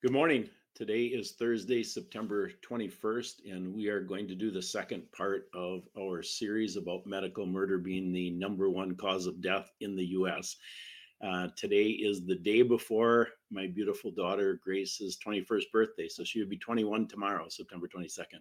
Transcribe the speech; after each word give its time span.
Good 0.00 0.12
morning. 0.12 0.48
Today 0.76 1.06
is 1.06 1.32
Thursday, 1.32 1.82
September 1.82 2.52
21st, 2.62 3.52
and 3.52 3.74
we 3.74 3.88
are 3.88 3.98
going 3.98 4.28
to 4.28 4.36
do 4.36 4.52
the 4.52 4.62
second 4.62 5.02
part 5.10 5.48
of 5.52 5.88
our 5.98 6.22
series 6.22 6.76
about 6.76 7.04
medical 7.04 7.44
murder 7.46 7.78
being 7.78 8.12
the 8.12 8.30
number 8.30 8.70
one 8.70 8.94
cause 8.94 9.26
of 9.26 9.40
death 9.40 9.72
in 9.80 9.96
the 9.96 10.04
U.S. 10.10 10.54
Uh, 11.20 11.48
today 11.56 11.86
is 11.86 12.24
the 12.24 12.36
day 12.36 12.62
before 12.62 13.26
my 13.50 13.66
beautiful 13.66 14.12
daughter 14.12 14.60
Grace's 14.62 15.18
21st 15.18 15.64
birthday, 15.72 16.06
so 16.06 16.22
she 16.22 16.38
would 16.38 16.48
be 16.48 16.58
21 16.58 17.08
tomorrow, 17.08 17.48
September 17.48 17.88
22nd. 17.88 18.38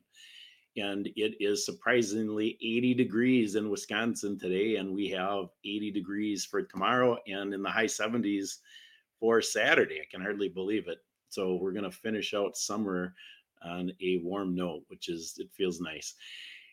And 0.75 1.07
it 1.15 1.37
is 1.39 1.65
surprisingly 1.65 2.59
80 2.61 2.93
degrees 2.93 3.55
in 3.55 3.71
Wisconsin 3.71 4.37
today, 4.37 4.75
and 4.75 4.93
we 4.93 5.09
have 5.09 5.45
80 5.65 5.89
degrees 5.89 6.45
for 6.45 6.61
tomorrow 6.61 7.17
and 7.25 7.51
in 7.51 7.63
the 7.63 7.71
high 7.71 7.85
70s 7.85 8.57
for 9.19 9.41
Saturday. 9.41 10.01
I 10.01 10.05
can 10.11 10.21
hardly 10.21 10.49
believe 10.49 10.87
it 10.87 10.99
so 11.37 11.53
we're 11.53 11.71
going 11.71 11.83
to 11.83 11.91
finish 11.91 12.33
out 12.33 12.57
summer 12.57 13.13
on 13.63 13.91
a 14.01 14.19
warm 14.23 14.55
note, 14.55 14.81
which 14.87 15.07
is, 15.07 15.35
it 15.37 15.51
feels 15.55 15.79
nice. 15.79 16.15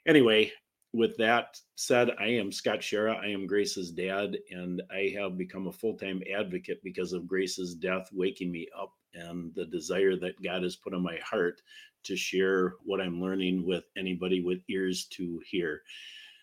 Anyway, 0.06 0.50
with 0.94 1.18
that 1.18 1.58
said, 1.74 2.12
I 2.18 2.28
am 2.28 2.50
Scott 2.50 2.80
Schara. 2.80 3.14
I 3.18 3.26
am 3.26 3.46
Grace's 3.46 3.90
dad, 3.90 4.38
and 4.50 4.82
I 4.90 5.14
have 5.18 5.36
become 5.36 5.66
a 5.66 5.72
full 5.72 5.98
time 5.98 6.22
advocate 6.34 6.82
because 6.82 7.12
of 7.12 7.26
Grace's 7.26 7.74
death, 7.74 8.08
waking 8.10 8.50
me 8.50 8.66
up 8.74 8.94
and 9.12 9.54
the 9.54 9.66
desire 9.66 10.16
that 10.16 10.42
God 10.42 10.62
has 10.62 10.76
put 10.76 10.94
on 10.94 11.02
my 11.02 11.18
heart 11.18 11.60
to 12.04 12.16
share 12.16 12.76
what 12.84 13.02
I'm 13.02 13.20
learning 13.20 13.66
with 13.66 13.84
anybody 13.98 14.40
with 14.40 14.60
ears 14.70 15.04
to 15.10 15.42
hear. 15.46 15.82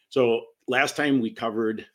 So, 0.09 0.41
last 0.67 0.95
time 0.95 1.21
we 1.21 1.31
covered 1.31 1.87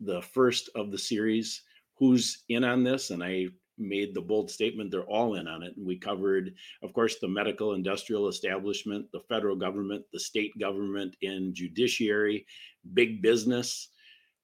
the 0.00 0.22
first 0.22 0.70
of 0.74 0.90
the 0.90 0.98
series, 0.98 1.62
Who's 1.98 2.44
in 2.48 2.62
on 2.62 2.84
this? 2.84 3.10
And 3.10 3.24
I 3.24 3.48
made 3.78 4.14
the 4.14 4.20
bold 4.20 4.50
statement 4.50 4.90
they're 4.90 5.02
all 5.02 5.34
in 5.34 5.46
on 5.46 5.62
it. 5.62 5.76
And 5.76 5.86
we 5.86 5.96
covered, 5.96 6.54
of 6.82 6.92
course, 6.92 7.18
the 7.18 7.28
medical 7.28 7.74
industrial 7.74 8.28
establishment, 8.28 9.06
the 9.12 9.20
federal 9.28 9.56
government, 9.56 10.04
the 10.12 10.20
state 10.20 10.52
government, 10.58 11.16
and 11.22 11.54
judiciary, 11.54 12.46
big 12.94 13.22
business, 13.22 13.88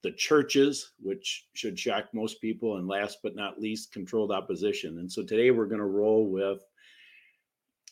the 0.03 0.13
churches, 0.13 0.93
which 1.01 1.47
should 1.55 1.79
shock 1.79 2.05
most 2.13 2.41
people, 2.41 2.77
and 2.77 2.87
last 2.87 3.19
but 3.23 3.35
not 3.35 3.61
least, 3.61 3.93
controlled 3.93 4.31
opposition. 4.31 4.99
And 4.99 5.11
so 5.11 5.23
today 5.23 5.51
we're 5.51 5.67
going 5.67 5.79
to 5.79 5.87
roll 5.87 6.31
with 6.31 6.61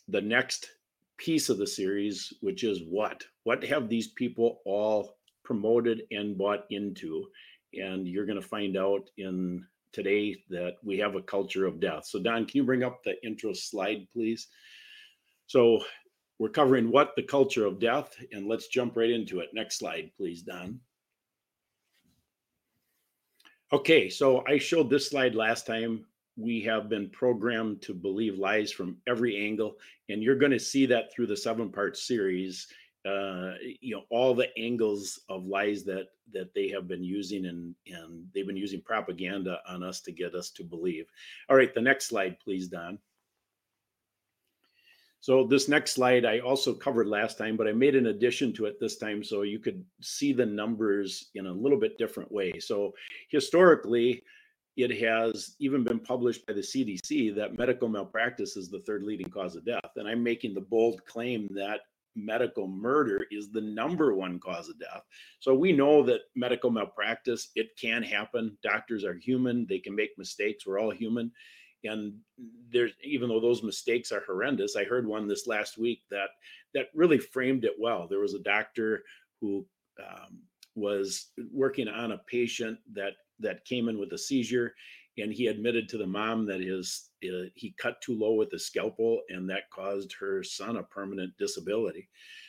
the 0.09 0.21
next 0.21 0.69
piece 1.17 1.49
of 1.49 1.57
the 1.59 1.67
series, 1.67 2.33
which 2.41 2.65
is 2.65 2.83
what? 2.89 3.25
What 3.45 3.65
have 3.65 3.89
these 3.89 4.09
people 4.09 4.61
all 4.67 5.17
promoted 5.45 6.03
and 6.11 6.37
bought 6.37 6.65
into? 6.71 7.27
And 7.75 8.07
you're 8.07 8.27
going 8.27 8.41
to 8.41 8.47
find 8.47 8.77
out 8.77 9.09
in 9.17 9.65
today 9.93 10.37
that 10.51 10.77
we 10.83 10.99
have 10.99 11.15
a 11.15 11.23
culture 11.23 11.67
of 11.67 11.81
death. 11.81 12.07
So, 12.07 12.19
Don, 12.21 12.47
can 12.47 12.59
you 12.59 12.65
bring 12.65 12.83
up 12.83 13.03
the 13.03 13.23
intro 13.25 13.53
slide, 13.53 14.07
please? 14.13 14.49
So, 15.47 15.83
we're 16.39 16.49
covering 16.49 16.91
what 16.91 17.13
the 17.15 17.23
culture 17.23 17.67
of 17.67 17.79
death, 17.79 18.17
and 18.33 18.49
let's 18.49 18.67
jump 18.67 18.97
right 18.97 19.11
into 19.11 19.41
it. 19.41 19.51
Next 19.53 19.79
slide, 19.79 20.11
please, 20.17 20.43
Don. 20.43 20.81
Okay, 23.73 24.11
so 24.11 24.45
I 24.47 24.59
showed 24.59 24.91
this 24.91 25.09
slide 25.09 25.35
last 25.35 25.67
time. 25.67 26.05
We 26.37 26.61
have 26.63 26.89
been 26.89 27.09
programmed 27.11 27.81
to 27.83 27.95
believe 27.95 28.39
lies 28.39 28.73
from 28.73 28.97
every 29.07 29.37
angle, 29.47 29.77
and 30.09 30.23
you're 30.23 30.37
going 30.37 30.53
to 30.53 30.59
see 30.59 30.85
that 30.87 31.13
through 31.13 31.29
the 31.29 31.37
seven 31.37 31.71
part 31.71 31.97
series 31.97 32.67
uh, 33.05 33.55
you 33.81 33.95
know 33.95 34.05
all 34.11 34.35
the 34.35 34.49
angles 34.57 35.21
of 35.29 35.45
lies 35.45 35.83
that 35.85 36.09
that 36.33 36.55
they 36.55 36.69
have 36.69 36.87
been 36.87 37.03
using 37.03 37.47
and 37.47 37.75
and 37.87 38.27
they've 38.33 38.47
been 38.47 38.57
using 38.57 38.81
propaganda 38.81 39.59
on 39.69 39.83
us 39.83 40.01
to 40.01 40.13
get 40.13 40.35
us 40.35 40.51
to 40.51 40.63
believe 40.63 41.07
all 41.49 41.57
right 41.57 41.75
the 41.75 41.81
next 41.81 42.07
slide 42.07 42.37
please 42.39 42.69
don 42.69 42.99
so 45.19 45.45
this 45.45 45.69
next 45.69 45.95
slide 45.95 46.25
i 46.25 46.39
also 46.39 46.73
covered 46.73 47.09
last 47.09 47.37
time 47.37 47.57
but 47.57 47.67
i 47.67 47.73
made 47.73 47.97
an 47.97 48.07
addition 48.07 48.53
to 48.53 48.67
it 48.67 48.79
this 48.79 48.97
time 48.97 49.25
so 49.25 49.43
you 49.43 49.59
could 49.59 49.85
see 50.01 50.33
the 50.33 50.47
numbers 50.47 51.31
in 51.35 51.47
a 51.47 51.53
little 51.53 51.79
bit 51.79 51.99
different 51.99 52.31
way 52.31 52.53
so 52.61 52.93
historically 53.31 54.23
it 54.77 54.99
has 55.03 55.55
even 55.59 55.85
been 55.85 56.01
published 56.01 56.47
by 56.47 56.55
the 56.55 56.61
CDC 56.61 57.35
that 57.35 57.59
medical 57.59 57.89
malpractice 57.89 58.57
is 58.57 58.71
the 58.71 58.81
third 58.81 59.03
leading 59.03 59.29
cause 59.29 59.55
of 59.55 59.67
death. 59.67 59.91
And 59.97 60.09
I'm 60.09 60.23
making 60.23 60.55
the 60.55 60.63
bold 60.63 61.05
claim 61.05 61.47
that 61.51 61.81
medical 62.15 62.67
murder 62.67 63.27
is 63.31 63.51
the 63.51 63.61
number 63.61 64.15
one 64.15 64.39
cause 64.39 64.69
of 64.69 64.79
death. 64.79 65.03
So 65.41 65.55
we 65.55 65.73
know 65.73 66.03
that 66.05 66.23
medical 66.35 66.71
malpractice, 66.71 67.51
it 67.55 67.71
can 67.81 68.03
happen. 68.03 68.57
Doctors 68.63 69.05
are 69.05 69.15
human, 69.15 69.67
they 69.69 69.79
can 69.79 69.95
make 69.95 70.11
mistakes. 70.19 70.67
We're 70.67 70.81
all 70.81 70.91
human. 70.91 71.33
And 71.85 72.15
there's 72.71 72.93
even 73.03 73.29
though 73.29 73.41
those 73.41 73.63
mistakes 73.63 74.13
are 74.13 74.23
horrendous, 74.27 74.77
I 74.77 74.85
heard 74.85 75.07
one 75.07 75.27
this 75.27 75.47
last 75.47 75.79
week 75.79 76.03
that 76.11 76.31
that 76.75 76.87
really 76.95 77.19
framed 77.19 77.65
it 77.65 77.75
well. 77.79 78.07
There 78.07 78.21
was 78.21 78.35
a 78.35 78.41
doctor 78.41 79.03
who 79.41 79.67
um, 79.99 80.43
was 80.75 81.31
working 81.53 81.89
on 81.89 82.13
a 82.13 82.19
patient 82.19 82.79
that 82.93 83.15
that 83.41 83.65
came 83.65 83.89
in 83.89 83.99
with 83.99 84.13
a 84.13 84.19
seizure 84.19 84.75
and 85.19 85.33
he 85.33 85.49
admitted 85.49 85.89
to 85.89 85.99
the 85.99 86.07
mom 86.07 86.47
that 86.47 86.61
his 86.61 87.11
uh, 87.25 87.49
he 87.55 87.75
cut 87.79 88.01
too 88.01 88.19
low 88.19 88.35
with 88.35 88.51
the 88.51 88.59
scalpel 88.59 89.21
and 89.29 89.49
that 89.49 89.71
caused 89.71 90.13
her 90.19 90.43
son 90.43 90.77
a 90.77 90.83
permanent 90.83 91.33
disability. 91.39 92.09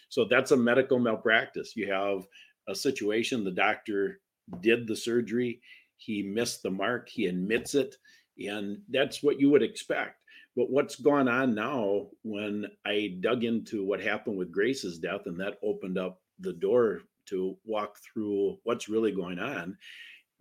So 0.10 0.26
that's 0.26 0.52
a 0.52 0.58
medical 0.58 1.00
malpractice. 1.00 1.76
You 1.76 1.92
have 1.92 2.26
a 2.68 2.76
situation 2.76 3.44
the 3.44 3.52
doctor 3.52 4.20
did 4.62 4.88
the 4.88 4.96
surgery 4.96 5.62
he 5.98 6.22
missed 6.24 6.64
the 6.64 6.70
mark 6.70 7.10
he 7.10 7.28
admits 7.28 7.76
it 7.76 7.96
and 8.38 8.80
that's 8.90 9.22
what 9.22 9.40
you 9.40 9.50
would 9.50 9.64
expect. 9.64 10.20
But 10.56 10.70
what's 10.70 10.96
gone 10.96 11.28
on 11.28 11.56
now 11.56 12.08
when 12.24 12.68
i 12.86 13.16
dug 13.20 13.44
into 13.44 13.86
what 13.86 14.02
happened 14.02 14.38
with 14.38 14.52
grace's 14.52 15.00
death 15.00 15.22
and 15.26 15.40
that 15.40 15.58
opened 15.64 15.98
up 15.98 16.22
the 16.40 16.54
door 16.54 17.02
to 17.26 17.58
walk 17.66 17.98
through 18.00 18.58
what's 18.64 18.90
really 18.90 19.12
going 19.12 19.40
on 19.40 19.78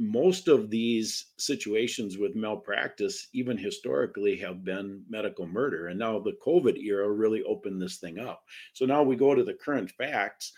most 0.02 0.48
of 0.48 0.68
these 0.68 1.26
situations 1.38 2.18
with 2.18 2.34
malpractice, 2.34 3.28
even 3.34 3.56
historically, 3.56 4.36
have 4.36 4.64
been 4.64 5.04
medical 5.08 5.46
murder. 5.46 5.88
And 5.88 5.98
now 5.98 6.18
the 6.18 6.36
COVID 6.44 6.76
era 6.76 7.08
really 7.08 7.44
opened 7.44 7.80
this 7.80 7.98
thing 7.98 8.18
up. 8.18 8.42
So 8.72 8.84
now 8.84 9.04
we 9.04 9.14
go 9.14 9.32
to 9.32 9.44
the 9.44 9.54
current 9.54 9.92
facts. 9.92 10.54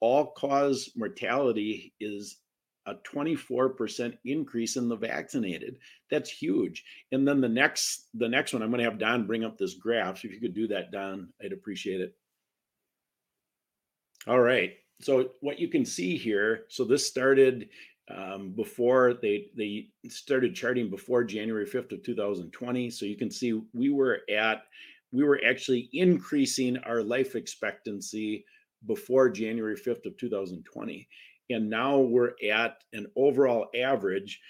All 0.00 0.28
cause 0.28 0.90
mortality 0.96 1.92
is 2.00 2.38
a 2.86 2.94
24% 2.94 4.16
increase 4.24 4.76
in 4.76 4.88
the 4.88 4.96
vaccinated. 4.96 5.76
That's 6.10 6.30
huge. 6.30 6.82
And 7.12 7.28
then 7.28 7.42
the 7.42 7.48
next 7.48 8.06
the 8.14 8.28
next 8.28 8.54
one, 8.54 8.62
I'm 8.62 8.70
going 8.70 8.78
to 8.78 8.88
have 8.88 8.98
Don 8.98 9.26
bring 9.26 9.44
up 9.44 9.58
this 9.58 9.74
graph. 9.74 10.20
So 10.20 10.28
if 10.28 10.32
you 10.32 10.40
could 10.40 10.54
do 10.54 10.66
that, 10.68 10.92
Don, 10.92 11.28
I'd 11.44 11.52
appreciate 11.52 12.00
it. 12.00 12.14
All 14.26 14.40
right. 14.40 14.72
So 15.02 15.32
what 15.40 15.58
you 15.58 15.68
can 15.68 15.84
see 15.84 16.16
here, 16.16 16.64
so 16.70 16.84
this 16.84 17.06
started 17.06 17.68
um, 18.14 18.50
before 18.50 19.14
they 19.20 19.46
they 19.56 19.88
started 20.08 20.54
charting 20.54 20.90
before 20.90 21.24
January 21.24 21.66
5th 21.66 21.92
of 21.92 22.02
2020. 22.02 22.90
So 22.90 23.06
you 23.06 23.16
can 23.16 23.30
see 23.30 23.60
we 23.74 23.90
were 23.90 24.20
at 24.30 24.62
we 25.12 25.24
were 25.24 25.40
actually 25.46 25.88
increasing 25.92 26.78
our 26.78 27.02
life 27.02 27.34
expectancy 27.34 28.44
before 28.86 29.30
January 29.30 29.76
5th 29.76 30.06
of 30.06 30.16
2020. 30.18 31.08
And 31.50 31.70
now 31.70 31.98
we're 31.98 32.32
at 32.50 32.82
an 32.92 33.06
overall 33.16 33.68
average 33.74 34.40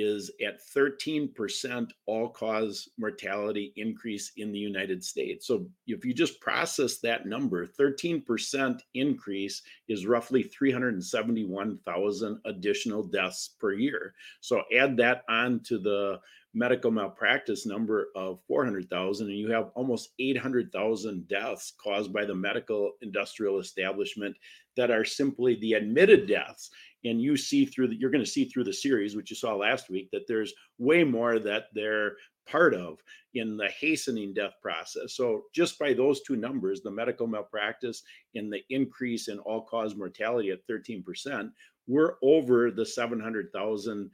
is 0.00 0.30
at 0.44 0.60
13% 0.74 1.90
all 2.06 2.28
cause 2.28 2.88
mortality 2.98 3.72
increase 3.76 4.32
in 4.36 4.52
the 4.52 4.58
United 4.58 5.02
States. 5.04 5.46
So 5.46 5.66
if 5.86 6.04
you 6.04 6.14
just 6.14 6.40
process 6.40 6.98
that 6.98 7.26
number, 7.26 7.66
13% 7.66 8.80
increase 8.94 9.62
is 9.88 10.06
roughly 10.06 10.42
371,000 10.42 12.40
additional 12.44 13.02
deaths 13.02 13.50
per 13.58 13.72
year. 13.72 14.14
So 14.40 14.62
add 14.76 14.96
that 14.98 15.24
on 15.28 15.60
to 15.64 15.78
the 15.78 16.20
medical 16.54 16.90
malpractice 16.90 17.66
number 17.66 18.08
of 18.14 18.38
400,000 18.46 19.26
and 19.26 19.36
you 19.36 19.50
have 19.50 19.70
almost 19.74 20.10
800,000 20.20 21.26
deaths 21.26 21.72
caused 21.82 22.12
by 22.12 22.24
the 22.24 22.34
medical 22.34 22.92
industrial 23.02 23.58
establishment 23.58 24.36
that 24.76 24.90
are 24.90 25.04
simply 25.04 25.56
the 25.56 25.72
admitted 25.74 26.28
deaths 26.28 26.70
and 27.04 27.20
you 27.20 27.36
see 27.36 27.66
through 27.66 27.88
the, 27.88 27.96
you're 27.96 28.10
going 28.10 28.24
to 28.24 28.30
see 28.30 28.44
through 28.44 28.64
the 28.64 28.72
series 28.72 29.16
which 29.16 29.30
you 29.30 29.36
saw 29.36 29.54
last 29.54 29.90
week 29.90 30.10
that 30.10 30.26
there's 30.26 30.52
way 30.78 31.04
more 31.04 31.38
that 31.38 31.66
they're 31.74 32.12
part 32.46 32.74
of 32.74 32.98
in 33.34 33.56
the 33.56 33.68
hastening 33.68 34.34
death 34.34 34.54
process 34.62 35.14
so 35.14 35.44
just 35.54 35.78
by 35.78 35.92
those 35.92 36.22
two 36.22 36.36
numbers 36.36 36.82
the 36.82 36.90
medical 36.90 37.26
malpractice 37.26 38.02
and 38.34 38.52
the 38.52 38.60
increase 38.70 39.28
in 39.28 39.38
all 39.40 39.62
cause 39.62 39.96
mortality 39.96 40.50
at 40.50 40.66
13% 40.68 41.50
we're 41.86 42.14
over 42.22 42.70
the 42.70 42.84
700,000 42.84 44.10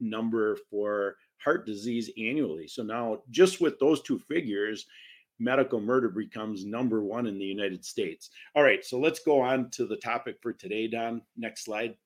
number 0.00 0.56
for 0.70 1.16
heart 1.38 1.66
disease 1.66 2.10
annually 2.18 2.68
so 2.68 2.82
now 2.82 3.18
just 3.30 3.60
with 3.60 3.78
those 3.78 4.00
two 4.02 4.18
figures 4.18 4.86
medical 5.42 5.80
murder 5.80 6.08
becomes 6.08 6.64
number 6.64 7.02
one 7.02 7.26
in 7.26 7.38
the 7.38 7.44
United 7.44 7.84
States. 7.84 8.30
All 8.54 8.62
right, 8.62 8.84
so 8.84 8.98
let's 8.98 9.20
go 9.20 9.40
on 9.40 9.70
to 9.70 9.86
the 9.86 9.96
topic 9.96 10.36
for 10.40 10.52
today, 10.52 10.86
Don. 10.86 11.22
Next 11.36 11.64
slide. 11.64 11.96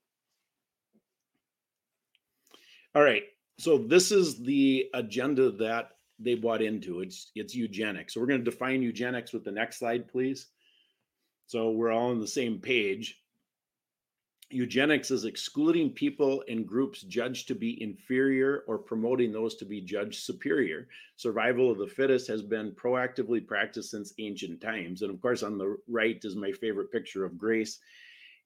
All 2.96 3.02
right. 3.02 3.24
So 3.58 3.76
this 3.76 4.10
is 4.10 4.42
the 4.42 4.88
agenda 4.94 5.50
that 5.50 5.90
they 6.18 6.34
bought 6.34 6.62
into. 6.62 7.00
It's 7.00 7.30
it's 7.34 7.54
eugenics. 7.54 8.14
So 8.14 8.20
we're 8.20 8.26
going 8.26 8.42
to 8.42 8.50
define 8.50 8.80
eugenics 8.80 9.34
with 9.34 9.44
the 9.44 9.52
next 9.52 9.80
slide, 9.80 10.08
please. 10.08 10.46
So 11.46 11.72
we're 11.72 11.92
all 11.92 12.10
on 12.10 12.20
the 12.20 12.26
same 12.26 12.58
page. 12.58 13.20
Eugenics 14.48 15.10
is 15.10 15.26
excluding 15.26 15.90
people 15.90 16.42
and 16.48 16.66
groups 16.66 17.02
judged 17.02 17.48
to 17.48 17.54
be 17.54 17.82
inferior 17.82 18.64
or 18.66 18.78
promoting 18.78 19.30
those 19.30 19.56
to 19.56 19.66
be 19.66 19.82
judged 19.82 20.24
superior. 20.24 20.88
Survival 21.16 21.70
of 21.70 21.76
the 21.76 21.86
fittest 21.86 22.26
has 22.28 22.40
been 22.40 22.72
proactively 22.72 23.46
practiced 23.46 23.90
since 23.90 24.14
ancient 24.18 24.58
times. 24.62 25.02
And 25.02 25.10
of 25.10 25.20
course, 25.20 25.42
on 25.42 25.58
the 25.58 25.76
right 25.86 26.18
is 26.24 26.34
my 26.34 26.52
favorite 26.52 26.90
picture 26.90 27.26
of 27.26 27.36
Grace. 27.36 27.78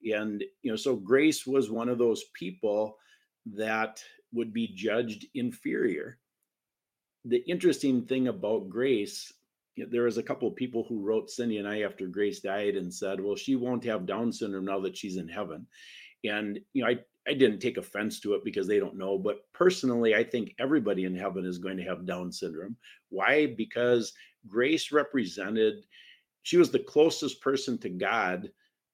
And, 0.03 0.43
you 0.61 0.71
know, 0.71 0.75
so 0.75 0.97
Grace 0.97 1.47
was 1.47 1.71
one 1.71 1.87
of 1.87 1.99
those 1.99 2.25
people 2.33 2.97
that 3.45 4.03
would 4.33 4.53
be 4.53 4.67
judged 4.67 5.27
inferior. 5.33 6.17
The 7.25 7.43
interesting 7.47 8.05
thing 8.05 8.27
about 8.27 8.69
Grace 8.69 9.33
there 9.77 10.03
was 10.03 10.17
a 10.17 10.23
couple 10.23 10.47
of 10.47 10.55
people 10.55 10.83
who 10.87 10.99
wrote 10.99 11.29
Cindy 11.29 11.57
and 11.57 11.67
I 11.67 11.81
after 11.81 12.07
Grace 12.07 12.39
died 12.41 12.75
and 12.75 12.93
said, 12.93 13.21
"Well, 13.21 13.35
she 13.35 13.55
won't 13.55 13.83
have 13.85 14.05
Down 14.05 14.31
syndrome 14.31 14.65
now 14.65 14.79
that 14.81 14.97
she's 14.97 15.17
in 15.17 15.27
heaven." 15.27 15.65
And 16.23 16.59
you 16.73 16.83
know, 16.83 16.89
I 16.89 16.99
I 17.27 17.33
didn't 17.33 17.59
take 17.59 17.77
offense 17.77 18.19
to 18.21 18.33
it 18.33 18.43
because 18.43 18.67
they 18.67 18.79
don't 18.79 18.97
know, 18.97 19.17
but 19.17 19.45
personally, 19.53 20.15
I 20.15 20.23
think 20.23 20.55
everybody 20.59 21.05
in 21.05 21.15
heaven 21.15 21.45
is 21.45 21.59
going 21.59 21.77
to 21.77 21.83
have 21.83 22.05
Down 22.05 22.31
syndrome. 22.31 22.75
Why? 23.09 23.47
Because 23.47 24.13
Grace 24.47 24.91
represented 24.91 25.85
she 26.43 26.57
was 26.57 26.71
the 26.71 26.79
closest 26.79 27.41
person 27.41 27.77
to 27.79 27.89
God 27.89 28.51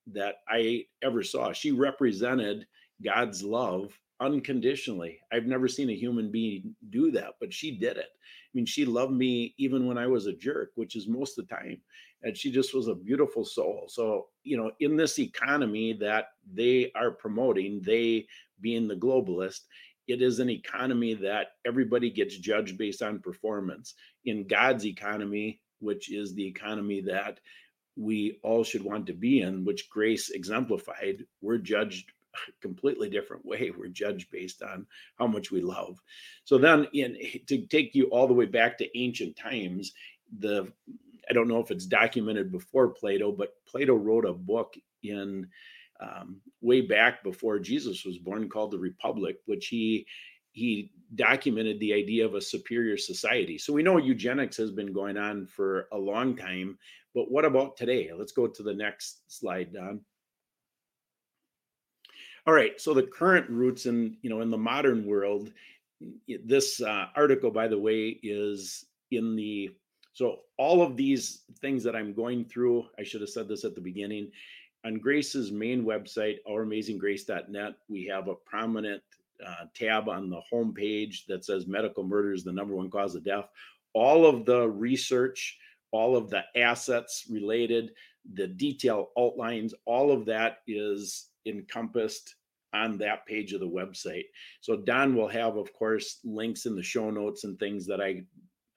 that 0.08 0.36
I 0.48 0.86
ever 1.02 1.24
saw. 1.24 1.54
She 1.54 1.72
represented 1.72 2.68
God's 3.02 3.44
love 3.44 3.98
unconditionally. 4.20 5.20
I've 5.32 5.46
never 5.46 5.68
seen 5.68 5.90
a 5.90 5.96
human 5.96 6.32
being 6.32 6.76
do 6.90 7.12
that, 7.12 7.36
but 7.40 7.54
she 7.54 7.78
did 7.78 7.98
it. 7.98 8.10
I 8.10 8.50
mean, 8.54 8.66
she 8.66 8.86
loved 8.86 9.14
me 9.14 9.54
even 9.58 9.86
when 9.86 9.98
I 9.98 10.08
was 10.08 10.26
a 10.26 10.34
jerk, 10.34 10.72
which 10.76 10.96
is 10.96 11.08
most 11.08 11.38
of 11.38 11.48
the 11.48 11.56
time. 11.56 11.82
And 12.24 12.36
she 12.36 12.52
just 12.52 12.74
was 12.74 12.88
a 12.88 12.96
beautiful 12.96 13.46
soul. 13.46 13.86
So, 13.90 14.28
you 14.44 14.58
know, 14.58 14.72
in 14.80 14.96
this 14.96 15.20
economy 15.20 15.94
that 15.94 16.30
they 16.52 16.92
are 16.96 17.12
promoting, 17.12 17.82
they 17.84 18.26
being 18.60 18.88
the 18.88 18.96
globalist, 18.96 19.62
it 20.08 20.22
is 20.22 20.40
an 20.40 20.50
economy 20.50 21.14
that 21.16 21.48
everybody 21.66 22.10
gets 22.10 22.38
judged 22.38 22.78
based 22.78 23.02
on 23.02 23.20
performance. 23.20 23.94
In 24.26 24.48
God's 24.48 24.86
economy, 24.86 25.62
which 25.80 26.12
is 26.12 26.34
the 26.34 26.46
economy 26.46 27.02
that 27.02 27.40
we 27.96 28.40
all 28.42 28.64
should 28.64 28.84
want 28.84 29.06
to 29.08 29.14
be 29.14 29.42
in, 29.42 29.66
which 29.66 29.90
grace 29.90 30.30
exemplified, 30.30 31.26
we're 31.42 31.58
judged 31.58 32.12
completely 32.62 33.10
different 33.10 33.46
way. 33.46 33.72
We're 33.76 33.88
judged 33.88 34.32
based 34.32 34.62
on 34.62 34.86
how 35.18 35.28
much 35.28 35.52
we 35.52 35.62
love. 35.62 36.02
So 36.44 36.58
then, 36.58 36.88
in 36.94 37.18
to 37.48 37.66
take 37.68 37.96
you 37.96 38.06
all 38.06 38.28
the 38.28 38.34
way 38.34 38.46
back 38.46 38.78
to 38.78 38.98
ancient 38.98 39.36
times, 39.36 39.94
the 40.40 40.72
I 41.30 41.34
don't 41.34 41.48
know 41.48 41.60
if 41.60 41.72
it's 41.72 41.86
documented 41.86 42.52
before 42.52 42.90
Plato, 42.90 43.32
but 43.32 43.54
Plato 43.68 43.96
wrote 43.96 44.26
a 44.26 44.34
book 44.34 44.76
in 45.04 45.48
um, 46.00 46.40
way 46.62 46.82
back 46.82 47.24
before 47.24 47.60
Jesus 47.60 48.06
was 48.06 48.18
born 48.18 48.50
called 48.50 48.72
the 48.72 48.80
Republic, 48.80 49.38
which 49.46 49.68
he 49.68 50.06
he 50.52 50.92
documented 51.16 51.80
the 51.80 51.94
idea 51.94 52.26
of 52.26 52.34
a 52.34 52.42
superior 52.42 52.98
society. 52.98 53.58
So 53.60 53.74
we 53.74 53.84
know 53.84 53.98
eugenics 53.98 54.58
has 54.58 54.72
been 54.72 54.92
going 54.92 55.16
on 55.16 55.46
for 55.46 55.88
a 55.92 55.98
long 55.98 56.36
time, 56.36 56.80
but 57.14 57.32
what 57.32 57.46
about 57.46 57.78
today? 57.78 58.10
Let's 58.12 58.32
go 58.32 58.48
to 58.48 58.64
the 58.64 58.74
next 58.74 59.22
slide, 59.28 59.72
Don. 59.74 60.02
All 62.48 62.54
right. 62.54 62.80
So 62.80 62.94
the 62.94 63.04
current 63.04 63.50
roots 63.50 63.86
in 63.86 64.18
you 64.22 64.30
know 64.30 64.42
in 64.42 64.50
the 64.50 64.58
modern 64.58 65.06
world, 65.06 65.52
this 66.46 66.82
uh, 66.82 67.08
article, 67.16 67.52
by 67.52 67.68
the 67.68 67.78
way, 67.78 68.20
is 68.24 68.86
in 69.12 69.36
the 69.36 69.72
so 70.14 70.40
all 70.58 70.82
of 70.82 70.96
these 70.96 71.44
things 71.60 71.84
that 71.84 71.96
I'm 71.96 72.14
going 72.14 72.46
through. 72.46 72.86
I 72.98 73.04
should 73.04 73.22
have 73.22 73.30
said 73.30 73.48
this 73.48 73.66
at 73.66 73.76
the 73.76 73.82
beginning. 73.82 74.32
On 74.86 74.98
Grace's 74.98 75.52
main 75.52 75.84
website, 75.84 76.38
ouramazinggrace.net, 76.50 77.74
we 77.90 78.06
have 78.06 78.30
a 78.30 78.36
prominent 78.36 79.04
uh, 79.46 79.66
tab 79.76 80.08
on 80.08 80.30
the 80.30 80.40
home 80.50 80.74
page 80.74 81.26
that 81.28 81.44
says 81.44 81.68
medical 81.68 82.04
murder 82.04 82.32
is 82.32 82.44
the 82.44 82.52
number 82.52 82.76
one 82.76 82.90
cause 82.90 83.14
of 83.14 83.26
death. 83.26 83.50
All 83.94 84.26
of 84.26 84.46
the 84.46 84.70
research, 84.70 85.58
all 85.92 86.16
of 86.16 86.30
the 86.30 86.44
assets 86.56 87.26
related, 87.30 87.92
the 88.34 88.48
detail 88.48 89.10
outlines, 89.20 89.74
all 89.86 90.12
of 90.12 90.26
that 90.26 90.60
is 90.68 91.27
encompassed 91.48 92.36
on 92.74 92.98
that 92.98 93.26
page 93.26 93.54
of 93.54 93.60
the 93.60 93.70
website. 93.70 94.26
So 94.62 94.76
Don 94.76 95.16
will 95.16 95.28
have, 95.28 95.56
of 95.58 95.72
course, 95.74 96.20
links 96.24 96.66
in 96.66 96.76
the 96.76 96.84
show 96.84 97.10
notes 97.10 97.44
and 97.44 97.58
things 97.58 97.86
that 97.88 98.02
I 98.02 98.24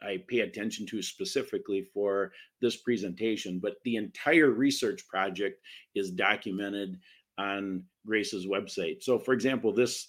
I 0.02 0.24
pay 0.28 0.40
attention 0.40 0.86
to 0.86 1.02
specifically 1.02 1.82
for 1.82 2.32
this 2.62 2.76
presentation. 2.76 3.58
But 3.58 3.74
the 3.84 3.96
entire 3.96 4.50
research 4.50 5.06
project 5.06 5.60
is 5.94 6.10
documented 6.10 6.98
on 7.36 7.84
Grace's 8.06 8.46
website. 8.46 9.02
So, 9.02 9.18
for 9.18 9.34
example, 9.34 9.72
this 9.72 10.06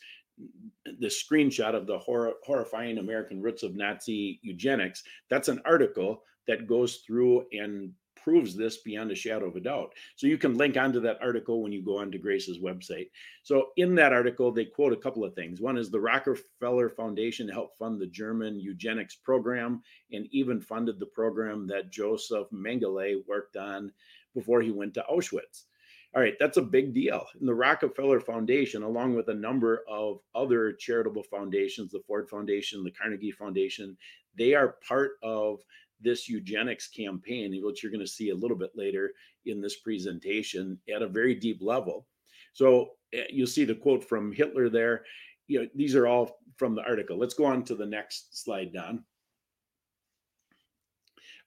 the 1.00 1.08
screenshot 1.08 1.76
of 1.76 1.86
the 1.88 2.00
hor- 2.00 2.36
horrifying 2.44 2.98
American 2.98 3.42
roots 3.42 3.64
of 3.64 3.76
Nazi 3.76 4.40
eugenics. 4.42 5.04
That's 5.30 5.50
an 5.50 5.62
article 5.66 6.24
that 6.48 6.68
goes 6.68 7.04
through 7.06 7.46
and 7.52 7.92
proves 8.24 8.56
this 8.56 8.78
beyond 8.78 9.12
a 9.12 9.16
shadow 9.16 9.48
of 9.48 9.56
a 9.56 9.60
doubt. 9.60 9.94
So 10.16 10.28
you 10.28 10.38
can 10.38 10.58
link 10.58 10.78
onto 10.78 11.00
that 11.02 11.22
article 11.22 11.62
when 11.62 11.72
you 11.72 11.84
go 11.84 11.98
onto 11.98 12.18
Grace's 12.18 12.60
website. 12.60 13.10
So 13.44 13.70
in 13.78 13.96
that 13.96 14.14
article, 14.14 14.52
they 14.52 14.66
quote 14.66 14.94
a 14.94 14.98
couple 14.98 15.24
of 15.24 15.34
things. 15.34 15.62
One 15.62 15.78
is 15.78 15.90
the 15.90 16.00
Rockefeller 16.00 16.90
Foundation 16.90 17.48
helped 17.48 17.78
fund 17.78 18.00
the 18.00 18.08
German 18.08 18.60
eugenics 18.60 19.16
program 19.16 19.82
and 20.12 20.28
even 20.32 20.62
funded 20.62 21.00
the 21.00 21.06
program 21.08 21.68
that 21.68 21.92
Joseph 21.92 22.48
Mengele 22.54 23.26
worked 23.28 23.58
on 23.58 23.92
before 24.34 24.62
he 24.62 24.72
went 24.72 24.94
to 24.96 25.06
Auschwitz. 25.12 25.66
All 26.14 26.22
right, 26.22 26.36
that's 26.40 26.58
a 26.58 26.62
big 26.62 26.94
deal. 26.94 27.26
And 27.40 27.48
the 27.48 27.54
Rockefeller 27.54 28.20
Foundation, 28.20 28.84
along 28.84 29.16
with 29.16 29.30
a 29.30 29.34
number 29.34 29.84
of 29.88 30.20
other 30.36 30.74
charitable 30.74 31.24
foundations, 31.24 31.92
the 31.92 32.02
Ford 32.06 32.30
Foundation, 32.30 32.84
the 32.84 32.92
Carnegie 32.92 33.32
Foundation, 33.32 33.96
they 34.38 34.54
are 34.54 34.76
part 34.86 35.12
of 35.24 35.62
this 36.02 36.28
eugenics 36.28 36.88
campaign, 36.88 37.60
which 37.64 37.84
you're 37.84 37.92
going 37.92 38.06
to 38.06 38.12
see 38.12 38.30
a 38.30 38.36
little 38.36 38.58
bit 38.58 38.72
later 38.76 39.12
in 39.46 39.62
this 39.62 39.78
presentation 39.78 40.78
at 40.94 41.02
a 41.02 41.08
very 41.08 41.36
deep 41.36 41.60
level. 41.62 42.08
So 42.54 42.92
eh, 43.14 43.26
you'll 43.30 43.48
see 43.48 43.66
the 43.66 43.76
quote 43.76 44.08
from 44.08 44.32
Hitler 44.32 44.70
there. 44.70 45.04
You 45.48 45.62
know, 45.62 45.68
these 45.76 45.96
are 45.96 46.08
all 46.08 46.40
from 46.58 46.76
the 46.76 46.84
article. 46.84 47.18
Let's 47.18 47.34
go 47.34 47.46
on 47.46 47.64
to 47.66 47.76
the 47.76 47.86
next 47.86 48.44
slide, 48.44 48.74
Don. 48.74 49.04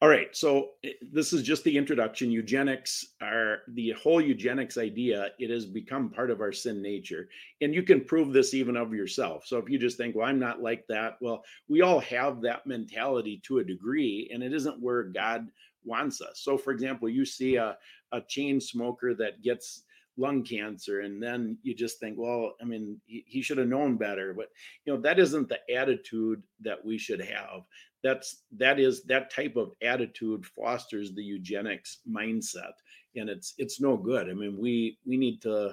All 0.03 0.09
right, 0.09 0.35
so 0.37 0.71
eh, 0.85 0.91
this 1.13 1.33
is 1.33 1.43
just 1.43 1.65
the 1.65 1.77
introduction. 1.77 2.31
Eugenics 2.31 3.07
are 3.23 3.59
the 3.69 3.93
whole 3.93 4.21
eugenics 4.21 4.77
idea, 4.77 5.31
it 5.39 5.51
has 5.51 5.67
become 5.67 6.11
part 6.11 6.31
of 6.31 6.41
our 6.41 6.53
sin 6.53 6.83
nature. 6.83 7.29
And 7.61 7.75
you 7.75 7.83
can 7.83 8.05
prove 8.05 8.33
this 8.33 8.55
even 8.55 8.77
of 8.77 8.93
yourself. 8.93 9.47
So 9.47 9.59
if 9.59 9.69
you 9.69 9.79
just 9.79 9.97
think, 9.97 10.17
well, 10.17 10.27
I'm 10.27 10.39
not 10.39 10.61
like 10.61 10.85
that, 10.89 11.17
well, 11.21 11.45
we 11.69 11.83
all 11.83 12.01
have 12.01 12.41
that 12.43 12.67
mentality 12.67 13.41
to 13.47 13.59
a 13.59 13.65
degree, 13.65 14.31
and 14.33 14.43
it 14.43 14.53
isn't 14.53 14.83
where 14.83 15.05
God 15.05 15.47
wants 15.85 16.21
us. 16.21 16.41
So, 16.43 16.59
for 16.59 16.73
example, 16.73 17.09
you 17.09 17.25
see 17.25 17.57
a, 17.57 17.77
a 18.13 18.21
chain 18.23 18.61
smoker 18.61 19.15
that 19.15 19.43
gets 19.43 19.85
lung 20.17 20.45
cancer 20.45 21.01
and 21.01 21.21
then 21.21 21.59
you 21.65 21.75
just 21.75 21.99
think 21.99 22.17
well 22.17 22.53
i 22.63 22.65
mean 22.65 23.01
he, 23.05 23.25
he, 23.27 23.43
should 23.43 23.59
have 23.59 23.67
known 23.67 23.97
better 23.97 24.33
but 24.33 24.47
you 24.85 24.95
know 24.95 25.01
that 25.01 25.19
isn't 25.19 25.49
the 25.49 25.59
attitude 25.75 26.41
that 26.61 26.85
we 26.85 26.97
should 26.97 27.21
have 27.21 27.63
that's 28.05 28.43
that 28.59 28.79
is 28.79 29.03
that 29.05 29.35
type 29.35 29.57
of 29.57 29.73
attitude 29.83 30.45
fosters 30.47 31.13
the 31.13 31.25
eugenics 31.25 31.99
mindset 32.09 32.73
and 33.17 33.29
it's 33.31 33.55
it's 33.59 33.81
no 33.81 33.97
good. 33.97 34.29
I 34.29 34.35
mean 34.35 34.59
we 34.61 34.99
we 35.07 35.17
need 35.17 35.41
to 35.43 35.69
uh, 35.69 35.73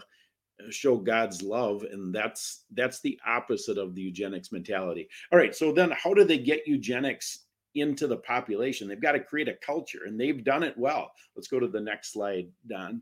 show 0.69 0.95
god's 0.95 1.41
love 1.43 1.83
and 1.91 2.15
that's 2.15 2.63
that's 2.73 3.01
the 3.01 3.19
opposite 3.27 3.77
of 3.77 3.93
the 3.93 4.01
eugenics 4.01 4.51
mentality. 4.51 5.09
All 5.31 5.37
right 5.37 5.53
so 5.53 5.73
then 5.73 5.91
how 5.91 6.13
do 6.13 6.23
they 6.23 6.39
get 6.39 6.65
eugenics 6.65 7.45
into 7.75 8.07
the 8.07 8.17
population? 8.17 8.87
They've 8.87 8.99
got 8.99 9.11
to 9.11 9.19
create 9.19 9.49
a 9.49 9.57
culture 9.65 10.05
and 10.05 10.19
they've 10.19 10.43
done 10.43 10.63
it 10.63 10.77
well. 10.77 11.11
Let's 11.35 11.49
go 11.49 11.59
to 11.59 11.67
the 11.67 11.81
next 11.81 12.13
slide 12.13 12.47
don. 12.65 13.01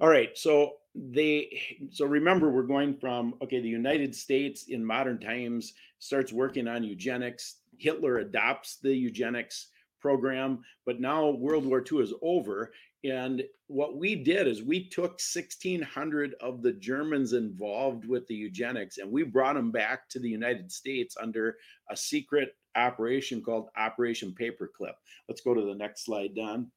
All 0.00 0.08
right, 0.08 0.30
so 0.38 0.74
they 0.94 1.60
so 1.90 2.06
remember 2.06 2.50
we're 2.50 2.62
going 2.62 2.96
from 2.96 3.34
okay, 3.42 3.60
the 3.60 3.68
United 3.68 4.14
States 4.14 4.66
in 4.68 4.84
modern 4.84 5.18
times 5.18 5.72
starts 5.98 6.32
working 6.32 6.68
on 6.68 6.84
eugenics. 6.84 7.56
Hitler 7.78 8.18
adopts 8.18 8.78
the 8.82 8.94
eugenics 8.94 9.68
program, 10.00 10.60
but 10.86 11.00
now 11.00 11.30
World 11.30 11.66
War 11.66 11.84
II 11.90 11.98
is 11.98 12.14
over. 12.22 12.72
And 13.04 13.44
what 13.68 13.96
we 13.96 14.16
did 14.16 14.48
is 14.48 14.62
we 14.62 14.88
took 14.88 15.20
1,600 15.20 16.34
of 16.40 16.62
the 16.62 16.72
Germans 16.72 17.32
involved 17.32 18.06
with 18.06 18.26
the 18.26 18.34
eugenics 18.34 18.98
and 18.98 19.10
we 19.10 19.22
brought 19.22 19.54
them 19.54 19.70
back 19.70 20.08
to 20.10 20.18
the 20.18 20.28
United 20.28 20.72
States 20.72 21.16
under 21.20 21.56
a 21.90 21.96
secret 21.96 22.56
operation 22.74 23.40
called 23.40 23.68
Operation 23.76 24.34
Paperclip. 24.38 24.94
Let's 25.28 25.40
go 25.40 25.54
to 25.54 25.62
the 25.62 25.74
next 25.74 26.04
slide, 26.04 26.34
Don. 26.34 26.70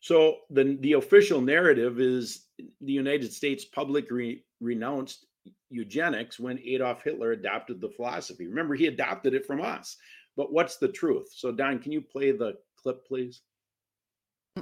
So 0.00 0.38
the 0.50 0.76
the 0.80 0.94
official 0.94 1.40
narrative 1.40 2.00
is 2.00 2.46
the 2.58 2.92
United 2.92 3.32
States 3.32 3.64
publicly 3.64 4.44
renounced 4.60 5.26
eugenics 5.70 6.38
when 6.38 6.58
Adolf 6.60 7.02
Hitler 7.02 7.32
adopted 7.32 7.80
the 7.80 7.88
philosophy. 7.88 8.46
Remember, 8.46 8.74
he 8.74 8.86
adopted 8.86 9.34
it 9.34 9.46
from 9.46 9.60
us. 9.60 9.96
But 10.36 10.52
what's 10.52 10.76
the 10.76 10.88
truth? 10.88 11.28
So, 11.34 11.52
Don, 11.52 11.78
can 11.78 11.92
you 11.92 12.00
play 12.00 12.32
the 12.32 12.54
clip, 12.76 13.06
please? 13.06 13.42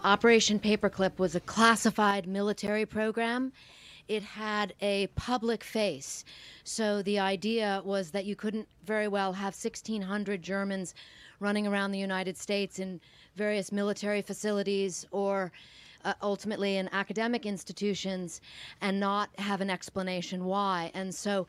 Operation 0.04 0.58
Paperclip 0.58 1.18
was 1.18 1.34
a 1.34 1.40
classified 1.40 2.26
military 2.26 2.86
program. 2.86 3.52
It 4.08 4.22
had 4.22 4.74
a 4.80 5.08
public 5.08 5.62
face. 5.62 6.24
So 6.64 7.02
the 7.02 7.18
idea 7.18 7.82
was 7.84 8.10
that 8.10 8.24
you 8.24 8.34
couldn't 8.34 8.68
very 8.84 9.08
well 9.08 9.32
have 9.32 9.54
1,600 9.54 10.42
Germans 10.42 10.94
running 11.38 11.66
around 11.66 11.92
the 11.92 11.98
United 11.98 12.36
States 12.36 12.78
in 12.78 13.00
various 13.36 13.72
military 13.72 14.22
facilities 14.22 15.06
or 15.10 15.52
uh, 16.04 16.14
ultimately 16.22 16.76
in 16.76 16.88
academic 16.92 17.46
institutions 17.46 18.40
and 18.80 18.98
not 18.98 19.30
have 19.38 19.60
an 19.60 19.70
explanation 19.70 20.44
why. 20.44 20.90
And 20.94 21.14
so 21.14 21.46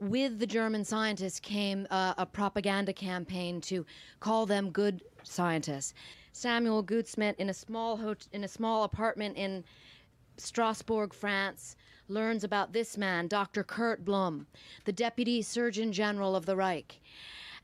with 0.00 0.38
the 0.38 0.46
German 0.46 0.84
scientists 0.84 1.40
came 1.40 1.86
uh, 1.90 2.14
a 2.18 2.26
propaganda 2.26 2.92
campaign 2.92 3.60
to 3.62 3.84
call 4.20 4.46
them 4.46 4.70
good 4.70 5.02
scientists. 5.22 5.94
Samuel 6.32 6.84
Goudsmit 6.84 7.34
in 7.36 7.48
a 7.50 7.54
small 7.54 7.96
hot- 7.96 8.28
in 8.32 8.44
a 8.44 8.48
small 8.48 8.84
apartment 8.84 9.36
in 9.36 9.64
Strasbourg, 10.36 11.12
France, 11.12 11.74
learns 12.06 12.44
about 12.44 12.72
this 12.72 12.96
man, 12.96 13.26
Dr. 13.26 13.64
Kurt 13.64 14.04
Blome, 14.04 14.46
the 14.84 14.92
Deputy 14.92 15.42
Surgeon 15.42 15.92
General 15.92 16.36
of 16.36 16.46
the 16.46 16.56
Reich. 16.56 17.00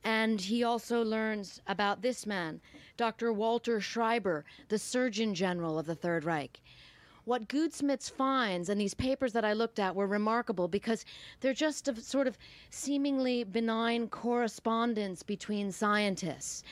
And 0.05 0.39
he 0.39 0.63
also 0.63 1.03
learns 1.03 1.63
about 1.67 2.03
this 2.03 2.27
man, 2.27 2.61
Dr. 2.99 3.33
Walter 3.33 3.81
Schreiber, 3.81 4.45
the 4.69 4.79
Surgeon 4.79 5.35
General 5.35 5.79
of 5.79 5.87
the 5.87 5.95
Third 5.95 6.25
Reich. 6.25 6.61
What 7.25 7.49
Goudsmit's 7.49 8.11
finds 8.11 8.69
and 8.69 8.79
these 8.79 8.93
papers 8.93 9.33
that 9.33 9.47
I 9.47 9.55
looked 9.55 9.79
at 9.79 9.95
were 9.95 10.07
remarkable 10.07 10.69
because 10.69 11.07
they're 11.41 11.55
just 11.55 11.89
a 11.89 11.99
sort 11.99 12.27
of 12.27 12.37
seemingly 12.69 13.45
benign 13.45 14.09
correspondence 14.09 15.23
between 15.23 15.73
scientists. 15.73 16.63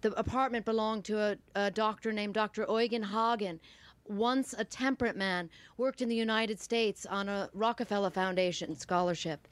The 0.00 0.18
apartment 0.18 0.64
belonged 0.64 1.04
to 1.06 1.18
a, 1.20 1.36
a 1.54 1.70
doctor 1.70 2.10
named 2.10 2.32
Dr. 2.32 2.64
Eugen 2.70 3.04
Haagen, 3.04 3.60
once 4.06 4.54
a 4.56 4.64
temperate 4.64 5.16
man, 5.16 5.50
worked 5.76 6.00
in 6.00 6.08
the 6.08 6.16
United 6.16 6.58
States 6.58 7.04
on 7.04 7.28
a 7.28 7.50
Rockefeller 7.52 8.10
Foundation 8.10 8.74
scholarship. 8.76 9.46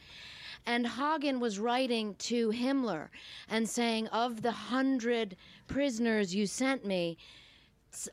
And 0.66 0.84
Haagen 0.84 1.38
was 1.38 1.60
writing 1.60 2.16
to 2.16 2.50
Himmler 2.50 3.08
and 3.48 3.68
saying, 3.68 4.08
Of 4.08 4.42
the 4.42 4.50
hundred 4.50 5.36
prisoners 5.68 6.34
you 6.34 6.46
sent 6.46 6.84
me, 6.84 7.16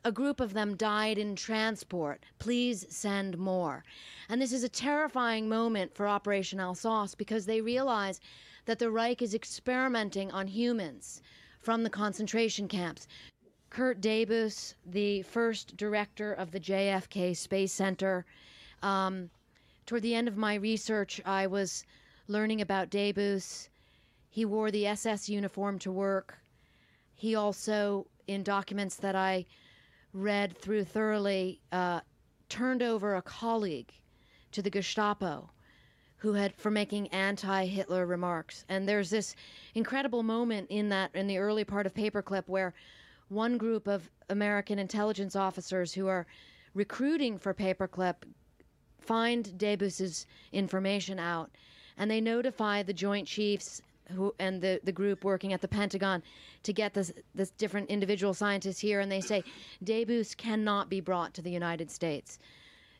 a 0.04 0.12
group 0.12 0.40
of 0.40 0.54
them 0.54 0.76
died 0.76 1.18
in 1.18 1.34
transport. 1.34 2.24
Please 2.38 2.86
send 2.88 3.36
more. 3.36 3.84
And 4.28 4.40
this 4.40 4.52
is 4.52 4.62
a 4.62 4.68
terrifying 4.68 5.48
moment 5.48 5.94
for 5.94 6.06
Operation 6.06 6.60
Alsos 6.60 7.16
because 7.16 7.44
they 7.44 7.60
realize 7.60 8.20
that 8.66 8.78
the 8.78 8.90
Reich 8.90 9.20
is 9.20 9.34
experimenting 9.34 10.30
on 10.30 10.46
humans 10.46 11.20
from 11.60 11.82
the 11.82 11.90
concentration 11.90 12.68
camps. 12.68 13.08
Kurt 13.68 14.00
Debus, 14.00 14.74
the 14.86 15.22
first 15.22 15.76
director 15.76 16.32
of 16.32 16.52
the 16.52 16.60
JFK 16.60 17.36
Space 17.36 17.72
Center. 17.72 18.24
Um, 18.82 19.30
toward 19.86 20.02
the 20.02 20.14
end 20.14 20.28
of 20.28 20.36
my 20.36 20.54
research, 20.54 21.20
I 21.24 21.46
was 21.48 21.84
learning 22.28 22.60
about 22.60 22.90
Debus. 22.90 23.68
He 24.30 24.44
wore 24.44 24.70
the 24.70 24.86
SS 24.86 25.28
uniform 25.28 25.78
to 25.80 25.92
work. 25.92 26.38
He 27.14 27.34
also, 27.34 28.06
in 28.26 28.42
documents 28.42 28.96
that 28.96 29.14
I 29.14 29.46
read 30.12 30.56
through 30.58 30.84
thoroughly, 30.84 31.60
uh, 31.72 32.00
turned 32.48 32.82
over 32.82 33.16
a 33.16 33.22
colleague 33.22 33.92
to 34.52 34.62
the 34.62 34.70
Gestapo 34.70 35.50
who 36.16 36.32
had 36.32 36.54
for 36.54 36.70
making 36.70 37.08
anti-Hitler 37.08 38.06
remarks. 38.06 38.64
And 38.68 38.88
there's 38.88 39.10
this 39.10 39.34
incredible 39.74 40.22
moment 40.22 40.68
in 40.70 40.88
that 40.88 41.10
in 41.14 41.26
the 41.26 41.38
early 41.38 41.64
part 41.64 41.86
of 41.86 41.92
Paperclip 41.92 42.44
where 42.46 42.72
one 43.28 43.58
group 43.58 43.86
of 43.86 44.10
American 44.30 44.78
intelligence 44.78 45.36
officers 45.36 45.92
who 45.92 46.06
are 46.06 46.26
recruiting 46.72 47.36
for 47.36 47.52
Paperclip 47.52 48.14
find 49.00 49.52
Debus's 49.58 50.26
information 50.52 51.18
out 51.18 51.50
and 51.96 52.10
they 52.10 52.20
notify 52.20 52.82
the 52.82 52.92
Joint 52.92 53.26
Chiefs 53.26 53.82
who 54.12 54.34
and 54.38 54.60
the, 54.60 54.80
the 54.84 54.92
group 54.92 55.24
working 55.24 55.52
at 55.52 55.62
the 55.62 55.68
Pentagon 55.68 56.22
to 56.62 56.72
get 56.72 56.92
this 56.94 57.12
this 57.34 57.50
different 57.50 57.88
individual 57.88 58.34
scientists 58.34 58.80
here 58.80 59.00
and 59.00 59.10
they 59.10 59.20
say 59.20 59.42
Debus 59.82 60.36
cannot 60.36 60.90
be 60.90 61.00
brought 61.00 61.32
to 61.34 61.42
the 61.42 61.50
United 61.50 61.90
States. 61.90 62.38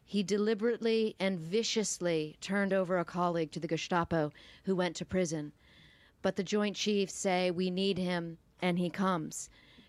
He 0.06 0.22
deliberately 0.22 1.16
and 1.18 1.38
viciously 1.38 2.36
turned 2.40 2.74
over 2.74 2.98
a 2.98 3.04
colleague 3.04 3.52
to 3.52 3.60
the 3.60 3.66
Gestapo 3.68 4.32
who 4.64 4.76
went 4.76 4.96
to 4.96 5.04
prison. 5.04 5.52
But 6.20 6.36
the 6.36 6.42
Joint 6.42 6.76
Chiefs 6.76 7.14
say, 7.14 7.50
We 7.50 7.70
need 7.70 7.98
him, 7.98 8.38
and 8.60 8.78
he 8.78 8.90
comes. 8.90 9.48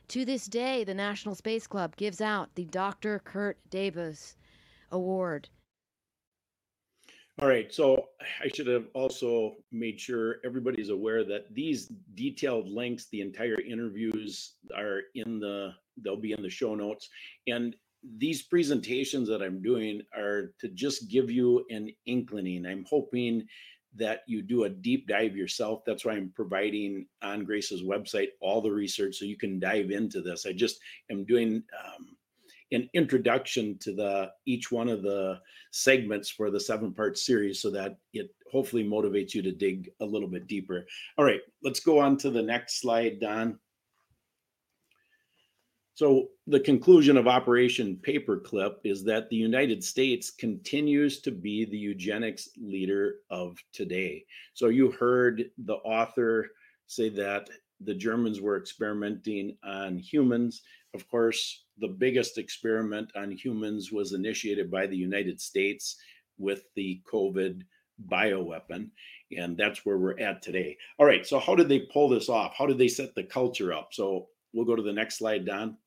To 0.10 0.24
this 0.24 0.48
day, 0.48 0.84
the 0.84 0.94
National 0.94 1.36
Space 1.36 1.68
Club 1.68 1.96
gives 1.96 2.22
out 2.22 2.56
the 2.56 2.66
Dr. 2.66 3.20
Kurt 3.20 3.58
Debus 3.70 4.36
Award. 4.92 5.50
All 7.42 7.50
right, 7.50 7.74
so 7.74 8.06
I 8.42 8.48
should 8.48 8.68
have 8.68 8.86
also 8.94 9.56
made 9.70 10.00
sure 10.00 10.38
everybody's 10.46 10.88
aware 10.88 11.26
that 11.26 11.54
these 11.54 11.92
detailed 12.14 12.70
links, 12.70 13.08
the 13.12 13.20
entire 13.20 13.60
interviews 13.60 14.54
are 14.74 15.02
in 15.16 15.40
the, 15.42 15.74
they'll 16.02 16.16
be 16.16 16.32
in 16.32 16.42
the 16.42 16.50
show 16.50 16.76
notes. 16.76 17.10
And 17.48 17.76
these 18.18 18.44
presentations 18.44 19.28
that 19.28 19.42
I'm 19.42 19.62
doing 19.62 20.02
are 20.16 20.54
to 20.62 20.70
just 20.70 21.10
give 21.10 21.30
you 21.30 21.66
an 21.70 21.90
inkling. 22.06 22.66
I'm 22.66 22.86
hoping 22.90 23.46
that 23.96 24.22
you 24.28 24.42
do 24.42 24.64
a 24.64 24.70
deep 24.70 25.06
dive 25.06 25.36
yourself. 25.36 25.82
That's 25.86 26.06
why 26.06 26.14
I'm 26.14 26.32
providing 26.36 27.06
on 27.22 27.44
Grace's 27.44 27.84
website 27.84 28.30
all 28.40 28.62
the 28.62 28.72
research 28.72 29.18
so 29.18 29.26
you 29.26 29.38
can 29.38 29.60
dive 29.60 29.92
into 29.92 30.22
this. 30.22 30.46
I 30.46 30.54
just 30.54 30.80
am 31.12 31.26
doing 31.26 31.64
um, 31.86 32.15
an 32.76 32.90
introduction 32.94 33.78
to 33.80 33.94
the 33.94 34.32
each 34.46 34.72
one 34.72 34.90
of 34.90 35.02
the 35.02 35.40
segments 35.72 36.30
for 36.30 36.52
the 36.52 36.60
seven 36.60 36.94
part 36.94 37.18
series 37.18 37.62
so 37.62 37.72
that 37.72 37.98
it 38.14 38.30
hopefully 38.52 38.84
motivates 38.84 39.34
you 39.34 39.42
to 39.42 39.52
dig 39.52 39.90
a 40.02 40.06
little 40.06 40.28
bit 40.28 40.48
deeper. 40.48 40.86
All 41.18 41.26
right, 41.26 41.42
let's 41.64 41.80
go 41.80 42.00
on 42.00 42.18
to 42.18 42.30
the 42.30 42.42
next 42.42 42.82
slide, 42.82 43.20
Don. 43.20 43.58
So 45.96 46.28
the 46.46 46.60
conclusion 46.60 47.16
of 47.16 47.26
Operation 47.26 47.98
Paperclip 48.06 48.76
is 48.84 49.06
that 49.06 49.30
the 49.30 49.38
United 49.38 49.82
States 49.82 50.30
continues 50.30 51.22
to 51.22 51.32
be 51.32 51.64
the 51.64 51.78
eugenics 51.78 52.50
leader 52.58 53.16
of 53.30 53.58
today. 53.72 54.26
So 54.54 54.68
you 54.68 54.92
heard 54.92 55.46
the 55.58 55.76
author 55.76 56.50
say 56.88 57.08
that 57.10 57.50
the 57.80 57.96
Germans 57.96 58.42
were 58.42 58.58
experimenting 58.58 59.58
on 59.64 59.98
humans. 59.98 60.64
Of 60.94 61.08
course, 61.10 61.65
the 61.80 61.88
biggest 61.88 62.38
experiment 62.38 63.12
on 63.16 63.32
humans 63.32 63.92
was 63.92 64.14
initiated 64.14 64.72
by 64.72 64.88
the 64.88 64.98
United 64.98 65.40
States 65.42 65.98
with 66.38 66.64
the 66.76 67.02
COVID 67.12 67.64
bioweapon. 68.08 68.90
And 69.38 69.58
that's 69.58 69.86
where 69.86 69.98
we're 69.98 70.20
at 70.20 70.42
today. 70.42 70.78
All 71.00 71.06
right. 71.06 71.26
So, 71.26 71.40
how 71.40 71.56
did 71.56 71.68
they 71.68 71.88
pull 71.92 72.10
this 72.10 72.30
off? 72.30 72.54
How 72.56 72.66
did 72.66 72.78
they 72.78 72.88
set 72.88 73.16
the 73.16 73.24
culture 73.24 73.74
up? 73.74 73.90
So, 73.92 74.28
we'll 74.54 74.66
go 74.66 74.76
to 74.76 74.84
the 74.84 74.94
next 74.94 75.18
slide, 75.18 75.46
Don 75.46 75.78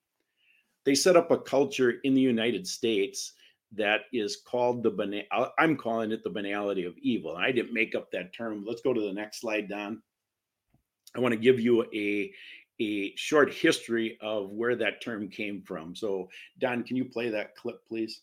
they 0.88 0.94
set 0.94 1.16
up 1.16 1.30
a 1.30 1.38
culture 1.38 1.96
in 2.04 2.14
the 2.14 2.20
United 2.22 2.66
States 2.66 3.34
that 3.72 4.02
is 4.10 4.38
called 4.46 4.82
the 4.82 4.90
banal. 4.90 5.50
I'm 5.58 5.76
calling 5.76 6.12
it 6.12 6.24
the 6.24 6.30
banality 6.30 6.86
of 6.86 6.96
evil. 6.96 7.36
I 7.36 7.52
didn't 7.52 7.74
make 7.74 7.94
up 7.94 8.10
that 8.12 8.34
term. 8.34 8.64
Let's 8.66 8.80
go 8.80 8.94
to 8.94 9.00
the 9.02 9.12
next 9.12 9.42
slide, 9.42 9.68
Don. 9.68 10.00
I 11.14 11.20
want 11.20 11.32
to 11.32 11.38
give 11.38 11.60
you 11.60 11.84
a 11.92 12.32
a 12.80 13.12
short 13.16 13.52
history 13.52 14.18
of 14.20 14.50
where 14.50 14.76
that 14.76 15.02
term 15.02 15.28
came 15.28 15.62
from. 15.62 15.94
So, 15.94 16.28
Don, 16.58 16.82
can 16.82 16.96
you 16.96 17.04
play 17.04 17.30
that 17.30 17.56
clip, 17.56 17.86
please? 17.88 18.20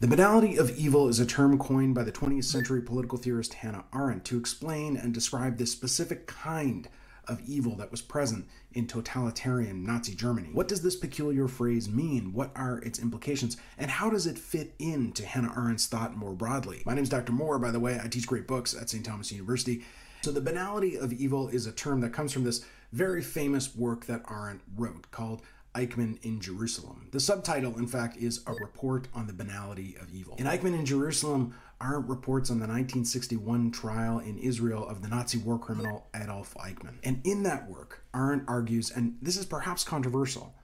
The 0.00 0.08
banality 0.08 0.56
of 0.56 0.76
evil 0.76 1.08
is 1.08 1.20
a 1.20 1.26
term 1.26 1.58
coined 1.58 1.94
by 1.94 2.02
the 2.02 2.10
20th 2.10 2.44
century 2.44 2.82
political 2.82 3.18
theorist 3.18 3.54
Hannah 3.54 3.84
Arendt 3.94 4.24
to 4.26 4.36
explain 4.36 4.96
and 4.96 5.14
describe 5.14 5.58
this 5.58 5.70
specific 5.70 6.26
kind 6.26 6.88
of 7.28 7.40
evil 7.46 7.76
that 7.76 7.90
was 7.90 8.02
present 8.02 8.48
in 8.72 8.86
totalitarian 8.86 9.84
Nazi 9.84 10.14
Germany. 10.14 10.48
What 10.52 10.66
does 10.66 10.82
this 10.82 10.96
peculiar 10.96 11.46
phrase 11.46 11.88
mean? 11.88 12.32
What 12.32 12.50
are 12.56 12.78
its 12.78 12.98
implications? 12.98 13.56
And 13.78 13.90
how 13.90 14.10
does 14.10 14.26
it 14.26 14.38
fit 14.38 14.74
into 14.80 15.24
Hannah 15.24 15.52
Arendt's 15.54 15.86
thought 15.86 16.16
more 16.16 16.32
broadly? 16.32 16.82
My 16.84 16.94
name 16.94 17.04
is 17.04 17.08
Dr. 17.08 17.32
Moore, 17.32 17.60
by 17.60 17.70
the 17.70 17.78
way. 17.78 18.00
I 18.02 18.08
teach 18.08 18.26
great 18.26 18.48
books 18.48 18.74
at 18.74 18.90
St. 18.90 19.04
Thomas 19.04 19.30
University. 19.30 19.84
So, 20.22 20.32
the 20.32 20.40
banality 20.40 20.96
of 20.96 21.12
evil 21.12 21.48
is 21.48 21.66
a 21.66 21.72
term 21.72 22.00
that 22.00 22.12
comes 22.12 22.32
from 22.32 22.44
this 22.44 22.64
very 22.92 23.22
famous 23.22 23.74
work 23.74 24.06
that 24.06 24.22
Arendt 24.30 24.60
wrote 24.76 25.10
called 25.10 25.42
Eichmann 25.74 26.22
in 26.22 26.40
Jerusalem. 26.40 27.08
The 27.12 27.20
subtitle, 27.20 27.78
in 27.78 27.86
fact, 27.86 28.18
is 28.18 28.42
A 28.46 28.52
Report 28.52 29.08
on 29.14 29.26
the 29.26 29.32
Banality 29.32 29.96
of 30.00 30.12
Evil. 30.14 30.34
In 30.36 30.46
Eichmann 30.46 30.78
in 30.78 30.84
Jerusalem, 30.84 31.54
Arendt 31.80 32.08
reports 32.08 32.50
on 32.50 32.58
the 32.58 32.66
1961 32.66 33.70
trial 33.70 34.18
in 34.18 34.38
Israel 34.38 34.86
of 34.86 35.02
the 35.02 35.08
Nazi 35.08 35.38
war 35.38 35.58
criminal 35.58 36.06
Adolf 36.14 36.54
Eichmann. 36.54 36.96
And 37.02 37.22
in 37.24 37.42
that 37.44 37.68
work, 37.70 38.04
Arendt 38.14 38.44
argues, 38.46 38.90
and 38.90 39.16
this 39.22 39.38
is 39.38 39.46
perhaps 39.46 39.82
controversial, 39.82 40.54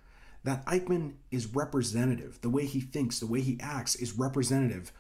that 0.45 0.65
Eichmann 0.67 1.15
is 1.31 1.47
representative. 1.47 2.39
The 2.43 2.51
way 2.51 2.67
he 2.67 2.81
thinks, 2.81 3.19
the 3.19 3.27
way 3.27 3.41
he 3.41 3.59
acts 3.61 3.97
is 3.97 4.13
representative 4.13 4.93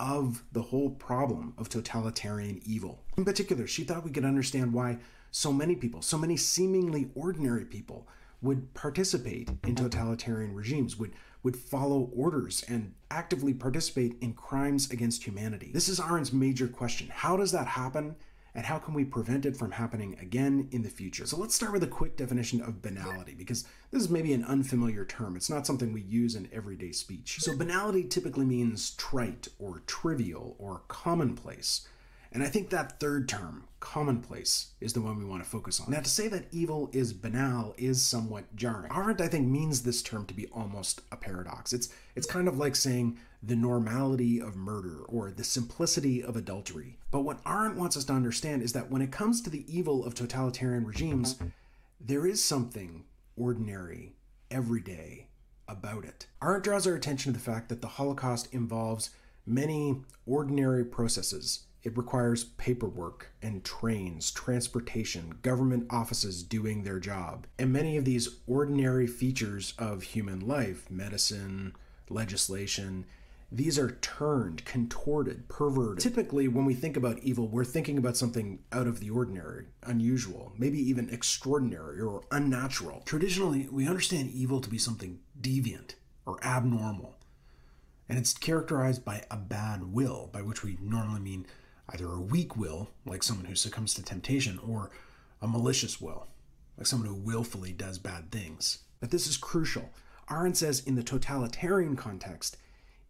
of 0.00 0.42
the 0.52 0.62
whole 0.62 0.90
problem 0.90 1.52
of 1.58 1.68
totalitarian 1.68 2.60
evil. 2.64 3.04
In 3.18 3.24
particular, 3.26 3.66
she 3.66 3.84
thought 3.84 4.04
we 4.04 4.10
could 4.10 4.24
understand 4.24 4.72
why 4.72 4.98
so 5.30 5.52
many 5.52 5.76
people, 5.76 6.02
so 6.02 6.18
many 6.18 6.36
seemingly 6.36 7.10
ordinary 7.14 7.64
people, 7.64 8.08
would 8.42 8.72
participate 8.74 9.50
in 9.64 9.74
totalitarian 9.74 10.54
regimes, 10.54 10.96
would 10.96 11.12
would 11.42 11.56
follow 11.56 12.10
orders 12.14 12.64
and 12.68 12.92
actively 13.10 13.54
participate 13.54 14.16
in 14.20 14.34
crimes 14.34 14.90
against 14.90 15.24
humanity. 15.24 15.70
This 15.72 15.88
is 15.88 15.98
Arendt's 15.98 16.32
major 16.32 16.68
question. 16.68 17.08
How 17.10 17.36
does 17.36 17.52
that 17.52 17.66
happen? 17.66 18.16
And 18.54 18.66
how 18.66 18.78
can 18.78 18.94
we 18.94 19.04
prevent 19.04 19.46
it 19.46 19.56
from 19.56 19.70
happening 19.70 20.18
again 20.20 20.68
in 20.72 20.82
the 20.82 20.90
future? 20.90 21.24
So 21.24 21.36
let's 21.36 21.54
start 21.54 21.72
with 21.72 21.84
a 21.84 21.86
quick 21.86 22.16
definition 22.16 22.60
of 22.60 22.82
banality, 22.82 23.34
because 23.34 23.64
this 23.90 24.02
is 24.02 24.10
maybe 24.10 24.32
an 24.32 24.44
unfamiliar 24.44 25.04
term. 25.04 25.36
It's 25.36 25.48
not 25.48 25.66
something 25.66 25.92
we 25.92 26.02
use 26.02 26.34
in 26.34 26.48
everyday 26.52 26.92
speech. 26.92 27.38
So 27.40 27.56
banality 27.56 28.04
typically 28.04 28.44
means 28.44 28.90
trite 28.96 29.48
or 29.58 29.82
trivial 29.86 30.56
or 30.58 30.82
commonplace. 30.88 31.86
And 32.32 32.44
I 32.44 32.46
think 32.46 32.70
that 32.70 33.00
third 33.00 33.28
term, 33.28 33.64
commonplace, 33.80 34.72
is 34.80 34.92
the 34.92 35.00
one 35.00 35.18
we 35.18 35.24
want 35.24 35.42
to 35.42 35.48
focus 35.48 35.80
on. 35.80 35.90
Now, 35.90 36.00
to 36.00 36.08
say 36.08 36.28
that 36.28 36.46
evil 36.52 36.88
is 36.92 37.12
banal 37.12 37.74
is 37.76 38.02
somewhat 38.02 38.54
jarring. 38.54 38.92
Arendt, 38.92 39.20
I 39.20 39.26
think, 39.26 39.48
means 39.48 39.82
this 39.82 40.00
term 40.00 40.26
to 40.26 40.34
be 40.34 40.46
almost 40.48 41.00
a 41.10 41.16
paradox. 41.16 41.72
It's 41.72 41.88
it's 42.14 42.26
kind 42.26 42.46
of 42.46 42.56
like 42.56 42.76
saying 42.76 43.18
the 43.42 43.56
normality 43.56 44.40
of 44.40 44.54
murder 44.54 45.00
or 45.08 45.30
the 45.32 45.42
simplicity 45.42 46.22
of 46.22 46.36
adultery. 46.36 46.98
But 47.10 47.22
what 47.22 47.40
Arendt 47.44 47.76
wants 47.76 47.96
us 47.96 48.04
to 48.04 48.12
understand 48.12 48.62
is 48.62 48.74
that 48.74 48.90
when 48.90 49.02
it 49.02 49.10
comes 49.10 49.40
to 49.42 49.50
the 49.50 49.64
evil 49.66 50.04
of 50.04 50.14
totalitarian 50.14 50.86
regimes, 50.86 51.36
there 52.00 52.26
is 52.26 52.44
something 52.44 53.04
ordinary, 53.36 54.14
everyday 54.50 55.26
about 55.66 56.04
it. 56.04 56.26
Arendt 56.42 56.64
draws 56.64 56.86
our 56.86 56.94
attention 56.94 57.32
to 57.32 57.38
the 57.38 57.44
fact 57.44 57.68
that 57.70 57.80
the 57.80 57.88
Holocaust 57.88 58.52
involves 58.52 59.10
many 59.46 60.02
ordinary 60.26 60.84
processes 60.84 61.64
it 61.82 61.96
requires 61.96 62.44
paperwork 62.44 63.32
and 63.42 63.64
trains, 63.64 64.30
transportation, 64.30 65.38
government 65.42 65.86
offices 65.90 66.42
doing 66.42 66.82
their 66.82 66.98
job. 66.98 67.46
And 67.58 67.72
many 67.72 67.96
of 67.96 68.04
these 68.04 68.28
ordinary 68.46 69.06
features 69.06 69.72
of 69.78 70.02
human 70.02 70.40
life, 70.40 70.90
medicine, 70.90 71.74
legislation, 72.08 73.06
these 73.52 73.78
are 73.78 73.92
turned, 74.00 74.64
contorted, 74.64 75.48
perverted. 75.48 76.02
Typically, 76.02 76.46
when 76.46 76.64
we 76.64 76.74
think 76.74 76.96
about 76.96 77.18
evil, 77.20 77.48
we're 77.48 77.64
thinking 77.64 77.98
about 77.98 78.16
something 78.16 78.60
out 78.70 78.86
of 78.86 79.00
the 79.00 79.10
ordinary, 79.10 79.66
unusual, 79.82 80.52
maybe 80.56 80.78
even 80.78 81.10
extraordinary 81.10 82.00
or 82.00 82.22
unnatural. 82.30 83.02
Traditionally, 83.04 83.68
we 83.72 83.88
understand 83.88 84.30
evil 84.30 84.60
to 84.60 84.70
be 84.70 84.78
something 84.78 85.18
deviant 85.40 85.94
or 86.26 86.38
abnormal. 86.44 87.16
And 88.08 88.18
it's 88.18 88.34
characterized 88.34 89.04
by 89.04 89.24
a 89.30 89.36
bad 89.36 89.92
will, 89.92 90.30
by 90.32 90.42
which 90.42 90.62
we 90.62 90.78
normally 90.80 91.20
mean 91.20 91.46
either 91.92 92.10
a 92.10 92.20
weak 92.20 92.56
will, 92.56 92.90
like 93.04 93.22
someone 93.22 93.46
who 93.46 93.54
succumbs 93.54 93.94
to 93.94 94.02
temptation, 94.02 94.58
or 94.66 94.90
a 95.42 95.48
malicious 95.48 96.00
will, 96.00 96.26
like 96.76 96.86
someone 96.86 97.08
who 97.08 97.14
willfully 97.14 97.72
does 97.72 97.98
bad 97.98 98.30
things. 98.30 98.78
But 99.00 99.10
this 99.10 99.26
is 99.26 99.36
crucial. 99.36 99.90
Arendt 100.30 100.56
says 100.56 100.80
in 100.80 100.94
the 100.94 101.02
totalitarian 101.02 101.96
context, 101.96 102.56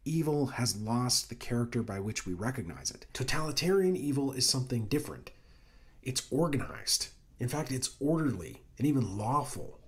evil 0.04 0.46
has 0.46 0.80
lost 0.80 1.28
the 1.28 1.34
character 1.34 1.82
by 1.82 2.00
which 2.00 2.24
we 2.24 2.32
recognize 2.32 2.90
it. 2.90 3.06
Totalitarian 3.12 3.96
evil 3.96 4.32
is 4.32 4.48
something 4.48 4.86
different. 4.86 5.30
It's 6.02 6.26
organized. 6.30 7.08
In 7.38 7.48
fact, 7.48 7.70
it's 7.70 7.96
orderly 8.00 8.62
and 8.78 8.86
even 8.86 9.18
lawful. 9.18 9.80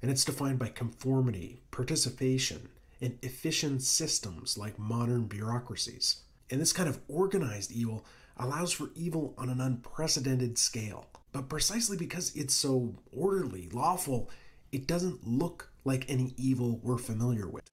And 0.00 0.10
it's 0.10 0.24
defined 0.24 0.60
by 0.60 0.68
conformity, 0.68 1.60
participation, 1.72 2.68
and 3.00 3.18
efficient 3.22 3.82
systems 3.82 4.56
like 4.56 4.78
modern 4.78 5.24
bureaucracies. 5.24 6.22
And 6.50 6.60
this 6.60 6.72
kind 6.72 6.88
of 6.88 7.00
organized 7.08 7.72
evil 7.72 8.04
allows 8.38 8.72
for 8.72 8.90
evil 8.94 9.34
on 9.38 9.48
an 9.48 9.60
unprecedented 9.60 10.58
scale. 10.58 11.06
But 11.32 11.48
precisely 11.48 11.96
because 11.96 12.34
it's 12.34 12.54
so 12.54 12.96
orderly, 13.12 13.68
lawful, 13.72 14.30
it 14.72 14.86
doesn't 14.86 15.26
look 15.26 15.72
like 15.84 16.04
any 16.08 16.34
evil 16.36 16.80
we're 16.82 16.98
familiar 16.98 17.48
with. 17.48 17.64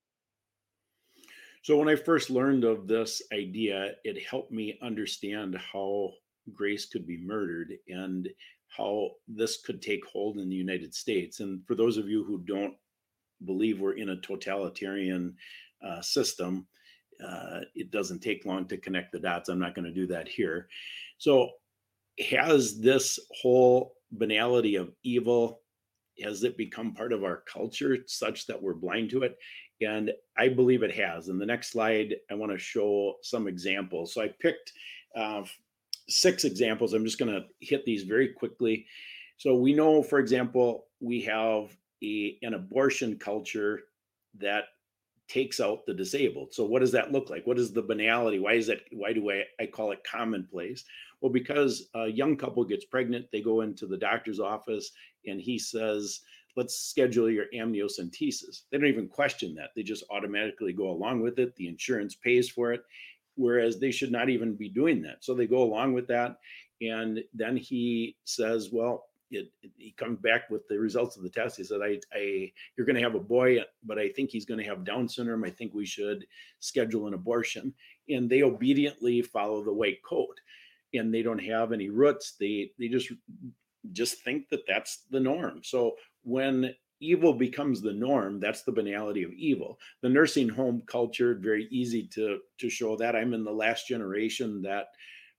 So, 1.63 1.77
when 1.77 1.89
I 1.89 1.95
first 1.95 2.29
learned 2.29 2.63
of 2.63 2.87
this 2.87 3.21
idea, 3.33 3.93
it 4.03 4.23
helped 4.23 4.51
me 4.51 4.77
understand 4.83 5.57
how 5.57 6.11
Grace 6.53 6.85
could 6.85 7.07
be 7.07 7.17
murdered 7.17 7.73
and 7.87 8.29
how 8.67 9.11
this 9.27 9.61
could 9.61 9.81
take 9.81 10.05
hold 10.05 10.37
in 10.37 10.49
the 10.49 10.55
United 10.55 10.93
States. 10.93 11.39
And 11.39 11.65
for 11.65 11.75
those 11.75 11.97
of 11.97 12.07
you 12.07 12.23
who 12.23 12.43
don't 12.45 12.75
believe 13.45 13.79
we're 13.79 13.93
in 13.93 14.09
a 14.09 14.21
totalitarian 14.21 15.35
uh, 15.85 16.01
system, 16.01 16.67
uh, 17.23 17.62
it 17.75 17.91
doesn't 17.91 18.19
take 18.19 18.45
long 18.45 18.67
to 18.67 18.78
connect 18.78 19.12
the 19.12 19.19
dots. 19.19 19.49
I'm 19.49 19.60
not 19.60 19.75
going 19.75 19.86
to 19.86 19.93
do 19.93 20.08
that 20.08 20.28
here. 20.28 20.67
So, 21.17 21.49
has 22.30 22.80
this 22.80 23.19
whole 23.41 23.93
banality 24.12 24.75
of 24.75 24.91
evil 25.04 25.62
has 26.23 26.43
it 26.43 26.58
become 26.58 26.93
part 26.93 27.13
of 27.13 27.23
our 27.23 27.43
culture 27.51 27.97
such 28.08 28.47
that 28.47 28.62
we're 28.62 28.73
blind 28.73 29.10
to 29.12 29.23
it? 29.23 29.38
And 29.82 30.12
I 30.38 30.49
believe 30.49 30.84
it 30.84 30.95
has. 30.95 31.28
In 31.28 31.38
the 31.38 31.45
next 31.45 31.71
slide, 31.71 32.15
I 32.32 32.36
want 32.36 32.51
to 32.51 32.58
show 32.58 33.15
some 33.21 33.47
examples. 33.47 34.13
So 34.13 34.21
I 34.21 34.30
picked 34.39 34.71
uh, 35.15 35.43
six 36.08 36.45
examples. 36.45 36.93
I'm 36.93 37.04
just 37.04 37.19
going 37.19 37.34
to 37.34 37.45
hit 37.60 37.86
these 37.86 38.04
very 38.04 38.30
quickly. 38.30 38.86
So 39.38 39.56
we 39.56 39.73
know, 39.73 40.01
for 40.01 40.19
example, 40.19 40.86
we 41.01 41.21
have 41.23 41.75
a, 42.01 42.38
an 42.41 42.54
abortion 42.54 43.17
culture 43.17 43.82
that 44.39 44.65
takes 45.27 45.59
out 45.59 45.85
the 45.85 45.93
disabled. 45.93 46.53
So 46.53 46.65
what 46.65 46.79
does 46.79 46.91
that 46.91 47.11
look 47.11 47.29
like? 47.29 47.45
What 47.47 47.59
is 47.59 47.73
the 47.73 47.81
banality? 47.81 48.39
Why 48.39 48.53
is 48.53 48.67
that? 48.67 48.81
Why 48.91 49.13
do 49.13 49.31
I, 49.31 49.43
I 49.59 49.65
call 49.65 49.91
it 49.91 50.03
commonplace? 50.03 50.83
Well, 51.21 51.31
because 51.31 51.89
a 51.95 52.07
young 52.07 52.35
couple 52.35 52.63
gets 52.63 52.85
pregnant, 52.85 53.27
they 53.31 53.41
go 53.41 53.61
into 53.61 53.88
the 53.88 53.97
doctor's 53.97 54.39
office 54.39 54.91
and 55.25 55.41
he 55.41 55.57
says, 55.57 56.21
let's 56.55 56.75
schedule 56.75 57.29
your 57.29 57.45
amniocentesis. 57.53 58.61
They 58.69 58.77
don't 58.77 58.88
even 58.88 59.07
question 59.07 59.55
that. 59.55 59.71
They 59.75 59.83
just 59.83 60.03
automatically 60.09 60.73
go 60.73 60.89
along 60.89 61.21
with 61.21 61.39
it. 61.39 61.55
The 61.55 61.67
insurance 61.67 62.15
pays 62.15 62.49
for 62.49 62.73
it. 62.73 62.83
Whereas 63.35 63.79
they 63.79 63.91
should 63.91 64.11
not 64.11 64.29
even 64.29 64.55
be 64.55 64.69
doing 64.69 65.01
that. 65.01 65.23
So 65.23 65.33
they 65.33 65.47
go 65.47 65.63
along 65.63 65.93
with 65.93 66.07
that. 66.07 66.38
And 66.81 67.23
then 67.33 67.57
he 67.57 68.15
says, 68.23 68.69
well, 68.71 69.07
it, 69.31 69.51
he 69.77 69.91
comes 69.97 70.19
back 70.19 70.49
with 70.49 70.67
the 70.67 70.77
results 70.77 71.17
of 71.17 71.23
the 71.23 71.29
test. 71.29 71.57
He 71.57 71.63
said, 71.63 71.81
I, 71.83 71.99
I 72.13 72.51
you're 72.75 72.85
going 72.85 72.95
to 72.95 73.01
have 73.01 73.15
a 73.15 73.19
boy, 73.19 73.59
but 73.83 73.97
I 73.97 74.09
think 74.09 74.29
he's 74.29 74.45
going 74.45 74.59
to 74.59 74.69
have 74.69 74.83
Down 74.83 75.07
syndrome. 75.07 75.43
I 75.43 75.49
think 75.49 75.73
we 75.73 75.85
should 75.85 76.25
schedule 76.59 77.07
an 77.07 77.13
abortion. 77.13 77.73
And 78.09 78.29
they 78.29 78.43
obediently 78.43 79.21
follow 79.21 79.63
the 79.63 79.73
white 79.73 80.03
coat 80.03 80.39
and 80.93 81.13
they 81.13 81.21
don't 81.21 81.43
have 81.43 81.71
any 81.71 81.89
roots. 81.89 82.35
They, 82.39 82.71
they 82.79 82.88
just, 82.88 83.11
just 83.91 84.23
think 84.23 84.49
that 84.49 84.67
that's 84.67 85.03
the 85.09 85.19
norm. 85.19 85.61
So 85.63 85.95
when 86.23 86.73
evil 87.01 87.33
becomes 87.33 87.81
the 87.81 87.93
norm, 87.93 88.39
that's 88.39 88.63
the 88.63 88.71
banality 88.71 89.23
of 89.23 89.33
evil. 89.33 89.79
The 90.01 90.09
nursing 90.09 90.47
home 90.47 90.83
culture, 90.85 91.35
very 91.35 91.67
easy 91.71 92.07
to, 92.13 92.39
to 92.59 92.69
show 92.69 92.95
that 92.97 93.15
I'm 93.15 93.33
in 93.33 93.43
the 93.43 93.51
last 93.51 93.88
generation 93.88 94.61
that 94.61 94.88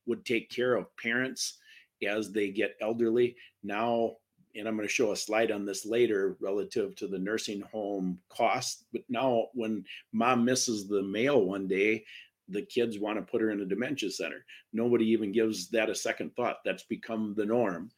would 0.06 0.24
take 0.24 0.50
care 0.50 0.74
of 0.74 0.94
parents 0.96 1.58
as 2.06 2.32
they 2.32 2.50
get 2.50 2.76
elderly. 2.80 3.36
Now, 3.62 4.16
and 4.54 4.66
I'm 4.66 4.76
going 4.76 4.88
to 4.88 4.92
show 4.92 5.12
a 5.12 5.16
slide 5.16 5.50
on 5.50 5.64
this 5.64 5.84
later 5.84 6.36
relative 6.40 6.96
to 6.96 7.06
the 7.06 7.18
nursing 7.18 7.60
home 7.60 8.18
cost. 8.30 8.84
But 8.92 9.02
now, 9.08 9.48
when 9.52 9.84
mom 10.12 10.44
misses 10.44 10.88
the 10.88 11.02
mail 11.02 11.42
one 11.42 11.68
day, 11.68 12.04
the 12.48 12.62
kids 12.62 12.98
want 12.98 13.18
to 13.18 13.22
put 13.22 13.40
her 13.40 13.50
in 13.50 13.60
a 13.60 13.66
dementia 13.66 14.10
center. 14.10 14.44
Nobody 14.72 15.04
even 15.06 15.32
gives 15.32 15.68
that 15.70 15.90
a 15.90 15.94
second 15.94 16.34
thought. 16.36 16.58
That's 16.64 16.84
become 16.84 17.34
the 17.36 17.44
norm. 17.44 17.90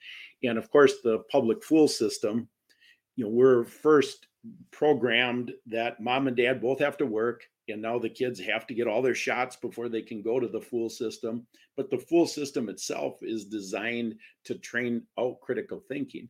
And 0.42 0.58
of 0.58 0.70
course, 0.70 0.94
the 1.02 1.20
public 1.30 1.62
fool 1.62 1.86
system, 1.86 2.48
you 3.16 3.24
know, 3.24 3.30
we're 3.30 3.64
first 3.64 4.26
programmed 4.70 5.52
that 5.66 6.00
mom 6.00 6.28
and 6.28 6.36
dad 6.36 6.60
both 6.60 6.78
have 6.78 6.96
to 6.98 7.06
work 7.06 7.44
and 7.68 7.82
now 7.82 7.98
the 7.98 8.08
kids 8.08 8.40
have 8.40 8.66
to 8.66 8.74
get 8.74 8.86
all 8.86 9.02
their 9.02 9.14
shots 9.14 9.56
before 9.56 9.88
they 9.88 10.02
can 10.02 10.22
go 10.22 10.40
to 10.40 10.48
the 10.48 10.60
fool 10.60 10.88
system. 10.88 11.46
But 11.76 11.90
the 11.90 11.98
fool 11.98 12.26
system 12.26 12.68
itself 12.68 13.18
is 13.22 13.44
designed 13.44 14.16
to 14.44 14.54
train 14.56 15.02
out 15.18 15.40
critical 15.40 15.82
thinking. 15.88 16.28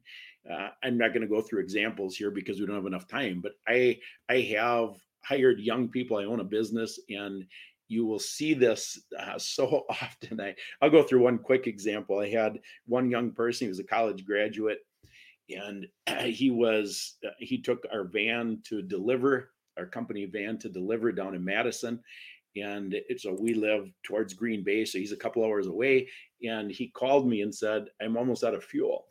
Uh, 0.51 0.71
i'm 0.83 0.97
not 0.97 1.09
going 1.09 1.21
to 1.21 1.27
go 1.27 1.43
through 1.43 1.61
examples 1.61 2.17
here 2.17 2.31
because 2.31 2.59
we 2.59 2.65
don't 2.65 2.77
have 2.77 2.87
enough 2.87 3.07
time 3.07 3.43
but 3.43 3.53
i 3.67 3.99
i 4.31 4.37
have 4.41 4.95
hired 5.29 5.61
young 5.61 5.89
people. 5.89 6.17
I 6.17 6.25
own 6.25 6.41
a 6.41 6.45
business 6.45 6.99
and 7.09 7.45
you 7.89 8.05
will 8.05 8.19
see 8.19 8.55
this 8.55 9.01
uh, 9.19 9.39
so 9.39 9.85
often. 9.89 10.41
I, 10.41 10.55
i'll 10.81 10.91
go 10.91 11.03
through 11.03 11.23
one 11.23 11.39
quick 11.39 11.67
example. 11.67 12.19
I 12.19 12.29
had 12.29 12.61
one 12.87 13.11
young 13.11 13.33
person 13.33 13.67
he 13.67 13.69
was 13.69 13.79
a 13.79 13.85
college 13.85 14.25
graduate 14.25 14.81
and 15.51 15.87
he 16.25 16.51
was 16.51 17.17
uh, 17.27 17.31
he 17.39 17.61
took 17.61 17.85
our 17.93 18.05
van 18.05 18.61
to 18.65 18.83
deliver 18.83 19.51
our 19.79 19.87
company 19.87 20.25
van 20.27 20.59
to 20.59 20.69
deliver 20.69 21.13
down 21.13 21.35
in 21.35 21.45
Madison. 21.45 22.01
And 22.57 22.95
so 23.19 23.37
we 23.39 23.55
live 23.55 23.91
towards 24.03 24.35
Green 24.35 24.65
Bay, 24.65 24.85
so 24.85 24.99
he's 24.99 25.13
a 25.13 25.17
couple 25.17 25.45
hours 25.45 25.67
away. 25.67 26.09
And 26.43 26.71
he 26.71 26.89
called 26.89 27.29
me 27.29 27.43
and 27.43 27.55
said, 27.55 27.87
I'm 28.01 28.17
almost 28.17 28.43
out 28.43 28.55
of 28.55 28.65
fuel. 28.65 29.07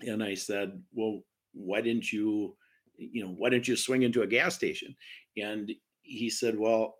And 0.00 0.22
I 0.22 0.34
said, 0.34 0.82
Well, 0.92 1.20
why 1.52 1.80
didn't 1.80 2.12
you, 2.12 2.56
you 2.96 3.24
know, 3.24 3.30
why 3.30 3.50
didn't 3.50 3.68
you 3.68 3.76
swing 3.76 4.02
into 4.02 4.22
a 4.22 4.26
gas 4.26 4.54
station? 4.54 4.94
And 5.36 5.72
he 6.02 6.28
said, 6.28 6.58
Well, 6.58 6.96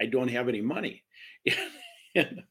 I 0.00 0.06
don't 0.06 0.28
have 0.28 0.48
any 0.48 0.60
money. 0.60 1.02
And 2.14 2.42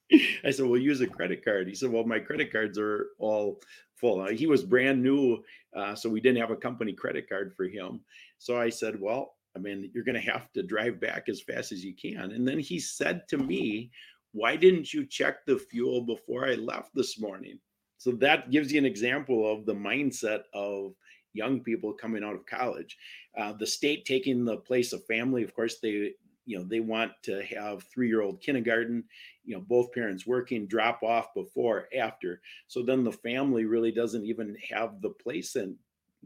I 0.44 0.52
said, 0.52 0.66
well, 0.66 0.80
use 0.80 1.02
a 1.02 1.08
credit 1.08 1.46
card. 1.46 1.68
He 1.68 1.76
said, 1.76 1.92
well, 1.92 2.04
my 2.04 2.20
credit 2.20 2.52
cards 2.52 2.80
are 2.80 3.10
all 3.20 3.62
full. 3.96 4.26
He 4.28 4.48
was 4.48 4.64
brand 4.64 5.02
new, 5.02 5.44
uh, 5.76 5.94
so 5.94 6.10
we 6.10 6.20
didn't 6.20 6.42
have 6.42 6.52
a 6.52 6.56
company 6.56 6.94
credit 6.94 7.30
card 7.30 7.54
for 7.56 7.66
him. 7.66 8.02
So 8.40 8.60
I 8.60 8.70
said, 8.70 9.00
well, 9.00 9.36
I 9.56 9.60
mean, 9.60 9.92
you're 9.94 10.04
going 10.04 10.22
to 10.22 10.32
have 10.32 10.52
to 10.54 10.64
drive 10.64 11.00
back 11.00 11.28
as 11.28 11.42
fast 11.42 11.72
as 11.72 11.84
you 11.84 11.94
can. 11.96 12.32
And 12.32 12.48
then 12.48 12.60
he 12.60 12.80
said 12.80 13.28
to 13.30 13.38
me, 13.38 13.92
why 14.32 14.56
didn't 14.56 14.94
you 14.94 15.06
check 15.06 15.46
the 15.46 15.58
fuel 15.58 16.02
before 16.02 16.48
I 16.48 16.54
left 16.54 16.96
this 16.96 17.20
morning? 17.20 17.60
So 17.98 18.12
that 18.14 18.50
gives 18.50 18.72
you 18.72 18.80
an 18.80 18.86
example 18.86 19.52
of 19.52 19.66
the 19.66 19.76
mindset 19.76 20.44
of 20.54 20.94
young 21.34 21.60
people 21.62 21.94
coming 21.94 22.24
out 22.24 22.36
of 22.36 22.46
college. 22.46 22.98
Uh, 23.38 23.54
the 23.54 23.68
state 23.68 24.06
taking 24.06 24.46
the 24.46 24.58
place 24.58 24.94
of 24.94 25.06
family, 25.06 25.44
of 25.44 25.54
course, 25.54 25.80
they 25.82 26.14
you 26.46 26.58
know 26.58 26.64
they 26.64 26.80
want 26.80 27.12
to 27.24 27.44
have 27.44 27.84
three 27.84 28.08
year 28.08 28.22
old 28.22 28.42
kindergarten 28.42 29.04
you 29.44 29.56
know 29.56 29.62
both 29.62 29.92
parents 29.94 30.26
working 30.26 30.66
drop 30.66 31.04
off 31.04 31.28
before 31.36 31.88
after 31.98 32.42
so 32.68 32.82
then 32.82 33.04
the 33.04 33.12
family 33.12 33.66
really 33.66 33.92
doesn't 33.92 34.26
even 34.26 34.56
have 34.70 35.02
the 35.02 35.10
place 35.10 35.56
in 35.56 35.76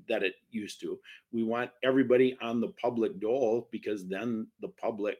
that 0.07 0.23
it 0.23 0.35
used 0.49 0.79
to. 0.81 0.99
We 1.31 1.43
want 1.43 1.71
everybody 1.83 2.37
on 2.41 2.61
the 2.61 2.69
public 2.69 3.19
dole 3.19 3.67
because 3.71 4.07
then 4.07 4.47
the 4.61 4.69
public 4.69 5.17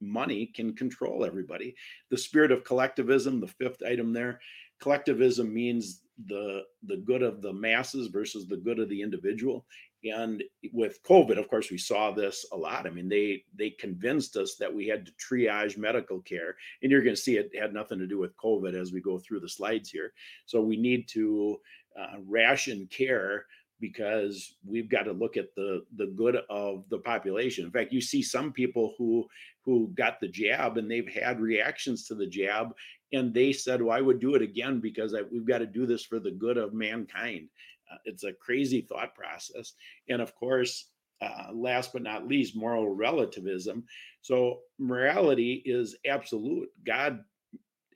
money 0.00 0.46
can 0.46 0.74
control 0.74 1.24
everybody. 1.24 1.74
The 2.10 2.18
spirit 2.18 2.52
of 2.52 2.64
collectivism 2.64 3.40
the 3.40 3.46
fifth 3.46 3.82
item 3.86 4.12
there 4.12 4.40
collectivism 4.82 5.54
means 5.54 6.02
the 6.26 6.64
the 6.82 6.98
good 6.98 7.22
of 7.22 7.40
the 7.40 7.52
masses 7.52 8.08
versus 8.08 8.46
the 8.46 8.56
good 8.56 8.78
of 8.78 8.88
the 8.88 9.00
individual. 9.00 9.64
And 10.04 10.42
with 10.72 11.02
covid 11.04 11.38
of 11.38 11.48
course 11.48 11.70
we 11.70 11.78
saw 11.78 12.10
this 12.10 12.44
a 12.52 12.56
lot. 12.56 12.86
I 12.86 12.90
mean 12.90 13.08
they 13.08 13.44
they 13.56 13.70
convinced 13.70 14.36
us 14.36 14.56
that 14.56 14.74
we 14.74 14.86
had 14.88 15.06
to 15.06 15.12
triage 15.12 15.78
medical 15.78 16.20
care 16.20 16.56
and 16.82 16.90
you're 16.90 17.02
going 17.02 17.14
to 17.14 17.20
see 17.20 17.36
it 17.36 17.50
had 17.58 17.72
nothing 17.72 18.00
to 18.00 18.06
do 18.06 18.18
with 18.18 18.36
covid 18.36 18.74
as 18.74 18.92
we 18.92 19.00
go 19.00 19.18
through 19.18 19.40
the 19.40 19.48
slides 19.48 19.88
here. 19.88 20.12
So 20.46 20.60
we 20.60 20.76
need 20.76 21.08
to 21.08 21.60
uh, 21.98 22.16
ration 22.26 22.88
care 22.90 23.46
because 23.82 24.54
we've 24.64 24.88
got 24.88 25.02
to 25.02 25.12
look 25.12 25.36
at 25.36 25.54
the 25.54 25.84
the 25.96 26.06
good 26.06 26.38
of 26.48 26.84
the 26.88 26.98
population 26.98 27.66
in 27.66 27.70
fact 27.70 27.92
you 27.92 28.00
see 28.00 28.22
some 28.22 28.52
people 28.52 28.94
who 28.96 29.26
who 29.64 29.90
got 29.94 30.20
the 30.20 30.28
jab 30.28 30.78
and 30.78 30.90
they've 30.90 31.12
had 31.12 31.40
reactions 31.40 32.06
to 32.06 32.14
the 32.14 32.26
jab 32.26 32.72
and 33.12 33.34
they 33.34 33.52
said 33.52 33.82
well 33.82 33.96
i 33.96 34.00
would 34.00 34.20
do 34.20 34.34
it 34.34 34.42
again 34.42 34.80
because 34.80 35.14
I, 35.14 35.22
we've 35.30 35.46
got 35.46 35.58
to 35.58 35.66
do 35.66 35.84
this 35.84 36.04
for 36.04 36.18
the 36.18 36.30
good 36.30 36.56
of 36.56 36.72
mankind 36.72 37.48
uh, 37.92 37.98
it's 38.04 38.24
a 38.24 38.32
crazy 38.32 38.80
thought 38.80 39.14
process. 39.14 39.74
And 40.08 40.22
of 40.22 40.34
course, 40.34 40.88
uh, 41.20 41.52
last 41.52 41.92
but 41.92 42.02
not 42.02 42.26
least, 42.26 42.56
moral 42.56 42.88
relativism. 42.94 43.84
So 44.22 44.60
morality 44.78 45.62
is 45.64 45.96
absolute. 46.06 46.68
God 46.84 47.20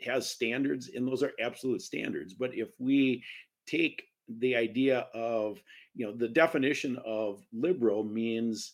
has 0.03 0.31
standards, 0.31 0.91
and 0.95 1.07
those 1.07 1.23
are 1.23 1.33
absolute 1.41 1.83
standards. 1.83 2.35
But 2.35 2.55
if 2.55 2.69
we 2.79 3.25
take 3.67 4.05
the 4.39 4.57
idea 4.57 5.07
of, 5.15 5.61
you 5.95 6.07
know, 6.07 6.13
the 6.13 6.29
definition 6.29 6.99
of 7.05 7.43
liberal 7.53 8.05
means 8.05 8.73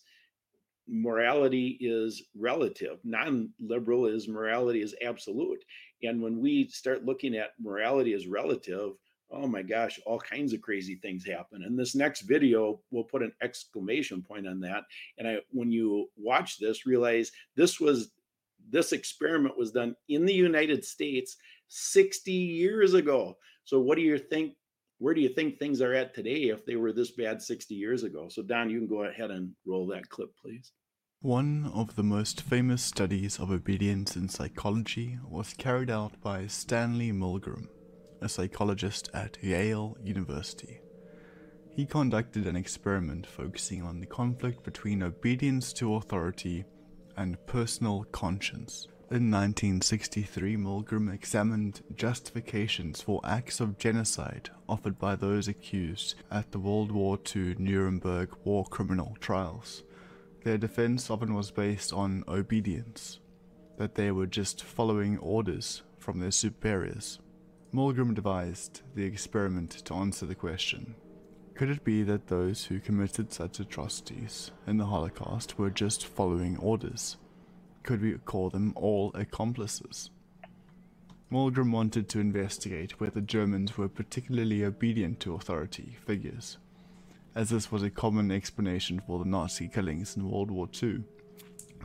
morality 0.85 1.77
is 1.79 2.23
relative 2.37 2.99
non-liberal 3.05 4.05
is 4.05 4.27
morality 4.27 4.81
is 4.81 4.93
absolute 5.01 5.63
and 6.01 6.21
when 6.21 6.41
we 6.41 6.67
start 6.67 7.05
looking 7.05 7.37
at 7.37 7.51
morality 7.57 8.11
as 8.11 8.27
relative 8.27 8.91
oh 9.33 9.47
my 9.47 9.63
gosh, 9.63 9.99
all 10.05 10.19
kinds 10.19 10.53
of 10.53 10.61
crazy 10.61 10.95
things 10.95 11.25
happen. 11.25 11.63
And 11.63 11.77
this 11.77 11.95
next 11.95 12.21
video, 12.21 12.79
we'll 12.91 13.03
put 13.03 13.23
an 13.23 13.33
exclamation 13.41 14.21
point 14.21 14.47
on 14.47 14.59
that. 14.61 14.83
And 15.17 15.27
I, 15.27 15.37
when 15.49 15.71
you 15.71 16.07
watch 16.15 16.59
this, 16.59 16.85
realize 16.85 17.31
this 17.55 17.79
was 17.79 18.11
this 18.69 18.93
experiment 18.93 19.57
was 19.57 19.71
done 19.71 19.95
in 20.07 20.25
the 20.25 20.33
United 20.33 20.85
States 20.85 21.35
60 21.67 22.31
years 22.31 22.93
ago. 22.93 23.35
So 23.65 23.79
what 23.79 23.95
do 23.95 24.01
you 24.01 24.17
think? 24.17 24.53
Where 24.99 25.13
do 25.13 25.21
you 25.21 25.29
think 25.29 25.57
things 25.57 25.81
are 25.81 25.93
at 25.93 26.13
today 26.13 26.49
if 26.49 26.65
they 26.65 26.75
were 26.75 26.93
this 26.93 27.11
bad 27.11 27.41
60 27.41 27.75
years 27.75 28.03
ago? 28.03 28.27
So 28.29 28.41
Don, 28.41 28.69
you 28.69 28.79
can 28.79 28.87
go 28.87 29.03
ahead 29.03 29.31
and 29.31 29.51
roll 29.65 29.87
that 29.87 30.09
clip, 30.09 30.29
please. 30.41 30.71
One 31.21 31.71
of 31.73 31.95
the 31.95 32.03
most 32.03 32.41
famous 32.41 32.83
studies 32.83 33.39
of 33.39 33.49
obedience 33.49 34.15
in 34.15 34.29
psychology 34.29 35.19
was 35.27 35.53
carried 35.53 35.89
out 35.89 36.19
by 36.21 36.47
Stanley 36.47 37.11
Milgram 37.11 37.67
a 38.23 38.29
psychologist 38.29 39.09
at 39.13 39.37
Yale 39.43 39.97
University. 40.01 40.79
He 41.75 41.85
conducted 41.85 42.47
an 42.47 42.55
experiment 42.55 43.27
focusing 43.27 43.83
on 43.83 43.99
the 43.99 44.05
conflict 44.05 44.63
between 44.63 45.03
obedience 45.03 45.73
to 45.73 45.95
authority 45.95 46.63
and 47.17 47.37
personal 47.45 48.05
conscience. 48.11 48.87
In 49.11 49.29
1963, 49.29 50.57
Milgram 50.57 51.13
examined 51.13 51.81
justifications 51.95 53.01
for 53.01 53.21
acts 53.23 53.59
of 53.59 53.77
genocide 53.77 54.49
offered 54.67 54.97
by 54.97 55.15
those 55.15 55.47
accused 55.47 56.15
at 56.31 56.51
the 56.51 56.57
World 56.57 56.91
War 56.91 57.19
II 57.35 57.55
Nuremberg 57.59 58.29
war 58.43 58.65
criminal 58.65 59.15
trials. 59.19 59.83
Their 60.43 60.57
defense 60.57 61.11
often 61.11 61.35
was 61.35 61.51
based 61.51 61.93
on 61.93 62.23
obedience, 62.27 63.19
that 63.77 63.95
they 63.95 64.09
were 64.09 64.25
just 64.25 64.63
following 64.63 65.17
orders 65.19 65.83
from 65.99 66.19
their 66.19 66.31
superiors. 66.31 67.19
Milgram 67.73 68.15
devised 68.15 68.81
the 68.95 69.03
experiment 69.03 69.71
to 69.85 69.93
answer 69.93 70.25
the 70.25 70.35
question 70.35 70.95
could 71.55 71.69
it 71.69 71.83
be 71.83 72.01
that 72.03 72.27
those 72.27 72.65
who 72.65 72.79
committed 72.79 73.31
such 73.31 73.59
atrocities 73.59 74.49
in 74.65 74.77
the 74.77 74.87
Holocaust 74.87 75.59
were 75.59 75.69
just 75.69 76.05
following 76.05 76.57
orders? 76.57 77.17
Could 77.83 78.01
we 78.01 78.13
call 78.13 78.49
them 78.49 78.71
all 78.77 79.11
accomplices? 79.13 80.09
Milgram 81.29 81.71
wanted 81.71 82.07
to 82.09 82.19
investigate 82.21 83.01
whether 83.01 83.19
Germans 83.19 83.77
were 83.77 83.89
particularly 83.89 84.63
obedient 84.63 85.19
to 85.19 85.35
authority 85.35 85.97
figures, 86.05 86.57
as 87.35 87.49
this 87.49 87.73
was 87.73 87.83
a 87.83 87.89
common 87.89 88.31
explanation 88.31 89.01
for 89.05 89.19
the 89.19 89.25
Nazi 89.25 89.67
killings 89.67 90.15
in 90.15 90.29
World 90.29 90.49
War 90.49 90.69
II. 90.81 91.03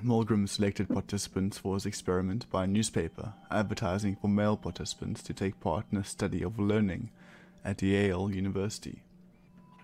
Milgram 0.04 0.48
selected 0.48 0.88
participants 0.88 1.58
for 1.58 1.74
his 1.74 1.84
experiment 1.84 2.48
by 2.48 2.62
a 2.62 2.68
newspaper 2.68 3.34
advertising 3.50 4.14
for 4.14 4.28
male 4.28 4.56
participants 4.56 5.20
to 5.24 5.34
take 5.34 5.58
part 5.58 5.86
in 5.90 5.98
a 5.98 6.04
study 6.04 6.44
of 6.44 6.60
learning 6.60 7.10
at 7.64 7.82
Yale 7.82 8.30
University. 8.30 9.02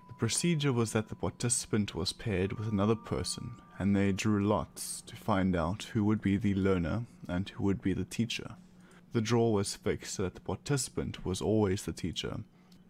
The 0.06 0.14
procedure 0.14 0.72
was 0.72 0.92
that 0.92 1.08
the 1.08 1.16
participant 1.16 1.96
was 1.96 2.12
paired 2.12 2.52
with 2.52 2.68
another 2.68 2.94
person 2.94 3.56
and 3.78 3.94
they 3.94 4.12
drew 4.12 4.46
lots 4.46 5.00
to 5.02 5.16
find 5.16 5.54
out 5.56 5.84
who 5.92 6.04
would 6.04 6.20
be 6.20 6.36
the 6.36 6.54
learner 6.54 7.04
and 7.28 7.48
who 7.50 7.64
would 7.64 7.82
be 7.82 7.92
the 7.92 8.04
teacher. 8.04 8.56
The 9.12 9.20
draw 9.20 9.50
was 9.50 9.76
fixed 9.76 10.14
so 10.14 10.24
that 10.24 10.34
the 10.34 10.40
participant 10.40 11.24
was 11.24 11.40
always 11.40 11.84
the 11.84 11.92
teacher 11.92 12.40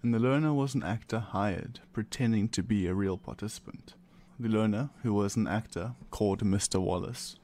and 0.04 0.12
the 0.12 0.18
learner 0.18 0.52
was 0.52 0.74
an 0.74 0.82
actor 0.82 1.18
hired 1.18 1.80
pretending 1.94 2.46
to 2.50 2.62
be 2.62 2.86
a 2.86 2.94
real 2.94 3.16
participant. 3.16 3.94
The 4.38 4.50
learner, 4.50 4.90
who 5.02 5.14
was 5.14 5.34
an 5.34 5.48
actor 5.48 5.94
called 6.10 6.44
Mr. 6.44 6.78
Wallace, 6.78 7.36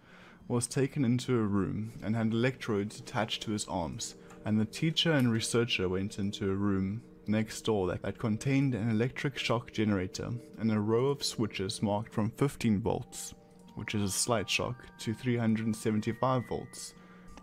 was 0.47 0.67
taken 0.67 1.03
into 1.03 1.39
a 1.39 1.47
room 1.47 1.93
and 2.03 2.15
had 2.15 2.33
electrodes 2.33 3.01
attached 3.01 3.43
to 3.45 3.53
his 3.53 3.67
arms, 3.67 4.15
and 4.45 4.61
the 4.61 4.67
teacher 4.67 5.11
and 5.11 5.33
researcher 5.33 5.89
went 5.89 6.19
into 6.19 6.51
a 6.51 6.55
room 6.55 7.01
next 7.27 7.63
door 7.63 7.87
that 7.89 8.19
contained 8.19 8.75
an 8.75 8.91
electric 8.91 9.39
shock 9.39 9.73
generator 9.73 10.31
and 10.59 10.71
a 10.71 10.81
row 10.81 11.07
of 11.07 11.23
switches 11.23 11.83
marked 11.83 12.13
from 12.13 12.31
15 12.31 12.81
volts, 12.81 13.35
which 13.75 13.95
is 13.95 14.03
a 14.03 14.11
slight 14.11 14.49
shock, 14.49 14.87
to 14.99 15.15
375 15.15 16.43
volts, 16.49 16.95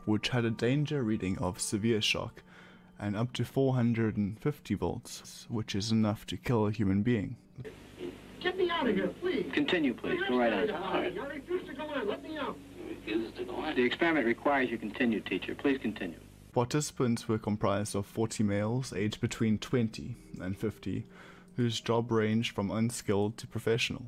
which 0.06 0.30
had 0.30 0.46
a 0.46 0.52
danger 0.52 1.04
reading 1.04 1.38
of 1.40 1.60
severe 1.60 2.02
shock, 2.02 2.44
and 3.00 3.16
up 3.16 3.32
to 3.34 3.46
450 3.46 4.74
volts, 4.76 5.46
which 5.50 5.76
is 5.76 5.92
enough 5.92 6.26
to 6.26 6.38
kill 6.38 6.68
a 6.68 6.72
human 6.72 7.04
being. 7.04 7.36
Get 8.40 8.58
me 8.58 8.70
out 8.70 8.88
of 8.88 8.96
here, 8.96 9.08
please. 9.22 9.50
Continue, 9.54 9.94
please. 9.94 10.20
Go 10.30 10.38
right 10.38 10.54
on. 10.54 10.70
I 10.70 11.08
refuse 11.28 11.68
to 11.68 11.74
go 11.74 11.92
in. 11.94 12.08
Let 12.08 12.24
me 12.24 12.38
out. 12.38 12.58
The 13.76 13.84
experiment 13.84 14.26
requires 14.26 14.70
you 14.70 14.78
continue, 14.78 15.22
teacher. 15.22 15.56
Please 15.56 15.78
continue. 15.82 16.20
Participants 16.58 17.28
were 17.28 17.38
comprised 17.38 17.96
of 17.96 18.08
40 18.08 18.42
males 18.42 18.92
aged 18.92 19.22
between 19.22 19.60
20 19.60 20.16
and 20.42 20.58
50, 20.58 21.06
whose 21.56 21.80
job 21.80 22.12
ranged 22.12 22.56
from 22.56 22.72
unskilled 22.72 23.38
to 23.38 23.46
professional. 23.46 24.08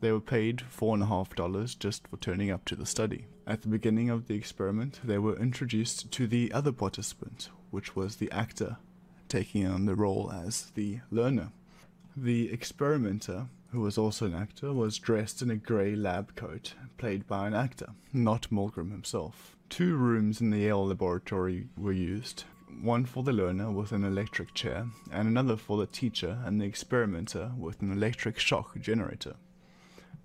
They 0.00 0.10
were 0.10 0.18
paid 0.18 0.62
$4.5 0.74 1.78
just 1.78 2.08
for 2.08 2.16
turning 2.16 2.50
up 2.50 2.64
to 2.64 2.74
the 2.74 2.86
study. 2.86 3.26
At 3.46 3.60
the 3.60 3.68
beginning 3.68 4.08
of 4.08 4.28
the 4.28 4.34
experiment, 4.34 5.00
they 5.04 5.18
were 5.18 5.36
introduced 5.36 6.10
to 6.10 6.26
the 6.26 6.50
other 6.52 6.72
participant, 6.72 7.50
which 7.70 7.94
was 7.94 8.16
the 8.16 8.32
actor, 8.32 8.78
taking 9.28 9.66
on 9.66 9.84
the 9.84 9.94
role 9.94 10.32
as 10.32 10.70
the 10.74 11.00
learner. 11.10 11.52
The 12.16 12.50
experimenter, 12.50 13.48
who 13.72 13.80
was 13.80 13.98
also 13.98 14.24
an 14.24 14.34
actor, 14.34 14.72
was 14.72 14.96
dressed 14.96 15.42
in 15.42 15.50
a 15.50 15.56
grey 15.56 15.94
lab 15.94 16.34
coat, 16.34 16.72
played 16.96 17.26
by 17.26 17.46
an 17.46 17.52
actor, 17.52 17.90
not 18.10 18.48
Milgram 18.50 18.90
himself. 18.90 19.57
Two 19.68 19.96
rooms 19.96 20.40
in 20.40 20.50
the 20.50 20.58
Yale 20.58 20.86
laboratory 20.86 21.68
were 21.76 21.92
used, 21.92 22.44
one 22.80 23.04
for 23.04 23.22
the 23.22 23.32
learner 23.32 23.70
with 23.70 23.92
an 23.92 24.02
electric 24.02 24.52
chair, 24.54 24.88
and 25.12 25.28
another 25.28 25.56
for 25.56 25.76
the 25.76 25.86
teacher 25.86 26.38
and 26.44 26.60
the 26.60 26.64
experimenter 26.64 27.52
with 27.56 27.80
an 27.80 27.92
electric 27.92 28.38
shock 28.38 28.78
generator. 28.80 29.36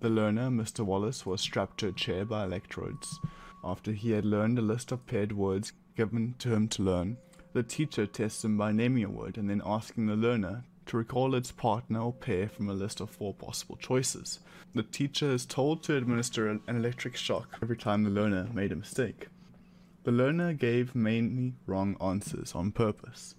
The 0.00 0.08
learner, 0.08 0.48
Mr. 0.50 0.84
Wallace, 0.84 1.24
was 1.24 1.40
strapped 1.40 1.78
to 1.78 1.88
a 1.88 1.92
chair 1.92 2.24
by 2.24 2.44
electrodes, 2.44 3.20
After 3.62 3.92
he 3.92 4.10
had 4.10 4.24
learned 4.26 4.58
a 4.58 4.62
list 4.62 4.92
of 4.92 5.06
paired 5.06 5.32
words 5.32 5.72
given 5.96 6.34
to 6.40 6.52
him 6.52 6.68
to 6.68 6.82
learn, 6.82 7.16
the 7.52 7.62
teacher 7.62 8.06
tests 8.06 8.44
him 8.44 8.58
by 8.58 8.72
naming 8.72 9.04
a 9.04 9.10
word 9.10 9.38
and 9.38 9.48
then 9.48 9.62
asking 9.64 10.06
the 10.06 10.16
learner 10.16 10.64
to 10.86 10.96
recall 10.98 11.34
its 11.34 11.52
partner 11.52 12.00
or 12.00 12.12
pair 12.12 12.48
from 12.48 12.68
a 12.68 12.74
list 12.74 13.00
of 13.00 13.08
four 13.08 13.32
possible 13.32 13.76
choices. 13.76 14.40
The 14.74 14.82
teacher 14.82 15.30
is 15.30 15.46
told 15.46 15.82
to 15.84 15.96
administer 15.96 16.48
an 16.48 16.60
electric 16.68 17.16
shock 17.16 17.56
every 17.62 17.76
time 17.76 18.02
the 18.02 18.10
learner 18.10 18.48
made 18.52 18.72
a 18.72 18.76
mistake. 18.76 19.28
The 20.04 20.12
learner 20.12 20.52
gave 20.52 20.94
mainly 20.94 21.54
wrong 21.66 21.96
answers 21.98 22.54
on 22.54 22.72
purpose, 22.72 23.34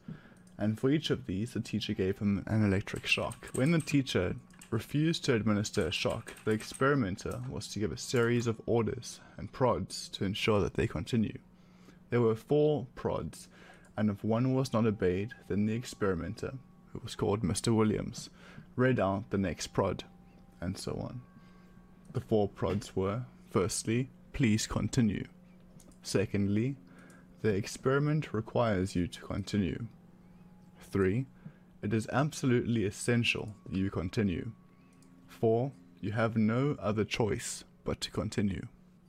and 0.58 0.80
for 0.80 0.90
each 0.90 1.12
of 1.12 1.28
these, 1.28 1.54
the 1.54 1.60
teacher 1.60 1.94
gave 1.94 2.18
him 2.18 2.44
an 2.48 2.66
electric 2.66 3.06
shock. 3.06 3.50
When 3.54 3.70
the 3.70 3.80
teacher 3.80 4.36
refused 4.72 5.24
to 5.26 5.36
administer 5.36 5.86
a 5.86 5.92
shock, 5.92 6.34
the 6.44 6.52
experimenter 6.52 7.44
was 7.48 7.68
to 7.68 7.80
give 7.80 7.92
a 7.92 7.98
series 7.98 8.48
of 8.48 8.60
orders 8.66 9.20
and 9.38 9.54
prods 9.54 10.10
to 10.10 10.26
ensure 10.26 10.60
that 10.62 10.74
they 10.74 10.88
continue. 10.88 11.38
There 12.10 12.22
were 12.22 12.36
four 12.36 12.88
prods, 12.96 13.48
and 13.96 14.10
if 14.10 14.24
one 14.24 14.56
was 14.56 14.74
not 14.74 14.88
obeyed, 14.88 15.34
then 15.48 15.68
the 15.68 15.76
experimenter, 15.76 16.56
who 16.94 17.00
was 17.04 17.14
called 17.14 17.44
Mr. 17.44 17.76
Williams, 17.76 18.32
read 18.76 19.00
out 19.00 19.30
the 19.30 19.38
next 19.38 19.68
prod, 19.68 20.04
and 20.60 20.76
so 20.80 20.94
on. 20.94 21.22
The 22.14 22.22
four 22.22 22.50
prods 22.50 22.96
were 22.96 23.26
firstly, 23.52 24.10
please 24.34 24.66
continue. 24.66 25.28
Secondly, 26.06 26.76
the 27.42 27.50
experiment 27.50 28.32
requires 28.32 28.96
you 28.96 29.08
to 29.08 29.22
continue. 29.22 29.88
3. 30.80 31.26
It 31.82 31.96
is 31.96 32.08
absolutely 32.14 32.86
essential 32.86 33.56
that 33.66 33.76
you 33.76 33.90
continue. 33.90 34.52
4. 35.28 35.72
You 36.02 36.12
have 36.12 36.38
no 36.38 36.78
other 36.80 37.06
choice 37.06 37.64
but 37.84 38.02
to 38.02 38.12
continue. 38.12 38.68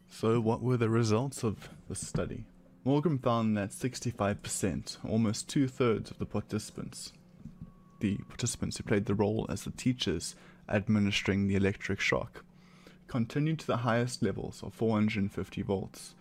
So, 0.08 0.40
what 0.40 0.62
were 0.62 0.78
the 0.78 0.88
results 0.88 1.44
of 1.44 1.68
the 1.86 1.94
study? 1.94 2.44
Morgan 2.82 3.18
found 3.18 3.58
that 3.58 3.72
65%, 3.72 4.96
almost 5.06 5.50
two 5.50 5.68
thirds 5.68 6.10
of 6.10 6.18
the 6.18 6.24
participants, 6.24 7.12
the 8.00 8.16
participants 8.28 8.78
who 8.78 8.84
played 8.84 9.04
the 9.04 9.14
role 9.14 9.44
as 9.50 9.64
the 9.64 9.70
teachers 9.70 10.34
administering 10.66 11.46
the 11.46 11.56
electric 11.56 12.00
shock, 12.00 12.42
continued 13.06 13.58
to 13.58 13.66
the 13.66 13.78
highest 13.78 14.22
levels 14.22 14.62
of 14.62 14.72
450 14.72 15.60
volts. 15.60 16.14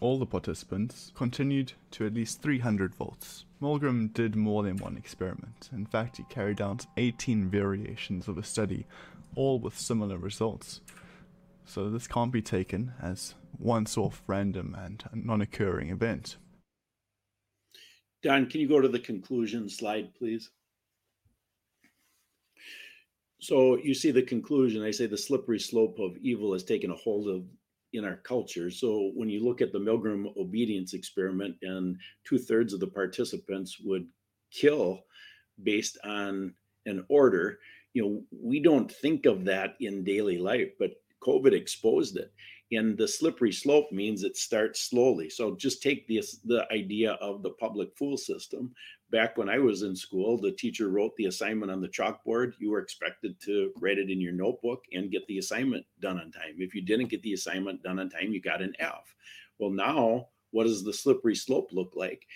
All 0.00 0.18
the 0.18 0.26
participants 0.26 1.10
continued 1.16 1.72
to 1.90 2.06
at 2.06 2.14
least 2.14 2.40
300 2.40 2.94
volts. 2.94 3.44
Milgram 3.60 4.12
did 4.12 4.36
more 4.36 4.62
than 4.62 4.76
one 4.76 4.96
experiment. 4.96 5.68
In 5.72 5.86
fact, 5.86 6.18
he 6.18 6.22
carried 6.24 6.60
out 6.60 6.86
18 6.96 7.50
variations 7.50 8.28
of 8.28 8.38
a 8.38 8.44
study, 8.44 8.86
all 9.34 9.58
with 9.58 9.76
similar 9.76 10.16
results. 10.16 10.80
So 11.64 11.90
this 11.90 12.06
can't 12.06 12.30
be 12.30 12.42
taken 12.42 12.92
as 13.02 13.34
once-off 13.58 14.22
random 14.28 14.76
and 14.78 15.02
non-occurring 15.12 15.90
event. 15.90 16.36
Don, 18.22 18.46
can 18.46 18.60
you 18.60 18.68
go 18.68 18.80
to 18.80 18.88
the 18.88 19.00
conclusion 19.00 19.68
slide, 19.68 20.14
please? 20.14 20.50
So 23.40 23.78
you 23.78 23.94
see 23.94 24.12
the 24.12 24.22
conclusion. 24.22 24.82
I 24.82 24.92
say 24.92 25.06
the 25.06 25.18
slippery 25.18 25.58
slope 25.58 25.98
of 25.98 26.16
evil 26.18 26.52
has 26.52 26.62
taken 26.62 26.90
a 26.90 26.96
hold 26.96 27.28
of 27.28 27.44
in 27.92 28.04
our 28.04 28.16
culture. 28.16 28.70
So 28.70 29.12
when 29.14 29.28
you 29.28 29.44
look 29.44 29.60
at 29.60 29.72
the 29.72 29.78
Milgram 29.78 30.36
obedience 30.36 30.94
experiment, 30.94 31.56
and 31.62 31.96
two 32.24 32.38
thirds 32.38 32.72
of 32.72 32.80
the 32.80 32.86
participants 32.86 33.78
would 33.80 34.06
kill 34.50 35.00
based 35.62 35.98
on 36.04 36.54
an 36.86 37.04
order, 37.08 37.58
you 37.94 38.02
know, 38.02 38.22
we 38.30 38.60
don't 38.60 38.90
think 38.90 39.26
of 39.26 39.44
that 39.46 39.74
in 39.80 40.04
daily 40.04 40.38
life, 40.38 40.70
but 40.78 40.92
COVID 41.22 41.52
exposed 41.52 42.16
it. 42.16 42.32
And 42.70 42.98
the 42.98 43.08
slippery 43.08 43.52
slope 43.52 43.90
means 43.92 44.22
it 44.22 44.36
starts 44.36 44.80
slowly. 44.80 45.30
So 45.30 45.56
just 45.56 45.82
take 45.82 46.06
this 46.06 46.38
the 46.44 46.70
idea 46.70 47.12
of 47.12 47.42
the 47.42 47.50
public 47.50 47.96
fool 47.96 48.18
system. 48.18 48.74
Back 49.10 49.38
when 49.38 49.48
I 49.48 49.58
was 49.58 49.82
in 49.82 49.96
school, 49.96 50.38
the 50.38 50.52
teacher 50.52 50.90
wrote 50.90 51.16
the 51.16 51.26
assignment 51.26 51.72
on 51.72 51.80
the 51.80 51.88
chalkboard. 51.88 52.52
You 52.58 52.70
were 52.70 52.80
expected 52.80 53.40
to 53.46 53.72
write 53.80 53.96
it 53.96 54.10
in 54.10 54.20
your 54.20 54.34
notebook 54.34 54.84
and 54.92 55.10
get 55.10 55.26
the 55.28 55.38
assignment 55.38 55.86
done 56.00 56.20
on 56.20 56.30
time. 56.30 56.56
If 56.58 56.74
you 56.74 56.82
didn't 56.82 57.08
get 57.08 57.22
the 57.22 57.32
assignment 57.32 57.82
done 57.82 57.98
on 57.98 58.10
time, 58.10 58.32
you 58.32 58.40
got 58.40 58.60
an 58.60 58.74
F. 58.78 59.14
Well, 59.58 59.70
now 59.70 60.28
what 60.50 60.64
does 60.64 60.84
the 60.84 60.92
slippery 60.92 61.34
slope 61.34 61.70
look 61.72 61.92
like? 61.96 62.26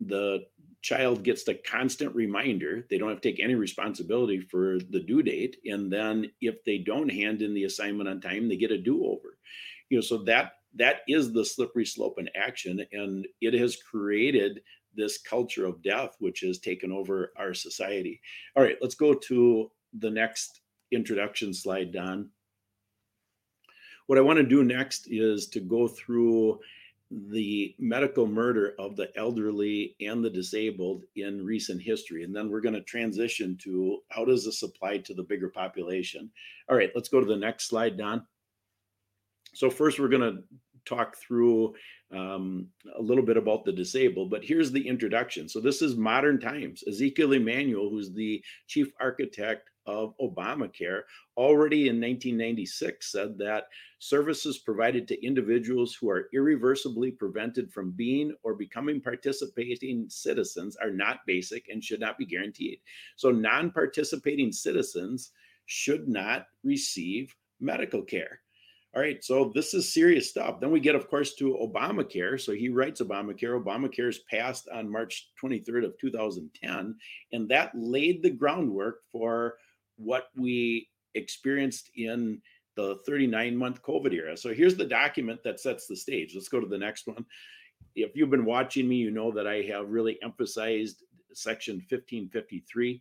The 0.00 0.46
child 0.82 1.22
gets 1.22 1.44
the 1.44 1.54
constant 1.54 2.14
reminder. 2.14 2.84
They 2.88 2.98
don't 2.98 3.08
have 3.08 3.20
to 3.20 3.30
take 3.30 3.40
any 3.40 3.54
responsibility 3.54 4.40
for 4.40 4.78
the 4.90 5.00
due 5.00 5.22
date. 5.22 5.58
And 5.66 5.92
then 5.92 6.30
if 6.40 6.64
they 6.64 6.78
don't 6.78 7.08
hand 7.08 7.42
in 7.42 7.54
the 7.54 7.64
assignment 7.64 8.08
on 8.08 8.20
time, 8.20 8.48
they 8.48 8.56
get 8.56 8.70
a 8.70 8.78
do 8.78 9.04
over. 9.04 9.37
You 9.90 9.98
know, 9.98 10.02
so 10.02 10.18
that 10.24 10.52
that 10.74 11.00
is 11.08 11.32
the 11.32 11.44
slippery 11.44 11.86
slope 11.86 12.18
in 12.18 12.28
action. 12.34 12.84
And 12.92 13.26
it 13.40 13.54
has 13.54 13.76
created 13.76 14.60
this 14.94 15.18
culture 15.18 15.66
of 15.66 15.82
death, 15.82 16.16
which 16.18 16.40
has 16.40 16.58
taken 16.58 16.92
over 16.92 17.32
our 17.36 17.54
society. 17.54 18.20
All 18.56 18.62
right, 18.62 18.76
let's 18.80 18.94
go 18.94 19.14
to 19.14 19.70
the 19.98 20.10
next 20.10 20.60
introduction 20.92 21.54
slide, 21.54 21.92
Don. 21.92 22.30
What 24.06 24.18
I 24.18 24.22
want 24.22 24.38
to 24.38 24.42
do 24.42 24.64
next 24.64 25.08
is 25.10 25.46
to 25.48 25.60
go 25.60 25.86
through 25.86 26.60
the 27.10 27.74
medical 27.78 28.26
murder 28.26 28.74
of 28.78 28.96
the 28.96 29.10
elderly 29.16 29.96
and 30.00 30.22
the 30.22 30.30
disabled 30.30 31.04
in 31.16 31.44
recent 31.44 31.80
history. 31.80 32.24
And 32.24 32.34
then 32.34 32.50
we're 32.50 32.60
going 32.60 32.74
to 32.74 32.82
transition 32.82 33.56
to 33.62 34.00
how 34.08 34.24
does 34.24 34.44
this 34.44 34.62
apply 34.62 34.98
to 34.98 35.14
the 35.14 35.22
bigger 35.22 35.48
population? 35.48 36.30
All 36.68 36.76
right, 36.76 36.90
let's 36.94 37.08
go 37.08 37.20
to 37.20 37.26
the 37.26 37.36
next 37.36 37.68
slide, 37.68 37.96
Don. 37.96 38.26
So 39.54 39.70
first 39.70 39.98
we're 39.98 40.08
going 40.08 40.36
to 40.36 40.42
talk 40.84 41.16
through 41.16 41.74
um, 42.14 42.68
a 42.98 43.02
little 43.02 43.24
bit 43.24 43.36
about 43.36 43.64
the 43.64 43.72
disabled, 43.72 44.30
but 44.30 44.44
here's 44.44 44.72
the 44.72 44.86
introduction. 44.86 45.48
So 45.48 45.60
this 45.60 45.82
is 45.82 45.96
modern 45.96 46.40
times. 46.40 46.82
Ezekiel 46.88 47.32
Emanuel, 47.32 47.90
who's 47.90 48.12
the 48.12 48.42
chief 48.66 48.90
architect 48.98 49.68
of 49.88 50.14
Obamacare 50.20 51.02
already 51.36 51.88
in 51.88 51.96
1996 51.96 53.10
said 53.10 53.38
that 53.38 53.64
services 53.98 54.58
provided 54.58 55.08
to 55.08 55.26
individuals 55.26 55.94
who 55.94 56.10
are 56.10 56.28
irreversibly 56.32 57.10
prevented 57.10 57.72
from 57.72 57.92
being 57.92 58.34
or 58.42 58.54
becoming 58.54 59.00
participating 59.00 60.06
citizens 60.08 60.76
are 60.76 60.90
not 60.90 61.20
basic 61.26 61.68
and 61.68 61.82
should 61.82 62.00
not 62.00 62.18
be 62.18 62.26
guaranteed. 62.26 62.78
So, 63.16 63.30
non 63.30 63.70
participating 63.70 64.52
citizens 64.52 65.32
should 65.66 66.06
not 66.06 66.46
receive 66.62 67.34
medical 67.60 68.02
care. 68.02 68.40
All 68.98 69.04
right, 69.04 69.22
so 69.22 69.52
this 69.54 69.74
is 69.74 69.94
serious 69.94 70.28
stuff. 70.28 70.58
Then 70.58 70.72
we 70.72 70.80
get, 70.80 70.96
of 70.96 71.08
course, 71.08 71.34
to 71.34 71.56
Obamacare. 71.62 72.40
So 72.40 72.50
he 72.50 72.68
writes 72.68 73.00
Obamacare. 73.00 73.62
Obamacare 73.62 74.08
is 74.08 74.24
passed 74.28 74.68
on 74.74 74.90
March 74.90 75.30
23rd 75.40 75.84
of 75.84 75.98
2010, 76.00 76.96
and 77.32 77.48
that 77.48 77.70
laid 77.76 78.24
the 78.24 78.30
groundwork 78.30 79.02
for 79.12 79.54
what 79.98 80.30
we 80.36 80.88
experienced 81.14 81.92
in 81.94 82.42
the 82.74 82.98
39 83.06 83.56
month 83.56 83.82
COVID 83.84 84.12
era. 84.12 84.36
So 84.36 84.52
here's 84.52 84.74
the 84.74 84.84
document 84.84 85.44
that 85.44 85.60
sets 85.60 85.86
the 85.86 85.94
stage. 85.94 86.32
Let's 86.34 86.48
go 86.48 86.58
to 86.58 86.66
the 86.66 86.76
next 86.76 87.06
one. 87.06 87.24
If 87.94 88.16
you've 88.16 88.30
been 88.30 88.44
watching 88.44 88.88
me, 88.88 88.96
you 88.96 89.12
know 89.12 89.30
that 89.30 89.46
I 89.46 89.62
have 89.70 89.90
really 89.90 90.18
emphasized 90.24 91.04
Section 91.34 91.76
1553. 91.88 93.00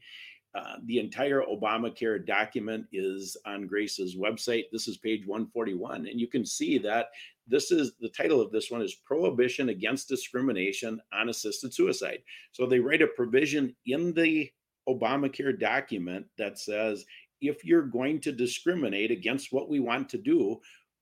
Uh, 0.58 0.78
the 0.86 0.98
entire 0.98 1.41
Obamacare 1.41 2.26
document 2.26 2.88
is 2.91 3.38
on 3.46 3.67
Grace's 3.67 4.15
website. 4.15 4.63
This 4.72 4.88
is 4.88 4.98
page 4.98 5.28
141. 5.28 6.08
And 6.08 6.20
you 6.20 6.28
can 6.28 6.43
see 6.46 6.80
that 6.80 7.10
this 7.48 7.72
is 7.72 7.93
the 8.02 8.10
title 8.10 8.41
of 8.41 8.52
this 8.52 8.72
one 8.72 8.82
is 8.82 8.96
Prohibition 9.06 9.70
Against 9.70 10.10
Discrimination 10.10 11.00
on 11.13 11.30
Assisted 11.30 11.76
Suicide. 11.76 12.24
So 12.54 12.65
they 12.65 12.80
write 12.80 13.04
a 13.04 13.08
provision 13.08 13.76
in 13.86 14.13
the 14.13 14.50
Obamacare 14.89 15.60
document 15.60 16.26
that 16.39 16.58
says 16.58 17.06
if 17.39 17.63
you're 17.63 17.84
going 17.84 18.20
to 18.22 18.32
discriminate 18.32 19.12
against 19.12 19.54
what 19.54 19.70
we 19.70 19.80
want 19.80 20.10
to 20.10 20.17
do, 20.17 20.60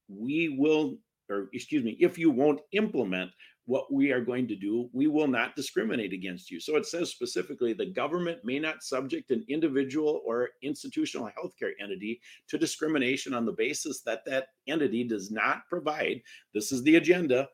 we 0.09 0.49
will, 0.59 0.97
or 1.29 1.49
excuse 1.53 1.83
me, 1.83 1.95
if 2.01 2.17
you 2.17 2.29
won't 2.29 2.59
implement 2.73 3.31
what 3.65 3.91
we 3.91 4.11
are 4.11 4.21
going 4.21 4.47
to 4.47 4.55
do, 4.55 4.89
we 4.93 5.07
will 5.07 5.27
not 5.27 5.55
discriminate 5.55 6.13
against 6.13 6.51
you. 6.51 6.59
So 6.59 6.75
it 6.75 6.85
says 6.85 7.09
specifically 7.09 7.73
the 7.73 7.87
government 7.87 8.39
may 8.43 8.59
not 8.59 8.83
subject 8.83 9.31
an 9.31 9.43
individual 9.49 10.21
or 10.25 10.49
institutional 10.61 11.31
healthcare 11.37 11.71
entity 11.81 12.21
to 12.49 12.57
discrimination 12.57 13.33
on 13.33 13.45
the 13.45 13.51
basis 13.51 14.01
that 14.01 14.23
that 14.25 14.49
entity 14.67 15.03
does 15.03 15.31
not 15.31 15.67
provide, 15.67 16.21
this 16.53 16.71
is 16.71 16.83
the 16.83 16.97
agenda, 16.97 17.47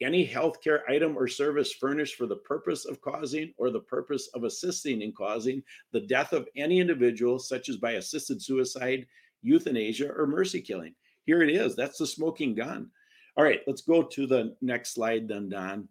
any 0.00 0.26
healthcare 0.26 0.80
item 0.88 1.16
or 1.16 1.28
service 1.28 1.72
furnished 1.72 2.16
for 2.16 2.26
the 2.26 2.36
purpose 2.36 2.84
of 2.84 3.00
causing 3.00 3.52
or 3.56 3.70
the 3.70 3.80
purpose 3.80 4.28
of 4.34 4.42
assisting 4.42 5.02
in 5.02 5.12
causing 5.12 5.62
the 5.92 6.00
death 6.00 6.32
of 6.32 6.48
any 6.56 6.80
individual, 6.80 7.38
such 7.38 7.68
as 7.68 7.76
by 7.76 7.92
assisted 7.92 8.42
suicide, 8.42 9.06
euthanasia, 9.42 10.10
or 10.12 10.26
mercy 10.26 10.60
killing. 10.60 10.94
Here 11.24 11.42
it 11.42 11.50
is. 11.50 11.76
That's 11.76 11.98
the 11.98 12.06
smoking 12.06 12.56
gun. 12.56 12.90
All 13.36 13.44
right, 13.44 13.60
let's 13.66 13.82
go 13.82 14.02
to 14.02 14.26
the 14.26 14.54
next 14.60 14.94
slide 14.94 15.28
then, 15.28 15.48
Don. 15.48 15.88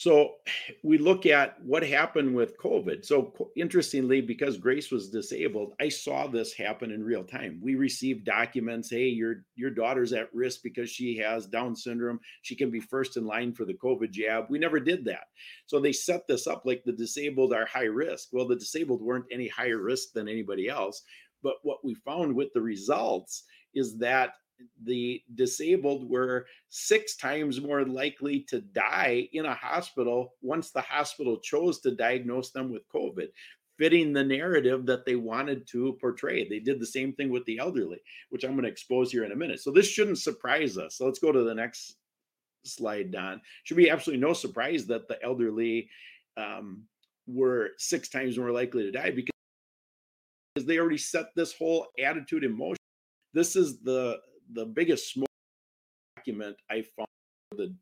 So 0.00 0.36
we 0.82 0.96
look 0.96 1.26
at 1.26 1.62
what 1.62 1.82
happened 1.82 2.34
with 2.34 2.56
COVID. 2.56 3.04
So 3.04 3.34
interestingly, 3.54 4.22
because 4.22 4.56
Grace 4.56 4.90
was 4.90 5.10
disabled, 5.10 5.74
I 5.78 5.90
saw 5.90 6.26
this 6.26 6.54
happen 6.54 6.90
in 6.90 7.04
real 7.04 7.22
time. 7.22 7.60
We 7.62 7.74
received 7.74 8.24
documents, 8.24 8.88
hey, 8.88 9.08
your 9.08 9.44
your 9.56 9.68
daughter's 9.68 10.14
at 10.14 10.34
risk 10.34 10.62
because 10.62 10.88
she 10.88 11.18
has 11.18 11.44
Down 11.44 11.76
syndrome. 11.76 12.18
She 12.40 12.56
can 12.56 12.70
be 12.70 12.80
first 12.80 13.18
in 13.18 13.26
line 13.26 13.52
for 13.52 13.66
the 13.66 13.74
COVID 13.74 14.10
jab. 14.10 14.46
We 14.48 14.58
never 14.58 14.80
did 14.80 15.04
that. 15.04 15.24
So 15.66 15.78
they 15.78 15.92
set 15.92 16.26
this 16.26 16.46
up 16.46 16.62
like 16.64 16.82
the 16.82 16.92
disabled 16.92 17.52
are 17.52 17.66
high 17.66 17.82
risk. 17.82 18.28
Well, 18.32 18.48
the 18.48 18.56
disabled 18.56 19.02
weren't 19.02 19.26
any 19.30 19.48
higher 19.48 19.82
risk 19.82 20.14
than 20.14 20.30
anybody 20.30 20.66
else. 20.70 21.02
But 21.42 21.56
what 21.62 21.84
we 21.84 21.92
found 21.92 22.34
with 22.34 22.54
the 22.54 22.62
results 22.62 23.44
is 23.74 23.98
that 23.98 24.32
the 24.84 25.22
disabled 25.34 26.08
were 26.08 26.46
six 26.68 27.16
times 27.16 27.60
more 27.60 27.84
likely 27.84 28.40
to 28.48 28.60
die 28.60 29.28
in 29.32 29.46
a 29.46 29.54
hospital 29.54 30.34
once 30.42 30.70
the 30.70 30.80
hospital 30.80 31.38
chose 31.38 31.80
to 31.80 31.94
diagnose 31.94 32.50
them 32.50 32.72
with 32.72 32.88
COVID, 32.94 33.28
fitting 33.78 34.12
the 34.12 34.24
narrative 34.24 34.86
that 34.86 35.04
they 35.04 35.16
wanted 35.16 35.66
to 35.68 35.96
portray. 36.00 36.48
They 36.48 36.60
did 36.60 36.80
the 36.80 36.86
same 36.86 37.12
thing 37.12 37.30
with 37.30 37.44
the 37.44 37.58
elderly, 37.58 37.98
which 38.30 38.44
I'm 38.44 38.52
going 38.52 38.64
to 38.64 38.70
expose 38.70 39.10
here 39.10 39.24
in 39.24 39.32
a 39.32 39.36
minute. 39.36 39.60
So 39.60 39.70
this 39.70 39.86
shouldn't 39.86 40.18
surprise 40.18 40.78
us. 40.78 40.96
So 40.96 41.06
let's 41.06 41.18
go 41.18 41.32
to 41.32 41.42
the 41.42 41.54
next 41.54 41.96
slide, 42.64 43.10
Don. 43.10 43.40
Should 43.64 43.76
be 43.76 43.90
absolutely 43.90 44.20
no 44.20 44.32
surprise 44.32 44.86
that 44.86 45.08
the 45.08 45.22
elderly 45.22 45.88
um, 46.36 46.84
were 47.26 47.70
six 47.78 48.08
times 48.08 48.38
more 48.38 48.50
likely 48.50 48.82
to 48.84 48.90
die 48.90 49.10
because 49.10 49.30
they 50.56 50.78
already 50.78 50.98
set 50.98 51.26
this 51.34 51.54
whole 51.54 51.86
attitude 51.98 52.44
in 52.44 52.56
motion. 52.56 52.76
This 53.32 53.56
is 53.56 53.80
the 53.80 54.18
the 54.52 54.66
biggest 54.66 55.18
document 56.16 56.56
I 56.70 56.84
found 56.96 57.08
the 57.52 57.74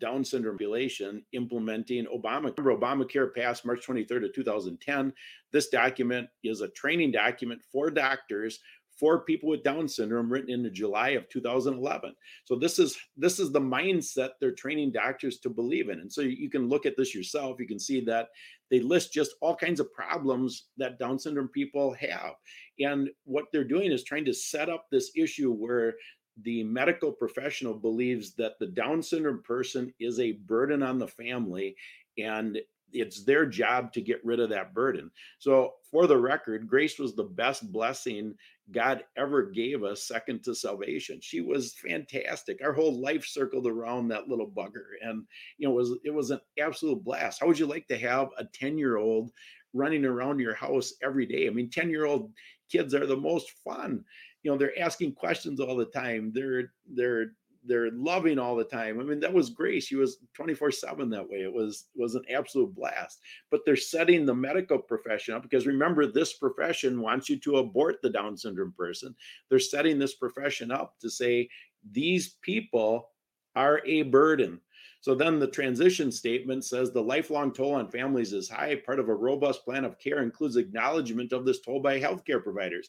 Down 0.00 0.24
syndrome 0.24 0.56
population 0.56 1.24
implementing 1.32 2.06
Obama. 2.06 2.52
Remember, 2.56 2.76
Obamacare 2.76 3.34
passed 3.34 3.64
March 3.64 3.86
23rd 3.86 4.26
of 4.26 4.34
2010. 4.34 5.12
This 5.52 5.68
document 5.68 6.28
is 6.42 6.60
a 6.60 6.68
training 6.68 7.12
document 7.12 7.62
for 7.72 7.90
doctors 7.90 8.60
for 8.98 9.24
people 9.24 9.48
with 9.48 9.64
Down 9.64 9.88
syndrome 9.88 10.30
written 10.30 10.50
in 10.50 10.62
the 10.62 10.70
July 10.70 11.10
of 11.10 11.28
2011. 11.28 12.14
So 12.44 12.56
this 12.56 12.78
is 12.78 12.96
this 13.16 13.38
is 13.38 13.50
the 13.50 13.60
mindset 13.60 14.30
they're 14.40 14.52
training 14.52 14.92
doctors 14.92 15.38
to 15.38 15.50
believe 15.50 15.88
in. 15.88 16.00
And 16.00 16.12
so 16.12 16.20
you 16.20 16.50
can 16.50 16.68
look 16.68 16.86
at 16.86 16.96
this 16.96 17.14
yourself. 17.14 17.58
You 17.58 17.66
can 17.66 17.80
see 17.80 18.00
that 18.02 18.28
they 18.70 18.80
list 18.80 19.12
just 19.12 19.34
all 19.40 19.54
kinds 19.54 19.80
of 19.80 19.92
problems 19.92 20.66
that 20.76 20.98
Down 20.98 21.18
syndrome 21.18 21.48
people 21.48 21.94
have. 21.94 22.34
And 22.80 23.10
what 23.24 23.46
they're 23.52 23.64
doing 23.64 23.92
is 23.92 24.04
trying 24.04 24.24
to 24.26 24.34
set 24.34 24.68
up 24.68 24.86
this 24.90 25.12
issue 25.16 25.52
where 25.52 25.94
the 26.42 26.64
medical 26.64 27.12
professional 27.12 27.74
believes 27.74 28.34
that 28.34 28.58
the 28.58 28.66
Down 28.66 29.02
syndrome 29.02 29.42
person 29.42 29.92
is 30.00 30.18
a 30.18 30.32
burden 30.32 30.82
on 30.82 30.98
the 30.98 31.06
family 31.06 31.76
and 32.18 32.58
it's 32.94 33.24
their 33.24 33.44
job 33.44 33.92
to 33.92 34.00
get 34.00 34.24
rid 34.24 34.40
of 34.40 34.50
that 34.50 34.72
burden. 34.72 35.10
So, 35.38 35.74
for 35.90 36.06
the 36.06 36.16
record, 36.16 36.68
Grace 36.68 36.98
was 36.98 37.14
the 37.14 37.24
best 37.24 37.70
blessing 37.72 38.34
God 38.70 39.04
ever 39.16 39.42
gave 39.42 39.84
us, 39.84 40.04
second 40.04 40.42
to 40.44 40.54
salvation. 40.54 41.20
She 41.20 41.40
was 41.40 41.74
fantastic. 41.74 42.60
Our 42.62 42.72
whole 42.72 43.00
life 43.00 43.26
circled 43.26 43.66
around 43.66 44.08
that 44.08 44.28
little 44.28 44.48
bugger, 44.48 44.94
and 45.02 45.24
you 45.58 45.68
know, 45.68 45.74
it 45.74 45.76
was 45.76 45.98
it 46.04 46.14
was 46.14 46.30
an 46.30 46.40
absolute 46.58 47.04
blast. 47.04 47.40
How 47.40 47.46
would 47.46 47.58
you 47.58 47.66
like 47.66 47.86
to 47.88 47.98
have 47.98 48.28
a 48.38 48.44
ten 48.44 48.78
year 48.78 48.96
old 48.96 49.32
running 49.74 50.04
around 50.04 50.38
your 50.38 50.54
house 50.54 50.94
every 51.02 51.26
day? 51.26 51.46
I 51.46 51.50
mean, 51.50 51.68
ten 51.68 51.90
year 51.90 52.06
old 52.06 52.32
kids 52.70 52.94
are 52.94 53.06
the 53.06 53.16
most 53.16 53.50
fun. 53.64 54.04
You 54.42 54.50
know, 54.50 54.58
they're 54.58 54.78
asking 54.78 55.14
questions 55.14 55.60
all 55.60 55.76
the 55.76 55.86
time. 55.86 56.32
They're 56.34 56.72
they're 56.88 57.32
they're 57.66 57.90
loving 57.92 58.38
all 58.38 58.56
the 58.56 58.64
time. 58.64 59.00
I 59.00 59.04
mean, 59.04 59.20
that 59.20 59.32
was 59.32 59.50
Grace. 59.50 59.86
She 59.86 59.96
was 59.96 60.18
24-7 60.38 61.10
that 61.10 61.28
way. 61.28 61.38
It 61.38 61.52
was 61.52 61.86
was 61.96 62.14
an 62.14 62.24
absolute 62.30 62.74
blast. 62.74 63.20
But 63.50 63.60
they're 63.64 63.76
setting 63.76 64.26
the 64.26 64.34
medical 64.34 64.78
profession 64.78 65.34
up 65.34 65.42
because 65.42 65.66
remember, 65.66 66.06
this 66.06 66.34
profession 66.34 67.00
wants 67.00 67.28
you 67.28 67.38
to 67.40 67.58
abort 67.58 68.02
the 68.02 68.10
Down 68.10 68.36
syndrome 68.36 68.74
person. 68.76 69.14
They're 69.48 69.58
setting 69.58 69.98
this 69.98 70.14
profession 70.14 70.70
up 70.70 70.94
to 71.00 71.10
say 71.10 71.48
these 71.90 72.36
people 72.42 73.10
are 73.56 73.80
a 73.84 74.02
burden. 74.02 74.60
So 75.00 75.14
then 75.14 75.38
the 75.38 75.48
transition 75.48 76.10
statement 76.10 76.64
says 76.64 76.90
the 76.90 77.02
lifelong 77.02 77.52
toll 77.52 77.74
on 77.74 77.90
families 77.90 78.32
is 78.32 78.48
high. 78.48 78.76
Part 78.76 78.98
of 78.98 79.10
a 79.10 79.14
robust 79.14 79.62
plan 79.62 79.84
of 79.84 79.98
care 79.98 80.22
includes 80.22 80.56
acknowledgement 80.56 81.32
of 81.34 81.44
this 81.44 81.60
toll 81.60 81.80
by 81.80 82.00
healthcare 82.00 82.42
providers 82.42 82.88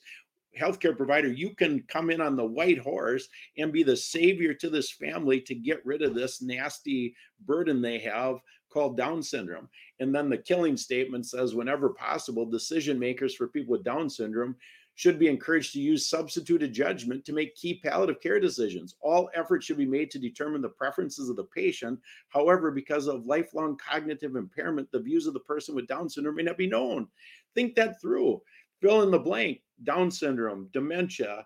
healthcare 0.57 0.95
provider, 0.95 1.27
you 1.27 1.55
can 1.55 1.83
come 1.87 2.09
in 2.09 2.21
on 2.21 2.35
the 2.35 2.45
white 2.45 2.79
horse 2.79 3.27
and 3.57 3.71
be 3.71 3.83
the 3.83 3.97
savior 3.97 4.53
to 4.53 4.69
this 4.69 4.91
family 4.91 5.41
to 5.41 5.55
get 5.55 5.85
rid 5.85 6.01
of 6.01 6.15
this 6.15 6.41
nasty 6.41 7.15
burden 7.45 7.81
they 7.81 7.99
have 7.99 8.39
called 8.69 8.97
Down 8.97 9.23
syndrome. 9.23 9.69
And 9.99 10.13
then 10.13 10.29
the 10.29 10.37
killing 10.37 10.77
statement 10.77 11.25
says, 11.25 11.55
whenever 11.55 11.89
possible, 11.89 12.45
decision 12.45 12.99
makers 12.99 13.35
for 13.35 13.47
people 13.47 13.71
with 13.71 13.83
Down 13.83 14.09
syndrome 14.09 14.55
should 14.95 15.19
be 15.19 15.27
encouraged 15.27 15.73
to 15.73 15.81
use 15.81 16.09
substituted 16.09 16.73
judgment 16.73 17.25
to 17.25 17.33
make 17.33 17.55
key 17.55 17.81
palliative 17.83 18.21
care 18.21 18.39
decisions. 18.39 18.95
All 19.01 19.29
efforts 19.35 19.65
should 19.65 19.77
be 19.77 19.85
made 19.85 20.09
to 20.11 20.19
determine 20.19 20.61
the 20.61 20.69
preferences 20.69 21.29
of 21.29 21.35
the 21.35 21.43
patient. 21.43 21.99
However, 22.29 22.71
because 22.71 23.07
of 23.07 23.25
lifelong 23.25 23.77
cognitive 23.77 24.37
impairment, 24.37 24.89
the 24.91 25.01
views 25.01 25.27
of 25.27 25.33
the 25.33 25.41
person 25.41 25.75
with 25.75 25.87
Down 25.87 26.09
syndrome 26.09 26.35
may 26.35 26.43
not 26.43 26.57
be 26.57 26.67
known. 26.67 27.07
Think 27.53 27.75
that 27.75 28.01
through 28.01 28.41
fill 28.81 29.03
in 29.03 29.11
the 29.11 29.19
blank 29.19 29.61
down 29.83 30.09
syndrome 30.09 30.69
dementia 30.73 31.45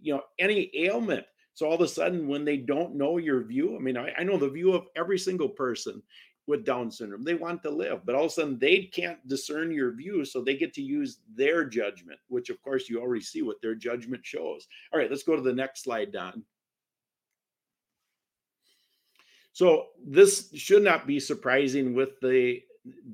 you 0.00 0.14
know 0.14 0.22
any 0.38 0.70
ailment. 0.74 1.24
So 1.54 1.66
all 1.66 1.74
of 1.74 1.80
a 1.80 1.88
sudden 1.88 2.28
when 2.28 2.44
they 2.44 2.58
don't 2.58 2.94
know 2.94 3.16
your 3.18 3.42
view 3.42 3.76
i 3.76 3.78
mean 3.78 3.96
I, 3.96 4.12
I, 4.18 4.22
know 4.22 4.36
the 4.36 4.48
view 4.48 4.72
of 4.72 4.86
every 4.94 5.18
single 5.18 5.48
person 5.48 6.02
with 6.46 6.64
down 6.64 6.90
syndrome. 6.92 7.24
They 7.24 7.34
want 7.34 7.62
to 7.62 7.70
live 7.70 8.04
but 8.04 8.14
all 8.14 8.24
of 8.24 8.30
a 8.30 8.34
sudden 8.34 8.58
they 8.58 8.90
can't 8.92 9.26
discern 9.26 9.72
your 9.72 9.92
view 9.92 10.24
so 10.24 10.42
they 10.42 10.56
get 10.56 10.74
to 10.74 10.82
use 10.82 11.20
their 11.34 11.64
judgment 11.64 12.20
which 12.28 12.50
of 12.50 12.60
course 12.62 12.88
you 12.88 13.00
already 13.00 13.22
see 13.22 13.42
what 13.42 13.60
their 13.62 13.74
judgment 13.74 14.24
shows. 14.24 14.68
All 14.92 14.98
right 14.98 15.10
let's 15.10 15.22
go 15.22 15.34
to 15.34 15.42
the 15.42 15.52
next 15.52 15.82
slide 15.82 16.12
don. 16.12 16.44
So 19.52 19.86
this 20.06 20.50
should 20.54 20.82
not 20.82 21.06
be 21.06 21.18
surprising 21.18 21.94
with 21.94 22.20
the 22.20 22.60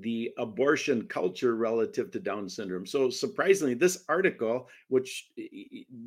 the 0.01 0.31
abortion 0.39 1.07
culture 1.07 1.57
relative 1.57 2.11
to 2.11 2.21
Down 2.21 2.49
syndrome. 2.49 2.87
So 2.87 3.09
surprisingly, 3.09 3.75
this 3.75 4.05
article, 4.09 4.69
which 4.89 5.31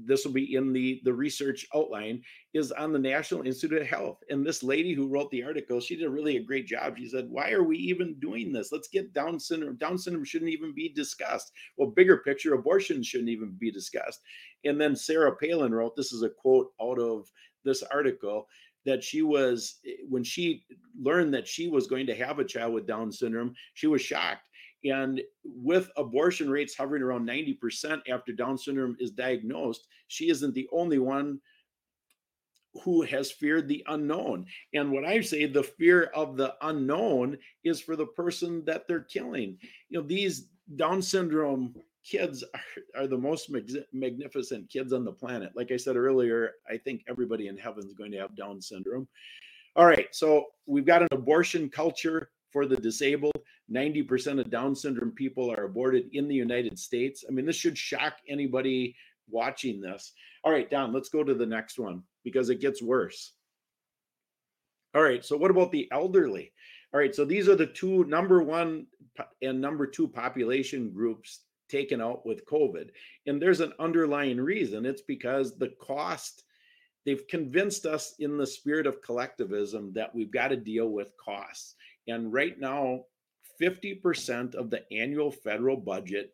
this 0.05 0.25
will 0.25 0.33
be 0.33 0.55
in 0.55 0.71
the 0.71 1.01
the 1.03 1.13
research 1.13 1.65
outline, 1.73 2.21
is 2.53 2.71
on 2.71 2.93
the 2.93 2.99
National 2.99 3.41
Institute 3.41 3.81
of 3.81 3.87
Health. 3.87 4.23
And 4.29 4.45
this 4.45 4.63
lady 4.63 4.93
who 4.93 5.07
wrote 5.07 5.31
the 5.31 5.43
article, 5.43 5.79
she 5.79 5.95
did 5.95 6.05
a 6.05 6.09
really 6.09 6.37
a 6.37 6.43
great 6.43 6.67
job. 6.67 6.97
She 6.97 7.09
said, 7.09 7.29
"Why 7.29 7.51
are 7.51 7.63
we 7.63 7.77
even 7.77 8.19
doing 8.19 8.51
this? 8.51 8.71
Let's 8.71 8.87
get 8.87 9.13
Down 9.13 9.39
syndrome. 9.39 9.77
Down 9.77 9.97
syndrome 9.97 10.25
shouldn't 10.25 10.51
even 10.51 10.73
be 10.73 10.89
discussed. 10.89 11.51
Well, 11.77 11.89
bigger 11.89 12.17
picture, 12.17 12.53
abortion 12.53 13.01
shouldn't 13.01 13.29
even 13.29 13.55
be 13.59 13.71
discussed." 13.71 14.21
And 14.63 14.79
then 14.79 14.95
Sarah 14.95 15.35
Palin 15.35 15.73
wrote, 15.73 15.95
"This 15.95 16.13
is 16.13 16.21
a 16.21 16.29
quote 16.29 16.71
out 16.81 16.99
of 16.99 17.31
this 17.63 17.81
article." 17.83 18.47
That 18.85 19.03
she 19.03 19.21
was 19.21 19.79
eh, 19.87 20.03
when 20.07 20.23
she 20.23 20.65
learned 20.99 21.33
that 21.33 21.47
she 21.47 21.67
was 21.67 21.87
going 21.87 22.05
to 22.07 22.15
have 22.15 22.39
a 22.39 22.45
child 22.45 22.73
with 22.73 22.87
down 22.87 23.11
syndrome 23.11 23.53
she 23.73 23.87
was 23.87 24.01
shocked. 24.01 24.47
And 24.83 25.21
with 25.43 25.89
abortion 25.97 26.49
rates 26.49 26.75
hovering 26.75 27.01
around 27.01 27.27
90% 27.27 28.01
after 28.07 28.33
down 28.33 28.57
syndrome 28.57 28.95
is 28.99 29.11
diagnosed 29.11 29.87
she 30.07 30.29
isn't 30.29 30.53
the 30.53 30.69
only 30.71 30.99
one 30.99 31.39
who 32.83 33.01
has 33.03 33.31
feared 33.31 33.67
the 33.67 33.83
unknown. 33.87 34.45
And 34.73 34.91
what 34.91 35.05
i 35.05 35.21
say 35.21 35.45
the 35.45 35.63
fear 35.63 36.11
of 36.13 36.37
the 36.37 36.55
unknown 36.61 37.37
is 37.63 37.79
for 37.79 37.95
the 37.95 38.07
person 38.07 38.63
that 38.65 38.87
they're 38.87 39.01
killing. 39.01 39.57
You 39.89 39.99
know 39.99 40.07
these 40.07 40.47
down 40.75 41.01
syndrome 41.01 41.75
kids 42.05 42.43
are, 42.53 43.03
are 43.03 43.07
the 43.07 43.17
most 43.17 43.49
mag- 43.49 43.83
magnificent 43.91 44.69
kids 44.69 44.93
on 44.93 45.03
the 45.03 45.11
planet. 45.11 45.51
Like 45.55 45.71
I 45.71 45.77
said 45.77 45.95
earlier, 45.95 46.51
I 46.69 46.77
think 46.77 47.03
everybody 47.09 47.47
in 47.47 47.57
heaven 47.57 47.85
is 47.85 47.93
going 47.93 48.11
to 48.11 48.19
have 48.19 48.35
Down 48.35 48.61
syndrome. 48.61 49.07
All 49.75 49.85
right, 49.85 50.07
so 50.11 50.45
we've 50.65 50.85
got 50.85 51.01
an 51.01 51.09
abortion 51.11 51.69
culture 51.69 52.29
for 52.51 52.65
the 52.65 52.77
disabled. 52.77 53.35
90% 53.71 54.39
of 54.39 54.49
Down 54.49 54.75
syndrome 54.75 55.11
people 55.11 55.51
are 55.51 55.65
aborted 55.65 56.09
in 56.13 56.27
the 56.27 56.35
United 56.35 56.79
States. 56.79 57.25
I 57.27 57.31
mean, 57.31 57.45
this 57.45 57.57
should 57.57 57.77
shock 57.77 58.17
anybody 58.29 58.95
watching 59.29 59.81
this. 59.81 60.13
All 60.43 60.51
right, 60.51 60.69
Don, 60.69 60.93
let's 60.93 61.09
go 61.09 61.23
to 61.23 61.33
the 61.33 61.45
next 61.45 61.79
one 61.79 62.03
because 62.23 62.49
it 62.49 62.61
gets 62.61 62.81
worse. 62.81 63.33
All 64.93 65.01
right, 65.01 65.25
so 65.25 65.35
what 65.35 65.51
about 65.51 65.71
the 65.71 65.89
elderly? 65.91 66.53
All 66.93 66.99
right, 66.99 67.13
so 67.13 67.25
these 67.25 67.49
are 67.49 67.55
the 67.55 67.65
two 67.65 68.05
number 68.05 68.41
one 68.41 68.85
and 69.41 69.59
number 69.59 69.87
two 69.87 70.07
population 70.07 70.91
groups 70.91 71.41
taken 71.69 72.01
out 72.01 72.25
with 72.25 72.45
COVID. 72.45 72.89
And 73.27 73.41
there's 73.41 73.61
an 73.61 73.73
underlying 73.79 74.39
reason. 74.39 74.85
It's 74.85 75.01
because 75.01 75.57
the 75.57 75.73
cost, 75.81 76.43
they've 77.05 77.27
convinced 77.27 77.85
us 77.85 78.15
in 78.19 78.37
the 78.37 78.47
spirit 78.47 78.87
of 78.87 79.01
collectivism 79.01 79.93
that 79.93 80.13
we've 80.13 80.31
got 80.31 80.49
to 80.49 80.57
deal 80.57 80.89
with 80.89 81.15
costs. 81.23 81.75
And 82.07 82.31
right 82.31 82.59
now, 82.59 83.05
50% 83.61 84.55
of 84.55 84.69
the 84.69 84.83
annual 84.91 85.31
federal 85.31 85.77
budget 85.77 86.33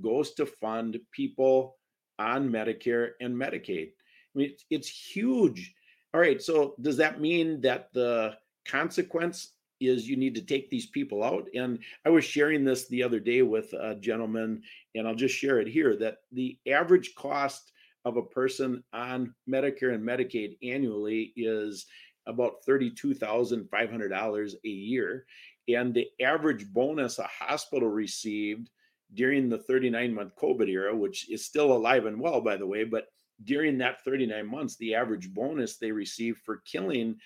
goes 0.00 0.32
to 0.34 0.46
fund 0.46 0.98
people 1.12 1.76
on 2.18 2.48
Medicare 2.48 3.10
and 3.20 3.34
Medicaid. 3.34 3.88
I 4.34 4.38
mean, 4.38 4.50
it's, 4.50 4.64
it's 4.70 4.88
huge. 4.88 5.74
All 6.14 6.20
right. 6.20 6.40
So, 6.40 6.74
does 6.80 6.96
that 6.98 7.20
mean 7.20 7.60
that 7.62 7.88
the 7.92 8.36
consequence 8.66 9.52
is 9.88 10.08
you 10.08 10.16
need 10.16 10.34
to 10.34 10.42
take 10.42 10.70
these 10.70 10.86
people 10.86 11.22
out. 11.22 11.48
And 11.54 11.78
I 12.04 12.10
was 12.10 12.24
sharing 12.24 12.64
this 12.64 12.88
the 12.88 13.02
other 13.02 13.20
day 13.20 13.42
with 13.42 13.72
a 13.72 13.94
gentleman, 13.96 14.62
and 14.94 15.06
I'll 15.06 15.14
just 15.14 15.34
share 15.34 15.60
it 15.60 15.68
here 15.68 15.96
that 15.96 16.18
the 16.32 16.58
average 16.66 17.14
cost 17.14 17.72
of 18.04 18.16
a 18.16 18.22
person 18.22 18.82
on 18.92 19.34
Medicare 19.48 19.94
and 19.94 20.02
Medicaid 20.02 20.56
annually 20.62 21.32
is 21.36 21.86
about 22.26 22.64
$32,500 22.68 24.54
a 24.64 24.68
year. 24.68 25.26
And 25.68 25.94
the 25.94 26.08
average 26.20 26.66
bonus 26.72 27.18
a 27.18 27.24
hospital 27.24 27.88
received 27.88 28.70
during 29.14 29.48
the 29.48 29.58
39 29.58 30.14
month 30.14 30.32
COVID 30.36 30.68
era, 30.68 30.96
which 30.96 31.30
is 31.30 31.44
still 31.44 31.72
alive 31.72 32.06
and 32.06 32.20
well, 32.20 32.40
by 32.40 32.56
the 32.56 32.66
way, 32.66 32.84
but 32.84 33.06
during 33.44 33.78
that 33.78 34.04
39 34.04 34.46
months, 34.46 34.76
the 34.76 34.94
average 34.94 35.32
bonus 35.32 35.76
they 35.76 35.92
received 35.92 36.38
for 36.38 36.62
killing 36.64 37.16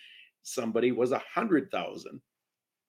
somebody 0.42 0.92
was 0.92 1.12
a 1.12 1.22
hundred 1.32 1.70
thousand. 1.70 2.20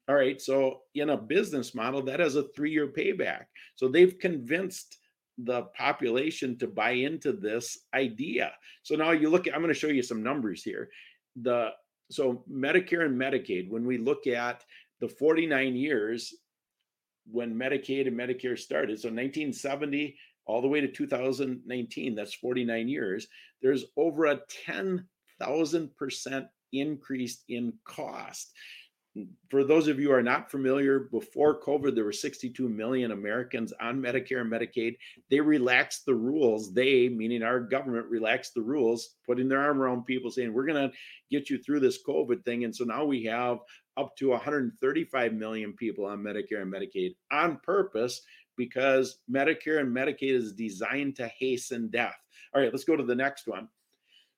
All 0.08 0.16
right. 0.16 0.41
So 0.41 0.82
in 0.95 1.10
a 1.10 1.18
business 1.18 1.76
model, 1.76 2.01
that 2.03 2.20
has 2.20 2.36
a 2.36 2.47
three-year 2.55 2.88
payback. 2.88 3.45
So 3.76 3.88
they've 3.88 4.18
convinced 4.18 4.97
the 5.38 5.64
population 5.78 6.58
to 6.60 6.68
buy 6.68 6.91
into 6.91 7.34
this 7.34 7.78
idea. 7.93 8.53
So 8.84 8.95
now 8.95 9.12
you 9.12 9.30
look 9.30 9.47
at, 9.47 9.53
I'm 9.53 9.62
going 9.62 9.74
to 9.74 9.80
show 9.80 9.88
you 9.88 10.01
some 10.01 10.24
numbers 10.24 10.64
here. 10.64 10.89
The 11.41 11.72
so 12.10 12.43
Medicare 12.49 13.05
and 13.05 13.20
Medicaid, 13.20 13.70
when 13.70 13.86
we 13.86 13.97
look 13.97 14.28
at 14.28 14.64
the 15.01 15.10
49 15.10 15.76
years 15.76 16.34
when 17.30 17.53
Medicaid 17.53 18.08
and 18.08 18.18
Medicare 18.18 18.58
started, 18.58 18.99
so 18.99 19.10
1970 19.10 20.18
all 20.45 20.62
the 20.62 20.68
way 20.68 20.80
to 20.80 20.88
2019, 20.88 22.16
that's 22.16 22.34
49 22.36 22.88
years, 22.88 23.28
there's 23.62 23.84
over 23.97 24.28
a 24.28 24.39
10,000% 24.66 26.47
increase 26.72 27.43
in 27.49 27.74
cost. 27.84 28.53
For 29.49 29.63
those 29.63 29.88
of 29.88 29.99
you 29.99 30.09
who 30.09 30.13
are 30.13 30.24
not 30.24 30.51
familiar, 30.51 30.99
before 31.11 31.61
COVID, 31.61 31.95
there 31.95 32.03
were 32.03 32.11
62 32.11 32.68
million 32.68 33.11
Americans 33.11 33.74
on 33.80 34.01
Medicare 34.01 34.41
and 34.41 34.51
Medicaid. 34.51 34.97
They 35.30 35.39
relaxed 35.39 36.05
the 36.05 36.15
rules. 36.15 36.74
They, 36.74 37.09
meaning 37.09 37.43
our 37.43 37.59
government, 37.59 38.07
relaxed 38.07 38.53
the 38.53 38.61
rules, 38.61 39.15
putting 39.26 39.47
their 39.47 39.61
arm 39.61 39.82
around 39.82 40.05
people 40.05 40.30
saying, 40.30 40.53
we're 40.53 40.65
going 40.65 40.89
to 40.89 40.95
get 41.32 41.49
you 41.49 41.57
through 41.57 41.80
this 41.80 42.03
COVID 42.03 42.43
thing. 42.43 42.63
And 42.63 42.76
so 42.76 42.84
now 42.84 43.05
we 43.05 43.24
have 43.26 43.59
up 43.95 44.15
to 44.18 44.30
135 44.30 45.34
million 45.34 45.74
people 45.74 46.05
on 46.05 46.20
Medicare 46.20 46.61
and 46.61 46.74
Medicaid 46.74 47.15
on 47.32 47.59
purpose 47.63 48.22
because 48.57 49.20
Medicare 49.32 49.80
and 49.80 49.95
Medicaid 49.95 50.34
is 50.34 50.53
designed 50.53 51.15
to 51.15 51.32
hasten 51.39 51.89
death. 51.89 52.15
All 52.53 52.61
right, 52.61 52.72
let's 52.72 52.84
go 52.84 52.95
to 52.95 53.03
the 53.03 53.15
next 53.15 53.47
one. 53.47 53.68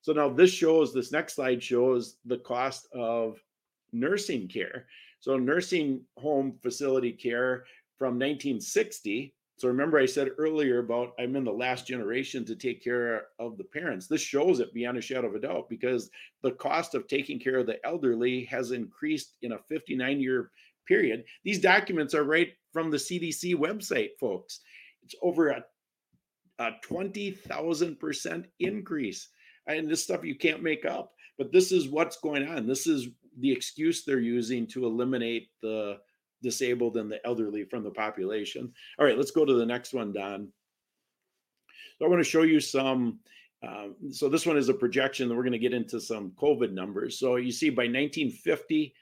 So 0.01 0.13
now 0.13 0.29
this 0.29 0.51
shows, 0.51 0.93
this 0.93 1.11
next 1.11 1.35
slide 1.35 1.61
shows 1.61 2.17
the 2.25 2.37
cost 2.37 2.87
of 2.93 3.37
nursing 3.91 4.47
care. 4.47 4.85
So 5.19 5.37
nursing 5.37 6.01
home 6.17 6.57
facility 6.61 7.11
care 7.11 7.65
from 7.97 8.13
1960. 8.13 9.33
So 9.57 9.67
remember 9.67 9.99
I 9.99 10.05
said 10.05 10.29
earlier 10.37 10.79
about 10.79 11.13
I'm 11.19 11.35
in 11.35 11.43
the 11.43 11.51
last 11.51 11.85
generation 11.85 12.45
to 12.45 12.55
take 12.55 12.81
care 12.81 13.23
of 13.39 13.57
the 13.57 13.65
parents. 13.65 14.07
This 14.07 14.21
shows 14.21 14.61
it 14.61 14.73
beyond 14.73 14.97
a 14.97 15.01
shadow 15.01 15.27
of 15.27 15.35
a 15.35 15.39
doubt 15.39 15.69
because 15.69 16.09
the 16.41 16.51
cost 16.51 16.95
of 16.95 17.07
taking 17.07 17.39
care 17.39 17.57
of 17.57 17.65
the 17.65 17.85
elderly 17.85 18.45
has 18.45 18.71
increased 18.71 19.35
in 19.41 19.51
a 19.51 19.59
59 19.67 20.21
year 20.21 20.51
period. 20.87 21.25
These 21.43 21.59
documents 21.59 22.15
are 22.15 22.23
right 22.23 22.53
from 22.71 22.89
the 22.89 22.97
CDC 22.97 23.55
website, 23.55 24.11
folks. 24.19 24.61
It's 25.03 25.15
over 25.21 25.49
a, 25.49 25.63
a 26.59 26.71
20,000% 26.89 28.45
increase. 28.59 29.29
And 29.67 29.89
this 29.89 30.03
stuff 30.03 30.23
you 30.23 30.35
can't 30.35 30.63
make 30.63 30.85
up. 30.85 31.11
But 31.37 31.51
this 31.51 31.71
is 31.71 31.87
what's 31.87 32.17
going 32.17 32.47
on. 32.47 32.67
This 32.67 32.87
is 32.87 33.07
the 33.39 33.51
excuse 33.51 34.03
they're 34.03 34.19
using 34.19 34.67
to 34.67 34.85
eliminate 34.85 35.49
the 35.61 35.97
disabled 36.41 36.97
and 36.97 37.11
the 37.11 37.25
elderly 37.25 37.63
from 37.63 37.83
the 37.83 37.91
population. 37.91 38.71
All 38.97 39.05
right, 39.05 39.17
let's 39.17 39.31
go 39.31 39.45
to 39.45 39.53
the 39.53 39.65
next 39.65 39.93
one, 39.93 40.13
Don. 40.13 40.47
So 41.97 42.05
I 42.05 42.09
want 42.09 42.19
to 42.19 42.29
show 42.29 42.43
you 42.43 42.59
some. 42.59 43.19
Um, 43.61 43.95
so 44.11 44.29
this 44.29 44.45
one 44.45 44.57
is 44.57 44.69
a 44.69 44.73
projection. 44.73 45.27
That 45.27 45.35
we're 45.35 45.43
going 45.43 45.51
to 45.51 45.59
get 45.59 45.73
into 45.73 45.99
some 45.99 46.31
COVID 46.31 46.71
numbers. 46.71 47.19
So 47.19 47.35
you 47.35 47.51
see 47.51 47.69
by 47.69 47.83
1950 47.83 48.93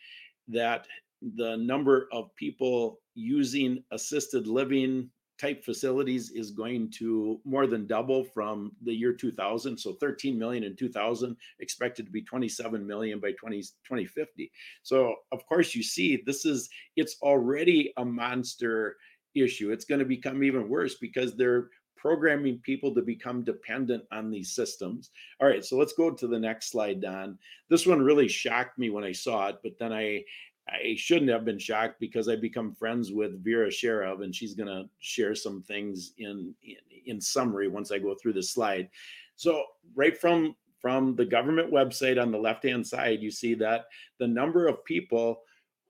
that 0.50 0.88
the 1.36 1.58
number 1.58 2.08
of 2.12 2.34
people 2.36 3.00
using 3.14 3.84
assisted 3.92 4.48
living 4.48 5.10
type 5.40 5.64
facilities 5.64 6.32
is 6.32 6.52
going 6.52 6.90
to 6.90 7.40
more 7.46 7.68
than 7.68 7.88
double 7.88 8.24
from 8.24 8.72
the 8.84 8.94
year 8.94 9.14
2000 9.14 9.78
so 9.78 9.94
13 9.94 10.38
million 10.38 10.64
in 10.64 10.76
2000 10.76 11.36
expected 11.60 12.06
to 12.06 12.12
be 12.12 12.22
27 12.22 12.86
million 12.86 13.20
by 13.20 13.32
20, 13.34 13.62
2050 13.62 14.52
so 14.84 15.16
of 15.32 15.46
course 15.48 15.76
you 15.76 15.84
see 15.84 16.22
this 16.26 16.46
is 16.46 16.70
it's 16.96 17.18
already 17.22 17.94
a 17.98 18.06
monster 18.06 18.96
issue. 19.44 19.72
It's 19.72 19.86
going 19.86 20.00
to 20.00 20.06
become 20.06 20.44
even 20.44 20.70
worse 20.70 20.96
because 20.96 21.36
they're 21.36 21.70
programming 21.96 22.60
people 22.60 22.94
to 22.94 23.02
become 23.02 23.44
dependent 23.44 24.04
on 24.12 24.30
these 24.30 24.54
systems. 24.54 25.10
All 25.42 25.48
right 25.48 25.66
so 25.66 25.78
let's 25.78 25.94
go 25.94 26.12
to 26.12 26.28
the 26.28 26.40
next 26.40 26.72
slide 26.72 27.02
don. 27.02 27.38
This 27.70 27.88
one 27.88 28.02
really 28.02 28.28
shocked 28.28 28.78
me 28.78 28.90
when 28.90 29.04
i 29.04 29.12
saw 29.12 29.48
it 29.48 29.58
but 29.64 29.74
then 29.80 29.92
i 29.92 30.24
I 30.70 30.96
shouldn't 30.98 31.32
have 31.32 31.46
been 31.46 31.60
shocked 31.60 32.00
because 32.00 32.28
I 32.28 32.36
become 32.36 32.74
friends 32.74 33.12
with 33.12 33.44
Vera 33.44 33.70
Sharav, 33.70 34.24
and 34.24 34.36
she's 34.36 34.54
going 34.54 34.68
to 34.68 34.90
share 35.00 35.34
some 35.36 35.62
things 35.64 36.14
in, 36.18 36.54
in 36.64 36.76
in 37.06 37.22
summary 37.22 37.68
once 37.68 37.92
I 37.92 38.00
go 38.00 38.16
through 38.16 38.34
this 38.34 38.52
slide. 38.52 38.90
So 39.36 39.64
right 39.96 40.18
from 40.18 40.56
from 40.80 41.16
the 41.16 41.26
government 41.26 41.72
website 41.72 42.22
on 42.22 42.32
the 42.32 42.38
left 42.38 42.64
hand 42.64 42.86
side, 42.86 43.22
you 43.22 43.32
see 43.32 43.56
that 43.56 43.86
the 44.20 44.28
number 44.28 44.68
of 44.68 44.84
people 44.86 45.42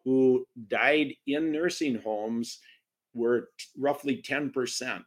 who 0.03 0.47
died 0.69 1.13
in 1.25 1.51
nursing 1.51 1.95
homes 1.95 2.59
were 3.13 3.49
t- 3.57 3.65
roughly 3.77 4.21
10% 4.21 5.01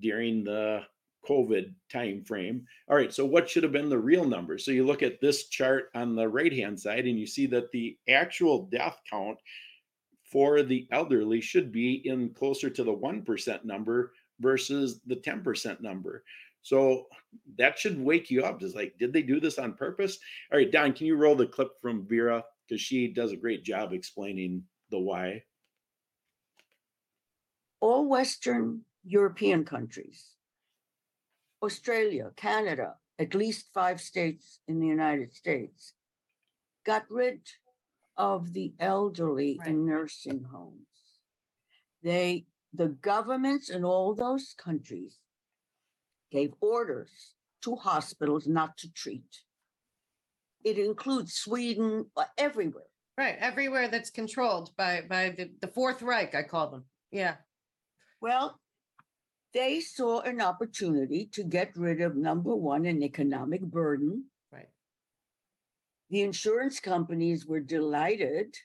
during 0.00 0.44
the 0.44 0.82
COVID 1.28 1.72
time 1.90 2.22
frame. 2.24 2.66
All 2.88 2.96
right, 2.96 3.12
so 3.12 3.24
what 3.24 3.48
should 3.48 3.62
have 3.62 3.72
been 3.72 3.88
the 3.88 3.98
real 3.98 4.24
number? 4.24 4.58
So 4.58 4.70
you 4.70 4.84
look 4.84 5.02
at 5.02 5.20
this 5.20 5.48
chart 5.48 5.90
on 5.94 6.14
the 6.14 6.28
right 6.28 6.52
hand 6.52 6.78
side 6.78 7.06
and 7.06 7.18
you 7.18 7.26
see 7.26 7.46
that 7.46 7.70
the 7.72 7.96
actual 8.08 8.66
death 8.66 9.00
count 9.10 9.38
for 10.22 10.62
the 10.62 10.86
elderly 10.90 11.40
should 11.40 11.72
be 11.72 12.02
in 12.08 12.30
closer 12.30 12.68
to 12.70 12.84
the 12.84 12.94
1% 12.94 13.64
number 13.64 14.12
versus 14.40 15.00
the 15.06 15.16
10% 15.16 15.80
number. 15.80 16.24
So 16.62 17.06
that 17.58 17.78
should 17.78 18.00
wake 18.00 18.30
you 18.30 18.42
up. 18.42 18.62
It's 18.62 18.74
like, 18.74 18.94
did 18.98 19.12
they 19.12 19.22
do 19.22 19.40
this 19.40 19.58
on 19.58 19.74
purpose? 19.74 20.18
All 20.52 20.58
right, 20.58 20.70
Don, 20.70 20.92
can 20.92 21.06
you 21.06 21.16
roll 21.16 21.36
the 21.36 21.46
clip 21.46 21.72
from 21.80 22.06
Vera? 22.06 22.42
Because 22.68 22.80
she 22.80 23.08
does 23.08 23.32
a 23.32 23.36
great 23.36 23.64
job 23.64 23.92
explaining 23.92 24.64
the 24.90 24.98
why. 24.98 25.42
all 27.84 28.08
Western 28.08 28.80
European 29.04 29.62
countries, 29.62 30.33
Australia, 31.64 32.30
Canada, 32.36 32.94
at 33.18 33.34
least 33.34 33.70
five 33.72 34.00
states 34.00 34.60
in 34.68 34.80
the 34.80 34.86
United 34.86 35.32
States, 35.34 35.94
got 36.84 37.04
rid 37.10 37.40
of 38.16 38.52
the 38.52 38.74
elderly 38.78 39.60
in 39.66 39.86
nursing 39.86 40.44
homes. 40.52 40.86
They, 42.02 42.46
the 42.72 42.88
governments 42.88 43.70
in 43.70 43.84
all 43.84 44.14
those 44.14 44.54
countries 44.56 45.18
gave 46.30 46.52
orders 46.60 47.34
to 47.62 47.76
hospitals 47.76 48.46
not 48.46 48.76
to 48.78 48.92
treat. 48.92 49.42
It 50.64 50.78
includes 50.78 51.34
Sweden, 51.34 52.06
uh, 52.16 52.24
everywhere. 52.38 52.84
Right, 53.16 53.36
everywhere 53.38 53.88
that's 53.88 54.10
controlled 54.10 54.70
by, 54.76 55.02
by 55.08 55.30
the, 55.30 55.50
the 55.60 55.68
Fourth 55.68 56.02
Reich, 56.02 56.34
I 56.34 56.42
call 56.42 56.70
them. 56.70 56.84
Yeah, 57.10 57.36
Well, 58.20 58.60
they 59.54 59.80
saw 59.80 60.20
an 60.20 60.40
opportunity 60.40 61.26
to 61.32 61.44
get 61.44 61.70
rid 61.76 62.00
of 62.00 62.16
number 62.16 62.54
one, 62.54 62.84
an 62.86 63.02
economic 63.02 63.62
burden. 63.62 64.24
right. 64.52 64.68
The 66.10 66.22
insurance 66.22 66.80
companies 66.80 67.46
were 67.46 67.60
delighted. 67.60 68.56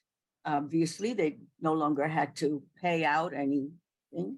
Obviously, 0.46 1.14
they 1.14 1.38
no 1.62 1.74
longer 1.74 2.08
had 2.08 2.36
to 2.38 2.64
pay 2.82 3.06
out 3.06 3.34
anything. 3.34 4.38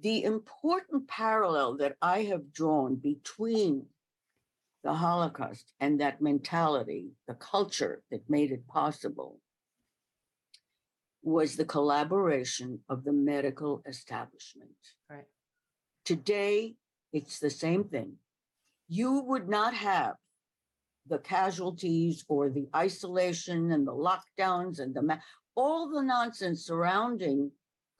The 0.00 0.24
important 0.24 1.06
parallel 1.06 1.76
that 1.76 1.96
I 2.02 2.24
have 2.24 2.52
drawn 2.52 2.96
between 2.96 3.86
the 4.82 4.94
Holocaust 4.94 5.72
and 5.78 6.00
that 6.00 6.20
mentality, 6.20 7.12
the 7.28 7.34
culture 7.34 8.02
that 8.10 8.28
made 8.28 8.50
it 8.50 8.66
possible, 8.66 9.38
was 11.22 11.54
the 11.54 11.64
collaboration 11.64 12.80
of 12.88 13.04
the 13.04 13.12
medical 13.12 13.80
establishment. 13.86 14.70
Right. 15.08 15.28
Today, 16.04 16.74
it's 17.12 17.38
the 17.38 17.50
same 17.50 17.84
thing. 17.84 18.14
You 18.88 19.20
would 19.20 19.48
not 19.48 19.74
have 19.74 20.16
the 21.06 21.18
casualties 21.18 22.24
or 22.28 22.50
the 22.50 22.68
isolation 22.74 23.72
and 23.72 23.86
the 23.86 23.92
lockdowns 23.94 24.78
and 24.80 24.94
the 24.94 25.02
ma- 25.02 25.18
all 25.54 25.88
the 25.90 26.02
nonsense 26.02 26.64
surrounding 26.64 27.50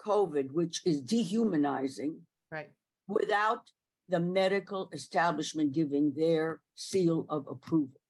COVID, 0.00 0.50
which 0.52 0.82
is 0.84 1.00
dehumanizing, 1.00 2.26
Right. 2.50 2.70
without 3.06 3.70
the 4.08 4.20
medical 4.20 4.88
establishment 4.92 5.72
giving 5.72 6.12
their 6.12 6.60
seal 6.74 7.24
of 7.28 7.46
approval. 7.46 8.00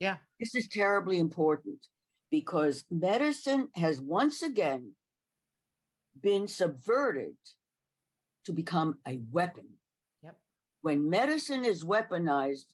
Yeah. 0.00 0.18
This 0.40 0.54
is 0.54 0.68
terribly 0.68 1.18
important. 1.18 1.86
because 2.28 2.84
medicine 2.90 3.68
has 3.76 4.00
once 4.00 4.42
again 4.42 4.96
been 6.20 6.48
subverted 6.48 7.36
to 8.46 8.52
become 8.52 8.98
a 9.06 9.20
weapon. 9.32 9.66
Yep. 10.24 10.36
When 10.82 11.10
medicine 11.10 11.64
is 11.64 11.84
weaponized, 11.84 12.66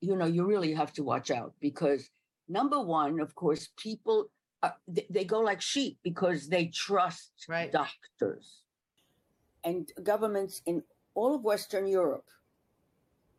you 0.00 0.16
know, 0.16 0.26
you 0.26 0.44
really 0.44 0.74
have 0.74 0.92
to 0.94 1.04
watch 1.04 1.30
out 1.30 1.54
because 1.60 2.10
number 2.48 2.80
one, 2.80 3.20
of 3.20 3.34
course, 3.34 3.70
people 3.76 4.30
uh, 4.62 4.70
they, 4.88 5.06
they 5.10 5.24
go 5.24 5.40
like 5.40 5.60
sheep 5.60 5.98
because 6.02 6.48
they 6.48 6.66
trust 6.66 7.32
Right. 7.48 7.70
doctors 7.70 8.62
and 9.62 9.90
governments 10.02 10.62
in 10.64 10.82
all 11.14 11.34
of 11.34 11.42
Western 11.44 11.86
Europe 11.86 12.28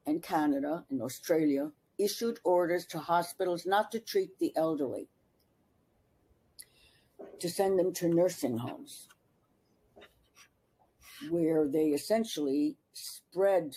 and 0.06 0.22
Canada 0.22 0.86
and 0.92 1.02
Australia 1.02 1.72
issued 1.98 2.40
orders 2.44 2.86
to 2.88 3.00
hospitals 3.00 3.66
not 3.66 3.92
to 3.92 4.00
treat 4.00 4.38
the 4.40 4.56
elderly, 4.56 5.08
to 7.40 7.50
send 7.50 7.80
them 7.80 7.92
to 7.94 8.08
nursing 8.08 8.58
homes, 8.58 9.08
where 11.30 11.68
they 11.68 11.88
essentially 11.88 12.78
spread 12.94 13.76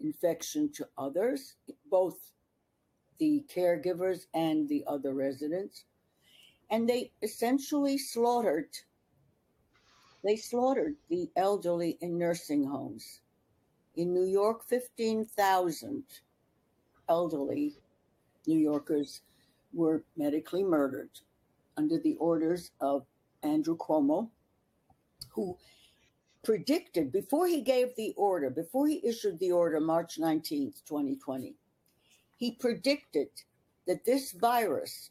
infection 0.00 0.70
to 0.72 0.86
others, 0.98 1.54
both 1.90 2.32
the 3.18 3.44
caregivers 3.54 4.26
and 4.34 4.68
the 4.68 4.84
other 4.86 5.14
residents. 5.14 5.84
And 6.70 6.88
they 6.88 7.12
essentially 7.22 7.96
slaughtered 7.98 8.68
they 10.26 10.36
slaughtered 10.36 10.96
the 11.08 11.30
elderly 11.36 11.98
in 12.00 12.18
nursing 12.18 12.64
homes. 12.64 13.20
In 13.94 14.12
New 14.12 14.24
York, 14.24 14.64
15,000 14.64 16.02
elderly 17.08 17.76
New 18.44 18.58
Yorkers 18.58 19.22
were 19.72 20.02
medically 20.16 20.64
murdered 20.64 21.10
under 21.76 22.00
the 22.00 22.16
orders 22.16 22.72
of 22.80 23.06
Andrew 23.44 23.76
Cuomo, 23.76 24.28
who 25.30 25.56
predicted 26.46 27.10
before 27.10 27.48
he 27.48 27.60
gave 27.60 27.88
the 27.96 28.14
order, 28.16 28.48
before 28.50 28.86
he 28.86 29.04
issued 29.04 29.36
the 29.40 29.50
order 29.50 29.80
March 29.80 30.16
19th, 30.16 30.76
2020, 30.86 31.56
he 32.36 32.52
predicted 32.52 33.26
that 33.88 34.04
this 34.04 34.30
virus 34.30 35.10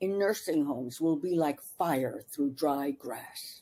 in 0.00 0.18
nursing 0.18 0.64
homes 0.64 0.98
will 0.98 1.16
be 1.16 1.34
like 1.34 1.60
fire 1.60 2.22
through 2.32 2.52
dry 2.52 2.90
grass. 2.92 3.60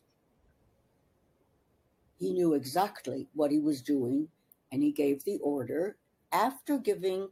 He 2.21 2.33
knew 2.33 2.55
exactly 2.55 3.27
what 3.35 3.51
he 3.51 3.59
was 3.59 3.83
doing, 3.83 4.29
and 4.71 4.81
he 4.81 4.93
gave 4.93 5.25
the 5.25 5.39
order 5.43 5.97
after 6.31 6.79
giving 6.79 7.29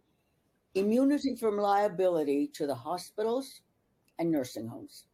immunity 0.74 1.37
from 1.37 1.59
liability 1.59 2.51
to 2.55 2.66
the 2.66 2.74
hospitals 2.74 3.61
and 4.18 4.32
nursing 4.32 4.66
homes. 4.66 5.05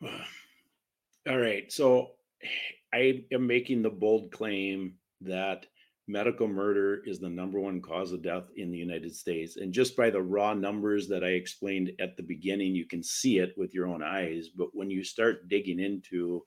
Hmm. 0.00 0.06
All 1.28 1.38
right. 1.38 1.70
So 1.70 2.12
I 2.94 3.24
am 3.32 3.46
making 3.46 3.82
the 3.82 3.90
bold 3.90 4.30
claim 4.32 4.94
that 5.22 5.66
medical 6.08 6.48
murder 6.48 7.02
is 7.06 7.20
the 7.20 7.28
number 7.28 7.60
one 7.60 7.80
cause 7.80 8.12
of 8.12 8.22
death 8.22 8.48
in 8.56 8.70
the 8.70 8.78
United 8.78 9.14
States. 9.14 9.56
And 9.56 9.72
just 9.72 9.96
by 9.96 10.10
the 10.10 10.20
raw 10.20 10.52
numbers 10.52 11.08
that 11.08 11.24
I 11.24 11.28
explained 11.28 11.92
at 12.00 12.16
the 12.16 12.22
beginning, 12.22 12.74
you 12.74 12.86
can 12.86 13.02
see 13.02 13.38
it 13.38 13.54
with 13.56 13.72
your 13.72 13.86
own 13.86 14.02
eyes. 14.02 14.48
But 14.48 14.68
when 14.72 14.90
you 14.90 15.04
start 15.04 15.48
digging 15.48 15.80
into 15.80 16.42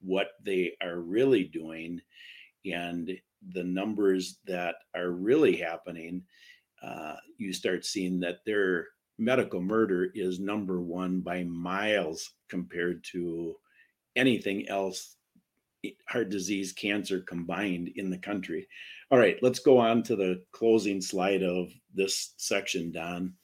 what 0.00 0.28
they 0.44 0.72
are 0.82 1.00
really 1.00 1.44
doing 1.44 2.00
and 2.64 3.10
the 3.52 3.64
numbers 3.64 4.38
that 4.46 4.76
are 4.94 5.10
really 5.10 5.56
happening, 5.56 6.22
uh, 6.82 7.16
you 7.38 7.52
start 7.52 7.84
seeing 7.84 8.20
that 8.20 8.44
their 8.44 8.86
medical 9.18 9.60
murder 9.60 10.10
is 10.14 10.40
number 10.40 10.80
one 10.80 11.20
by 11.20 11.44
miles 11.44 12.32
compared 12.48 13.04
to 13.12 13.54
anything 14.16 14.68
else 14.68 15.16
heart 16.08 16.28
disease 16.28 16.72
cancer 16.72 17.20
combined 17.20 17.88
in 17.96 18.10
the 18.10 18.18
country. 18.18 18.66
All 19.10 19.18
right 19.18 19.38
let's 19.42 19.58
go 19.58 19.78
on 19.78 20.02
to 20.04 20.16
the 20.16 20.42
closing 20.52 21.00
slide 21.00 21.42
of 21.42 21.72
this 21.94 22.34
section 22.36 22.92
don. 22.92 23.34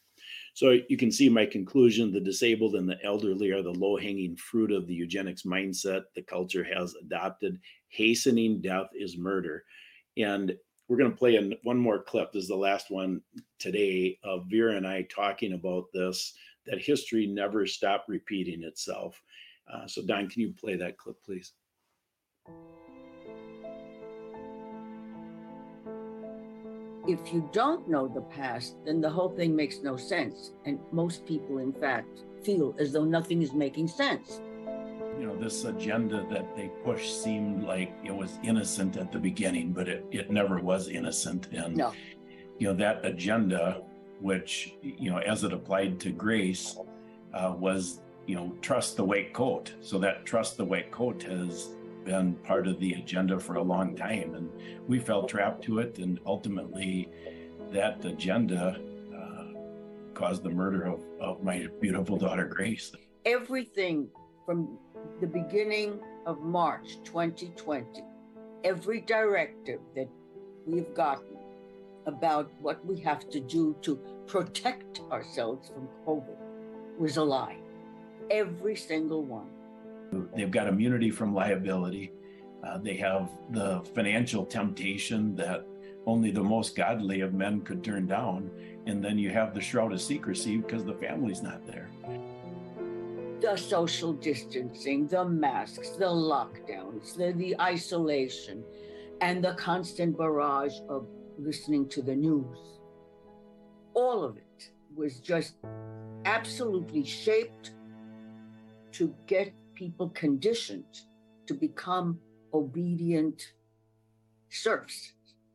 So 0.55 0.79
you 0.89 0.97
can 0.97 1.13
see 1.13 1.29
my 1.29 1.45
conclusion 1.45 2.13
the 2.13 2.21
disabled 2.21 2.77
and 2.77 2.89
the 2.89 2.99
elderly 3.05 3.51
are 3.51 3.63
the 3.63 3.73
low 3.73 3.97
hanging 3.97 4.37
fruit 4.37 4.73
of 4.73 4.87
the 4.87 4.95
eugenics 4.95 5.43
mindset 5.43 6.05
the 6.15 6.23
culture 6.23 6.65
has 6.65 6.95
adopted. 6.95 7.59
Hastening 7.89 8.61
death 8.61 8.89
is 8.95 9.19
murder. 9.19 9.65
And 10.17 10.57
we're 10.89 10.97
going 10.97 11.11
to 11.11 11.17
play 11.17 11.37
an, 11.37 11.55
one 11.63 11.79
more 11.79 12.03
clip. 12.03 12.33
This 12.33 12.45
is 12.45 12.49
the 12.49 12.57
last 12.57 12.91
one 12.91 13.21
today 13.59 14.19
of 14.25 14.47
vera 14.49 14.77
and 14.77 14.87
i 14.87 15.03
talking 15.03 15.53
about 15.55 15.87
this 15.93 16.35
that 16.67 16.83
history 16.83 17.27
never 17.27 17.67
stopped 17.67 18.09
repeating 18.09 18.63
itself. 18.63 19.21
Uh, 19.73 19.87
so 19.87 20.03
don 20.07 20.29
can 20.29 20.43
you 20.43 20.53
play 20.53 20.77
that 20.77 20.97
clip 20.97 21.17
please 21.25 21.53
If 27.09 27.33
you 27.33 27.49
don't 27.53 27.89
know 27.89 28.09
the 28.09 28.23
past, 28.23 28.77
then 28.85 29.01
the 29.01 29.09
whole 29.11 29.29
thing 29.31 29.55
makes 29.55 29.81
no 29.83 29.97
sense. 29.97 30.53
And 30.65 30.81
most 30.91 31.25
people, 31.25 31.59
in 31.59 31.73
fact, 31.73 32.25
feel 32.43 32.75
as 32.79 32.93
though 32.93 33.05
nothing 33.05 33.43
is 33.43 33.53
making 33.53 33.89
sense. 33.89 34.41
you 35.19 35.27
know 35.27 35.37
this 35.37 35.65
agenda 35.65 36.27
that 36.31 36.55
they 36.57 36.69
pushed 36.85 37.23
seemed 37.25 37.65
like 37.65 37.91
it 38.05 38.15
was 38.15 38.39
innocent 38.45 38.97
at 38.99 39.11
the 39.11 39.19
beginning 39.19 39.73
but 39.73 39.89
it, 39.89 40.05
it 40.11 40.31
never 40.31 40.57
was 40.61 40.89
innocent 40.89 41.43
and 41.61 41.75
No. 41.77 41.89
you 42.59 42.67
know 42.69 42.75
that 42.85 42.97
agenda 43.13 43.81
which 44.21 44.75
you 44.83 45.09
know 45.11 45.21
as 45.33 45.43
it 45.47 45.53
applied 45.55 45.99
to 46.05 46.11
grace 46.27 46.65
uh, 47.33 47.55
was 47.67 48.01
you 48.27 48.35
know 48.37 48.47
trust 48.61 48.91
the 48.99 49.05
white 49.13 49.33
coat 49.33 49.73
so 49.81 49.95
that 50.05 50.27
trust 50.27 50.59
the 50.59 50.65
white 50.73 50.91
coat 51.01 51.23
has 51.23 51.71
been 52.07 52.35
part 52.37 52.67
of 52.67 52.81
the 52.81 52.95
agenda 52.95 53.39
for 53.39 53.57
a 53.57 53.63
long 53.63 53.95
time 53.95 54.35
and 54.35 54.49
we 54.89 54.99
fell 54.99 55.25
trapped 55.25 55.63
to 55.65 55.81
it 55.81 55.99
and 55.99 56.19
ultimately 56.25 57.09
that 57.73 58.03
agenda 58.05 58.81
uh, 59.15 59.45
caused 60.15 60.43
the 60.43 60.51
murder 60.51 60.85
of, 60.85 61.01
of 61.21 61.43
my 61.43 61.67
beautiful 61.81 62.17
daughter 62.17 62.47
grace 62.47 62.93
Everything 63.27 64.09
from 64.45 64.79
the 65.21 65.27
beginning 65.27 65.99
of 66.27 66.43
March 66.43 66.99
2020, 67.03 68.05
every 68.63 69.01
directive 69.01 69.81
that 69.97 70.09
we've 70.65 70.95
gotten 70.95 71.37
about 72.07 72.49
what 72.61 72.87
we 72.87 73.01
have 73.01 73.29
to 73.31 73.41
do 73.41 73.75
to 73.83 73.97
protect 74.29 75.01
ourselves 75.11 75.73
from 75.75 75.89
COVID 76.07 76.37
was 76.99 77.17
a 77.17 77.25
lie. 77.25 77.57
Every 78.31 78.77
single 78.77 79.25
one. 79.25 79.51
They've 80.35 80.51
got 80.51 80.69
immunity 80.69 81.11
from 81.11 81.35
liability. 81.35 82.13
Uh, 82.65 82.79
they 82.79 82.97
have 82.97 83.29
the 83.51 83.83
financial 83.95 84.45
temptation 84.45 85.35
that 85.37 85.67
only 86.07 86.31
the 86.31 86.43
most 86.43 86.77
godly 86.77 87.21
of 87.21 87.35
men 87.35 87.61
could 87.63 87.83
turn 87.85 88.07
down. 88.07 88.51
And 88.87 89.05
then 89.05 89.19
you 89.19 89.31
have 89.31 89.55
the 89.55 89.61
shroud 89.61 89.93
of 89.93 90.01
secrecy 90.01 90.59
because 90.59 90.85
the 90.85 90.95
family's 90.95 91.43
not 91.43 91.67
there. 91.67 91.91
the 93.41 93.57
social 93.57 94.13
distancing, 94.13 95.07
the 95.07 95.25
masks, 95.25 95.91
the 95.91 96.07
lockdowns, 96.07 97.17
the, 97.17 97.33
the 97.33 97.55
isolation, 97.61 98.65
and 99.21 99.45
the 99.45 99.55
constant 99.55 100.17
barrage 100.17 100.79
of 100.89 101.07
listening 101.39 101.89
to 101.89 102.03
the 102.03 102.15
news. 102.15 102.59
All 103.95 104.25
of 104.25 104.37
it 104.37 104.71
was 104.95 105.21
just 105.21 105.57
absolutely 106.25 107.05
shaped 107.05 107.73
to 108.93 109.15
get 109.27 109.53
people 109.77 110.09
conditioned 110.11 111.03
to 111.47 111.55
become 111.55 112.19
obedient 112.53 113.53
serfs. 114.49 115.13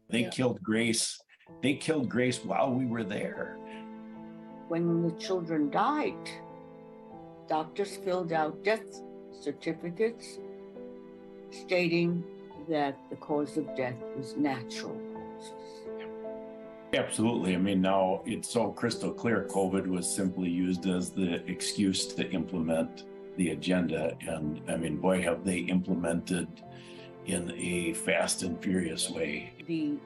They 0.10 0.22
Yeah. 0.22 0.30
killed 0.30 0.62
Grace. 0.64 1.22
They 1.62 1.76
killed 1.76 2.08
Grace 2.08 2.46
while 2.46 2.74
we 2.74 2.86
were 2.86 3.04
there. 3.04 3.58
When 4.70 5.02
the 5.02 5.12
children 5.18 5.70
died, 5.70 6.30
doctors 7.50 7.98
filled 7.98 8.32
out 8.32 8.64
death 8.64 8.88
certificates 9.34 10.40
stating 11.50 12.24
that 12.70 12.98
the 13.10 13.18
cause 13.18 13.58
of 13.58 13.66
death 13.76 14.02
was 14.16 14.38
natural. 14.38 14.96
Absolutely. 16.94 17.56
I 17.56 17.58
mean, 17.58 17.82
now 17.82 18.22
it's 18.26 18.50
so 18.50 18.72
crystal 18.72 19.12
clear 19.12 19.48
COVID 19.50 19.88
was 19.88 20.10
simply 20.14 20.50
used 20.50 20.86
as 20.88 21.12
the 21.12 21.44
excuse 21.50 22.06
to 22.14 22.30
implement 22.32 23.06
the 23.38 23.52
agenda. 23.52 24.18
And 24.28 24.62
I 24.68 24.78
mean, 24.78 24.98
boy, 24.98 25.22
have 25.22 25.44
they 25.44 25.60
implemented 25.60 26.48
in 27.26 27.52
a 27.56 27.94
fast 27.94 28.44
and 28.44 28.62
furious 28.62 29.10
way. 29.10 29.54
The 29.68 29.98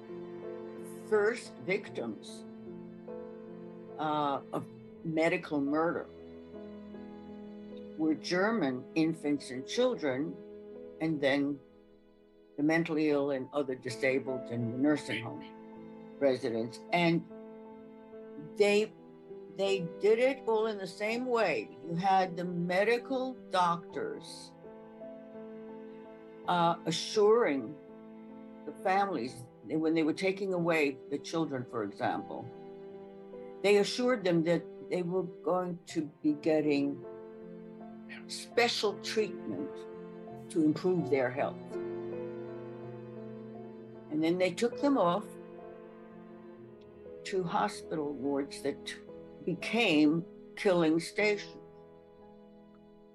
first 1.10 1.54
victims 1.66 2.44
uh, 4.00 4.40
of 4.52 4.66
medical 5.04 5.62
murder 5.62 6.08
were 7.98 8.16
German 8.16 8.84
infants 8.96 9.52
and 9.52 9.66
children, 9.66 10.34
and 11.00 11.22
then 11.22 11.58
the 12.58 12.64
mentally 12.64 13.10
ill 13.10 13.32
and 13.32 13.48
other 13.54 13.76
disabled 13.76 14.42
and 14.52 14.82
nursing 14.82 15.24
home 15.24 15.44
residents. 16.20 16.80
And 16.92 17.24
they 18.58 18.92
they 19.58 19.86
did 20.02 20.20
it 20.20 20.44
all 20.48 20.68
in 20.68 20.78
the 20.78 20.88
same 20.88 21.26
way. 21.26 21.70
You 21.88 21.96
had 21.96 22.36
the 22.36 22.44
medical 22.46 23.38
doctors 23.52 24.52
uh, 26.48 26.76
assuring 26.86 27.74
the 28.66 28.74
families 28.84 29.34
when 29.68 29.94
they 29.94 30.04
were 30.04 30.14
taking 30.14 30.54
away 30.54 30.98
the 31.10 31.18
children, 31.18 31.66
for 31.72 31.84
example, 31.84 32.46
they 33.64 33.78
assured 33.78 34.24
them 34.24 34.44
that 34.44 34.64
they 34.92 35.02
were 35.02 35.24
going 35.44 35.80
to 35.88 36.10
be 36.22 36.34
getting 36.34 36.98
special 38.28 38.94
treatment 39.02 39.70
to 40.50 40.64
improve 40.64 41.10
their 41.10 41.32
health. 41.32 41.58
And 44.12 44.24
then 44.24 44.38
they 44.38 44.52
took 44.52 44.80
them 44.82 44.98
off 44.98 45.24
to 47.26 47.44
hospital 47.44 48.14
wards 48.14 48.62
that 48.62 48.94
became 49.46 50.24
killing 50.56 51.00
stations. 51.00 51.58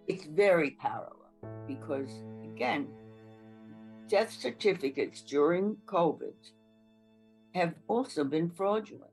It's 0.06 0.24
very 0.24 0.72
parallel 0.72 1.16
because, 1.66 2.10
again, 2.42 2.88
death 4.08 4.32
certificates 4.32 5.22
during 5.22 5.76
COVID 5.86 6.34
have 7.54 7.74
also 7.88 8.24
been 8.24 8.50
fraudulent. 8.50 9.10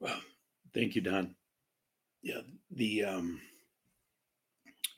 Well, 0.00 0.20
thank 0.74 0.94
you, 0.94 1.02
Don. 1.02 1.34
Yeah, 2.22 2.40
the 2.70 3.04
um, 3.04 3.40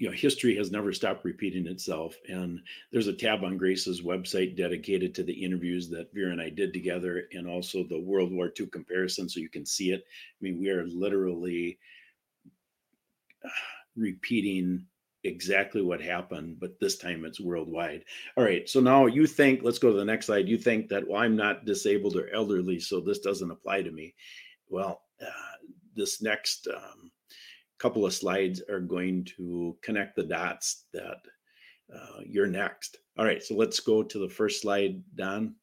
you 0.01 0.09
know 0.09 0.17
history 0.17 0.57
has 0.57 0.71
never 0.71 0.95
stopped 0.95 1.27
repeating 1.27 1.67
itself, 1.67 2.17
and 2.27 2.63
there's 2.91 3.07
a 3.07 3.13
tab 3.13 3.45
on 3.45 3.59
Grace's 3.59 4.01
website 4.01 4.57
dedicated 4.57 5.15
to 5.15 5.23
the 5.23 5.45
interviews 5.45 5.91
that 5.91 6.13
Vera 6.15 6.33
and 6.33 6.41
I 6.41 6.49
did 6.49 6.73
together, 6.73 7.25
and 7.35 7.47
also 7.47 7.85
the 7.85 8.01
World 8.01 8.33
War 8.33 8.51
II 8.59 8.69
comparison, 8.69 9.29
so 9.29 9.41
you 9.41 9.51
can 9.51 9.67
see 9.67 9.93
it. 9.93 10.03
I 10.09 10.39
mean, 10.41 10.59
we 10.59 10.71
are 10.71 10.87
literally 10.87 11.79
uh, 13.45 13.49
repeating 13.95 14.87
exactly 15.25 15.83
what 15.83 16.01
happened, 16.01 16.59
but 16.59 16.81
this 16.81 16.97
time 16.97 17.27
it's 17.27 17.39
worldwide. 17.39 18.03
All 18.39 18.45
right. 18.45 18.67
So 18.67 18.81
now 18.81 19.05
you 19.05 19.27
think, 19.27 19.61
let's 19.63 19.79
go 19.79 19.91
to 19.91 19.99
the 19.99 20.03
next 20.03 20.27
slide. 20.27 20.49
You 20.49 20.57
think 20.57 20.89
that, 20.89 21.07
well, 21.07 21.21
I'm 21.21 21.37
not 21.37 21.67
disabled 21.67 22.17
or 22.17 22.31
elderly, 22.33 22.81
so 22.81 23.01
this 23.01 23.19
doesn't 23.19 23.51
apply 23.51 23.83
to 23.83 23.91
me. 23.91 24.15
Well, 24.71 25.03
uh, 25.21 25.67
this 25.95 26.23
next 26.23 26.69
um, 26.75 27.11
couple 27.81 28.07
of 28.07 28.13
slides 28.15 28.63
are 28.69 28.81
going 28.81 29.25
to 29.37 29.77
connect 29.83 30.15
the 30.15 30.23
dots 30.23 30.85
that 30.93 31.17
uh, 31.95 32.21
you're 32.25 32.47
next. 32.47 32.99
All 33.19 33.25
right. 33.25 33.43
So 33.43 33.55
let's 33.55 33.81
go 33.81 34.03
to 34.03 34.19
the 34.19 34.29
first 34.29 34.63
slide, 34.63 35.03
Don. 35.17 35.55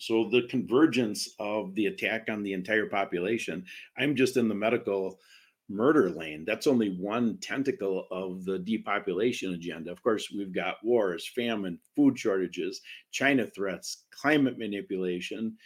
So 0.00 0.28
the 0.30 0.46
convergence 0.48 1.34
of 1.38 1.74
the 1.74 1.86
attack 1.86 2.28
on 2.28 2.42
the 2.42 2.52
entire 2.52 2.86
population, 2.86 3.64
I'm 3.96 4.16
just 4.16 4.36
in 4.36 4.48
the 4.48 4.54
medical 4.54 5.20
murder 5.68 6.10
lane. 6.10 6.44
That's 6.44 6.66
only 6.66 6.96
one 6.96 7.38
tentacle 7.40 8.06
of 8.10 8.44
the 8.44 8.58
depopulation 8.58 9.54
agenda. 9.54 9.90
Of 9.90 10.02
course, 10.02 10.30
we've 10.36 10.54
got 10.54 10.84
wars, 10.84 11.30
famine, 11.34 11.78
food 11.96 12.18
shortages, 12.18 12.80
China 13.12 13.46
threats, 13.46 14.04
climate 14.10 14.58
manipulation, 14.58 15.56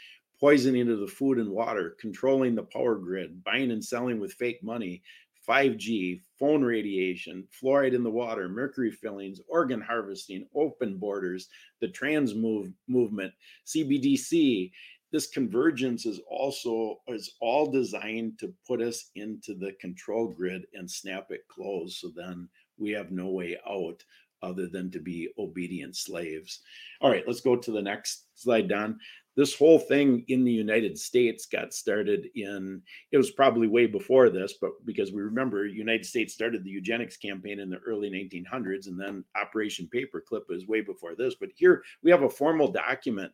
poisoning 0.41 0.91
of 0.91 1.01
the 1.01 1.07
food 1.07 1.39
and 1.39 1.51
water, 1.51 1.97
controlling 2.01 2.55
the 2.55 2.63
power 2.63 2.97
grid, 2.97 3.43
buying 3.45 3.71
and 3.71 3.85
selling 3.85 4.21
with 4.21 4.33
fake 4.35 4.63
money, 4.63 5.03
5G, 5.49 6.21
phone 6.39 6.63
radiation, 6.63 7.45
fluoride 7.51 7.95
in 7.95 8.03
the 8.03 8.11
water, 8.11 8.49
mercury 8.49 8.91
fillings, 8.91 9.41
organ 9.49 9.81
harvesting, 9.81 10.47
open 10.55 10.99
borders, 10.99 11.49
the 11.81 11.89
trans 11.89 12.35
move, 12.35 12.71
movement, 12.87 13.33
CBDC, 13.67 14.71
this 15.11 15.29
convergence 15.29 16.05
is 16.05 16.21
also 16.29 17.01
is 17.09 17.35
all 17.41 17.71
designed 17.71 18.39
to 18.39 18.53
put 18.67 18.83
us 18.83 19.11
into 19.15 19.55
the 19.55 19.73
control 19.81 20.29
grid 20.29 20.67
and 20.75 20.91
snap 20.91 21.31
it 21.31 21.49
closed 21.49 21.97
so 21.97 22.11
then 22.15 22.49
we 22.77 22.91
have 22.91 23.11
no 23.11 23.29
way 23.29 23.57
out 23.67 24.03
other 24.43 24.69
than 24.69 24.91
to 24.91 25.01
be 25.01 25.29
obedient 25.39 25.97
slaves. 25.97 26.61
All 27.01 27.11
right 27.11 27.25
let's 27.27 27.41
go 27.41 27.57
to 27.57 27.71
the 27.71 27.83
next 27.83 28.27
slide 28.35 28.69
don 28.69 28.99
this 29.39 29.55
whole 29.55 29.79
thing 29.79 30.25
in 30.29 30.45
the 30.45 30.53
united 30.53 30.99
states 30.99 31.47
got 31.47 31.73
started 31.73 32.27
in 32.35 32.83
it 33.13 33.17
was 33.17 33.31
probably 33.31 33.69
way 33.69 33.87
before 33.87 34.29
this 34.29 34.55
but 34.61 34.73
because 34.85 35.13
we 35.13 35.23
remember 35.23 35.67
united 35.67 36.05
states 36.05 36.35
started 36.35 36.63
the 36.65 36.71
eugenics 36.71 37.17
campaign 37.17 37.61
in 37.61 37.71
the 37.71 37.79
early 37.87 38.11
1900s 38.11 38.89
and 38.89 39.01
then 39.01 39.25
operation 39.41 39.89
paperclip 39.95 40.43
was 40.49 40.67
way 40.67 40.81
before 40.81 41.15
this 41.15 41.37
but 41.39 41.51
here 41.55 41.83
we 42.03 42.11
have 42.11 42.23
a 42.23 42.31
formal 42.31 42.71
document 42.71 43.33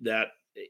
that 0.00 0.28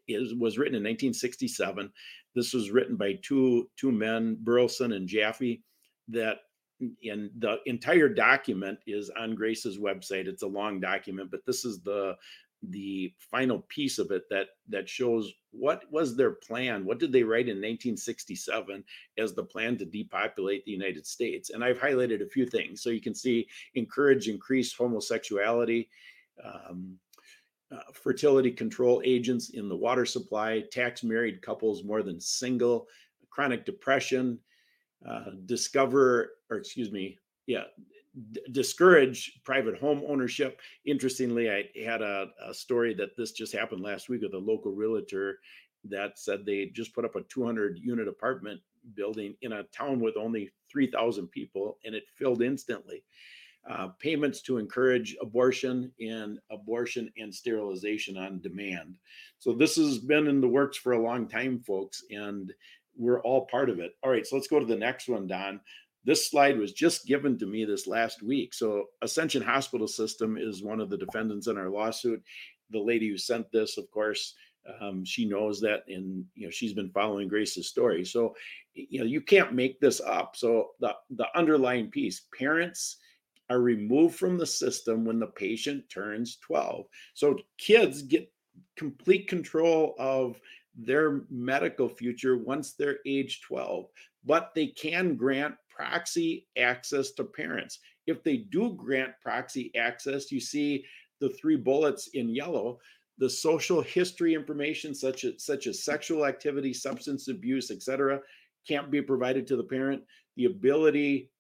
is 0.09 0.34
was 0.34 0.59
written 0.59 0.74
in 0.74 0.82
1967. 0.82 1.90
This 2.34 2.53
was 2.53 2.70
written 2.70 2.97
by 2.97 3.18
two 3.22 3.68
two 3.76 3.92
men, 3.92 4.38
Berelson 4.42 4.94
and 4.94 5.09
Jaffe. 5.09 5.62
That 6.09 6.38
and 6.80 7.30
the 7.38 7.59
entire 7.64 8.09
document 8.09 8.78
is 8.86 9.11
on 9.18 9.34
Grace's 9.34 9.78
website. 9.78 10.26
It's 10.26 10.42
a 10.42 10.47
long 10.47 10.78
document, 10.78 11.30
but 11.30 11.40
this 11.47 11.64
is 11.64 11.80
the 11.80 12.14
the 12.71 13.12
final 13.19 13.61
piece 13.69 13.99
of 13.99 14.11
it 14.11 14.25
that 14.31 14.49
that 14.69 14.89
shows 14.89 15.33
what 15.51 15.83
was 15.91 16.17
their 16.17 16.33
plan 16.33 16.85
what 16.85 16.99
did 16.99 17.12
they 17.12 17.23
write 17.23 17.49
in 17.49 17.57
1967 17.57 18.83
as 19.19 19.35
the 19.35 19.43
plan 19.43 19.77
to 19.77 19.85
depopulate 19.85 20.64
the 20.64 20.73
united 20.73 21.07
states? 21.07 21.51
And 21.51 21.62
i've 21.64 21.79
highlighted 21.79 22.23
a 22.23 22.29
few 22.29 22.47
things. 22.47 22.83
So 22.83 22.91
you 22.91 23.01
can 23.01 23.14
see 23.14 23.47
encourage 23.75 24.29
increased 24.29 24.77
homosexuality 24.77 25.89
um, 26.45 26.99
uh, 27.73 27.79
fertility 27.93 28.51
control 28.51 29.03
agents 29.05 29.51
in 29.51 29.69
the 29.69 29.77
water 29.77 30.07
supply, 30.07 30.62
tax 30.71 31.03
married 31.03 31.43
couples 31.43 31.83
more 31.83 32.03
than 32.03 32.21
single, 32.21 32.87
chronic 33.31 33.64
depression, 33.64 34.39
uh, 35.09 35.31
discover, 35.47 36.35
or 36.51 36.59
excuse 36.59 36.93
me, 36.93 37.19
yeah, 37.47 37.64
discourage 38.53 39.41
private 39.45 39.79
home 39.79 40.03
ownership. 40.09 40.61
Interestingly, 40.85 41.51
I 41.51 41.64
had 41.85 42.03
a, 42.03 42.29
a 42.47 42.55
story 42.55 42.95
that 42.95 43.17
this 43.17 43.33
just 43.33 43.53
happened 43.53 43.83
last 43.83 44.09
week 44.09 44.23
with 44.23 44.35
a 44.35 44.39
local 44.39 44.73
realtor 44.73 45.39
that 45.85 46.19
said 46.19 46.45
they 46.45 46.67
just 46.67 46.95
put 46.95 47.05
up 47.05 47.17
a 47.17 47.23
200 47.23 47.79
unit 47.79 48.09
apartment 48.09 48.61
building 48.95 49.35
in 49.43 49.53
a 49.53 49.64
town 49.64 50.01
with 50.01 50.17
only 50.17 50.51
3,000 50.71 51.29
people 51.29 51.79
and 51.85 51.95
it 51.95 52.05
filled 52.17 52.43
instantly 52.43 53.03
uh, 53.69 53.89
payments 53.99 54.43
to 54.43 54.59
encourage 54.59 55.17
abortion 55.21 55.91
and 56.01 56.39
abortion 56.51 57.11
and 57.19 57.35
sterilization 57.35 58.17
on 58.17 58.41
demand. 58.41 58.95
So 59.39 59.53
this 59.53 59.77
has 59.77 59.99
been 59.99 60.29
in 60.29 60.41
the 60.41 60.49
works 60.49 60.77
for 60.77 60.93
a 60.93 61.03
long 61.03 61.27
time, 61.27 61.61
folks, 61.61 62.05
and 62.11 62.53
we're 62.97 63.21
all 63.23 63.47
part 63.47 63.69
of 63.69 63.81
it. 63.81 63.93
All 64.03 64.11
right, 64.11 64.27
so 64.27 64.37
let's 64.37 64.49
go 64.49 64.61
to 64.61 64.67
the 64.67 64.77
next 64.77 65.09
one, 65.09 65.27
Don. 65.27 65.61
This 66.07 66.31
slide 66.31 66.57
was 66.57 66.73
just 66.73 67.05
given 67.05 67.37
to 67.39 67.47
me 67.47 67.65
this 67.65 67.89
last 67.89 68.23
week. 68.23 68.55
So 68.55 68.87
Ascension 69.03 69.43
Hospital 69.43 69.89
System 69.89 70.39
is 70.39 70.63
one 70.63 70.81
of 70.81 70.89
the 70.89 70.97
defendants 70.97 71.49
in 71.49 71.59
our 71.59 71.69
lawsuit. 71.69 72.23
The 72.71 72.79
lady 72.79 73.09
who 73.09 73.19
sent 73.19 73.51
this, 73.51 73.77
of 73.77 73.91
course, 73.91 74.35
um, 74.81 75.05
she 75.05 75.25
knows 75.25 75.61
that, 75.61 75.83
and 75.89 76.25
you 76.35 76.47
know 76.47 76.51
she's 76.51 76.73
been 76.73 76.91
following 76.91 77.27
Grace's 77.27 77.69
story. 77.69 78.05
So 78.05 78.37
you 78.75 79.01
know 79.01 79.05
you 79.05 79.21
can't 79.21 79.53
make 79.53 79.81
this 79.81 80.01
up. 80.01 80.37
So 80.37 80.71
the 80.81 80.95
the 81.11 81.27
underlying 81.35 81.91
piece, 81.91 82.27
parents 82.37 82.99
are 83.51 83.61
removed 83.61 84.17
from 84.17 84.39
the 84.39 84.47
system 84.47 85.05
when 85.05 85.19
the 85.19 85.27
patient 85.27 85.89
turns 85.89 86.37
12. 86.37 86.87
So 87.15 87.37
kids 87.59 88.03
get 88.03 88.31
complete 88.77 89.29
control 89.29 89.95
of 89.99 90.41
their 90.77 91.23
medical 91.31 91.89
future 91.89 92.37
once 92.37 92.73
they're 92.73 92.99
age 93.07 93.41
12, 93.43 93.87
but 94.25 94.53
they 94.55 94.67
can 94.69 95.17
grant 95.17 95.55
proxy 95.77 96.47
access 96.57 97.11
to 97.12 97.24
parents. 97.24 97.81
If 98.07 98.22
they 98.22 98.39
do 98.39 98.74
grant 98.74 99.12
proxy 99.20 99.72
access, 99.77 100.31
you 100.31 100.41
see 100.41 100.85
the 101.20 101.31
three 101.31 101.57
bullets 101.57 102.09
in 102.14 102.29
yellow 102.29 102.79
the 103.18 103.31
social 103.31 103.81
history 103.81 104.35
information 104.35 104.95
such 104.95 105.24
as 105.24 105.43
such 105.43 105.66
as 105.66 105.83
sexual 105.83 106.27
activity 106.27 106.74
substance 106.74 107.29
abuse 107.29 107.70
etc 107.70 108.20
can't 108.68 108.91
be 108.91 109.01
provided 109.01 109.47
to 109.47 109.57
the 109.57 109.62
parent 109.62 110.03
the 110.37 110.45
ability 110.45 111.31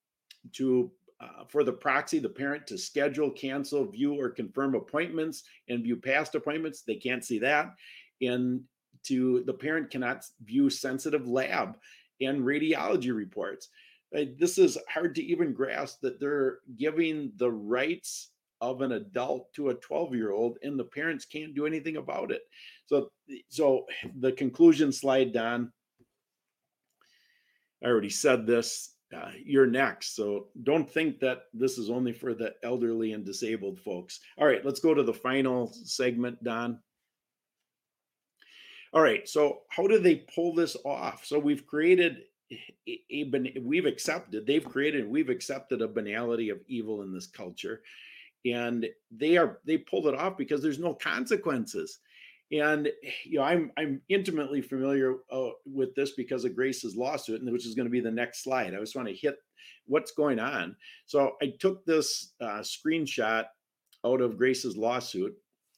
to 0.52 0.90
uh, 1.18 1.44
for 1.48 1.64
the 1.64 1.72
proxy, 1.72 2.18
the 2.18 2.28
parent 2.28 2.66
to 2.66 2.76
schedule, 2.76 3.30
cancel, 3.30 3.86
view, 3.86 4.20
or 4.20 4.28
confirm 4.28 4.74
appointments 4.74 5.44
and 5.68 5.82
view 5.82 5.96
past 5.96 6.34
appointments. 6.34 6.82
They 6.82 6.96
can't 6.96 7.24
see 7.24 7.38
that. 7.38 7.74
And 8.20 8.60
to 9.04 9.42
the 9.46 9.54
parent 9.54 9.90
cannot 9.90 10.24
view 10.44 10.68
sensitive 10.68 11.26
lab 11.26 11.76
and 12.20 12.42
radiology 12.42 13.14
reports. 13.14 13.68
Uh, 14.14 14.24
this 14.38 14.58
is 14.58 14.78
hard 14.88 15.14
to 15.14 15.22
even 15.22 15.52
grasp 15.52 16.00
that 16.02 16.20
they're 16.20 16.58
giving 16.76 17.32
the 17.36 17.50
rights 17.50 18.30
of 18.60 18.80
an 18.80 18.92
adult 18.92 19.52
to 19.52 19.68
a 19.70 19.74
12 19.74 20.14
year 20.14 20.32
old 20.32 20.58
and 20.62 20.78
the 20.78 20.84
parents 20.84 21.24
can't 21.24 21.54
do 21.54 21.66
anything 21.66 21.96
about 21.96 22.30
it. 22.30 22.42
So, 22.86 23.10
so 23.48 23.86
the 24.20 24.32
conclusion 24.32 24.92
slide, 24.92 25.32
Don. 25.32 25.72
I 27.84 27.88
already 27.88 28.10
said 28.10 28.46
this 28.46 28.96
uh, 29.14 29.30
you're 29.44 29.66
next. 29.66 30.16
So 30.16 30.48
don't 30.64 30.90
think 30.90 31.20
that 31.20 31.42
this 31.54 31.78
is 31.78 31.90
only 31.90 32.12
for 32.12 32.34
the 32.34 32.54
elderly 32.62 33.12
and 33.12 33.24
disabled 33.24 33.78
folks. 33.78 34.20
All 34.36 34.46
right, 34.46 34.64
let's 34.64 34.80
go 34.80 34.94
to 34.94 35.02
the 35.02 35.14
final 35.14 35.72
segment, 35.84 36.42
Don. 36.42 36.80
All 38.92 39.02
right. 39.02 39.28
So 39.28 39.60
how 39.68 39.86
do 39.86 39.98
they 39.98 40.24
pull 40.34 40.54
this 40.54 40.76
off? 40.84 41.24
So 41.24 41.38
we've 41.38 41.66
created 41.66 42.22
we've 43.60 43.86
accepted 43.86 44.46
they've 44.46 44.64
created 44.64 45.08
we've 45.08 45.30
accepted 45.30 45.82
a 45.82 45.88
banality 45.88 46.50
of 46.50 46.60
evil 46.68 47.02
in 47.02 47.12
this 47.12 47.26
culture. 47.26 47.82
And 48.44 48.86
they 49.10 49.36
are 49.36 49.58
they 49.64 49.78
pulled 49.78 50.06
it 50.06 50.14
off 50.14 50.36
because 50.36 50.62
there's 50.62 50.78
no 50.78 50.94
consequences. 50.94 51.98
And 52.52 52.88
you 53.24 53.38
know 53.38 53.44
i'm 53.44 53.72
i'm 53.76 54.00
intimately 54.08 54.62
familiar 54.62 55.16
uh, 55.32 55.50
with 55.64 55.94
this 55.96 56.12
because 56.12 56.44
of 56.44 56.54
grace's 56.54 56.96
lawsuit 56.96 57.40
and 57.40 57.52
which 57.52 57.66
is 57.66 57.74
going 57.74 57.86
to 57.86 57.90
be 57.90 58.00
the 58.00 58.10
next 58.10 58.44
slide. 58.44 58.74
I 58.74 58.78
just 58.78 58.94
want 58.94 59.08
to 59.08 59.14
hit 59.14 59.36
what's 59.86 60.12
going 60.12 60.38
on. 60.38 60.76
So 61.06 61.32
i 61.42 61.52
took 61.58 61.84
this 61.84 62.32
uh, 62.40 62.60
screenshot 62.60 63.46
out 64.04 64.20
of 64.20 64.38
grace's 64.38 64.76
lawsuit. 64.76 65.34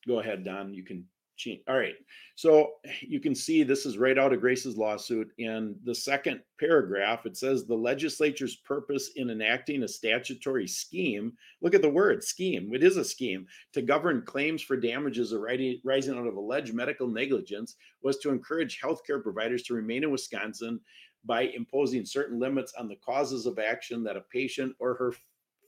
Go 0.07 0.21
ahead 0.21 0.45
don 0.45 0.75
you 0.75 0.85
can 0.85 1.07
change 1.39 1.61
all 1.69 1.79
right. 1.79 1.95
So 2.35 2.73
you 3.01 3.21
can 3.21 3.35
see 3.35 3.63
this 3.63 3.87
is 3.87 3.97
right 3.97 4.19
out 4.19 4.33
of 4.33 4.41
grace's 4.41 4.77
lawsuit. 4.77 5.31
In 5.39 5.77
the 5.85 5.95
second 5.95 6.41
paragraph 6.61 7.25
it 7.25 7.37
says 7.37 7.65
the 7.65 7.75
legislature's 7.75 8.57
purpose 8.57 9.13
in 9.17 9.31
enacting 9.31 9.83
a 9.85 9.89
statutory 9.89 10.67
scheme 10.67 11.33
look 11.63 11.75
at 11.75 11.83
the 11.83 11.89
word 11.89 12.25
scheme 12.25 12.75
it 12.75 12.83
is 12.83 12.97
a 12.97 13.05
scheme 13.05 13.47
to 13.73 13.81
govern 13.81 14.23
claims 14.23 14.61
for 14.61 14.77
damages 14.77 15.33
arising 15.33 16.19
out 16.19 16.27
of 16.27 16.37
alleged 16.37 16.75
medical 16.75 17.07
negligence 17.07 17.77
was 18.03 18.19
to 18.19 18.31
encourage 18.31 18.81
healthcare 18.81 19.23
providers 19.23 19.63
to 19.63 19.75
remain 19.75 20.03
in 20.03 20.11
Wisconsin 20.11 20.81
by 21.25 21.43
imposing 21.43 22.05
certain 22.05 22.39
limits 22.39 22.73
on 22.79 22.89
the 22.89 22.97
causes 22.97 23.47
of 23.47 23.59
action 23.59 24.03
that 24.05 24.17
a 24.17 24.21
patient 24.33 24.75
or 24.79 24.95
her 24.95 25.13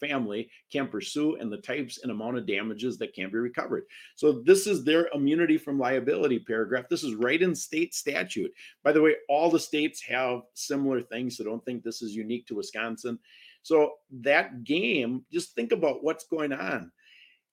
family 0.01 0.49
can 0.73 0.89
pursue 0.89 1.37
and 1.37 1.53
the 1.53 1.59
types 1.59 2.01
and 2.03 2.11
amount 2.11 2.39
of 2.39 2.47
damages 2.47 2.99
that 2.99 3.15
can 3.15 3.31
be 3.31 3.39
recovered. 3.39 3.85
So 4.17 4.33
this 4.33 4.67
is 4.67 4.83
their 4.83 5.09
immunity 5.15 5.59
from 5.59 5.79
liability 5.79 6.39
paragraph. 6.41 6.87
This 6.89 7.05
is 7.05 7.15
right 7.15 7.41
in 7.41 7.55
state 7.55 7.95
statute. 7.95 8.53
By 8.83 8.93
the 8.93 9.03
way, 9.03 9.17
all 9.29 9.51
the 9.51 9.61
states 9.61 10.03
have 10.03 10.41
similar 10.55 11.03
things, 11.03 11.37
so 11.37 11.45
don't 11.45 11.65
think 11.65 11.83
this 11.83 12.03
is 12.03 12.17
unique 12.17 12.47
to 12.47 12.55
Wisconsin. 12.55 13.19
So 13.63 13.93
that 14.23 14.65
game, 14.65 15.25
just 15.31 15.55
think 15.55 15.73
about 15.73 16.03
what's 16.03 16.25
going 16.25 16.53
on 16.53 16.91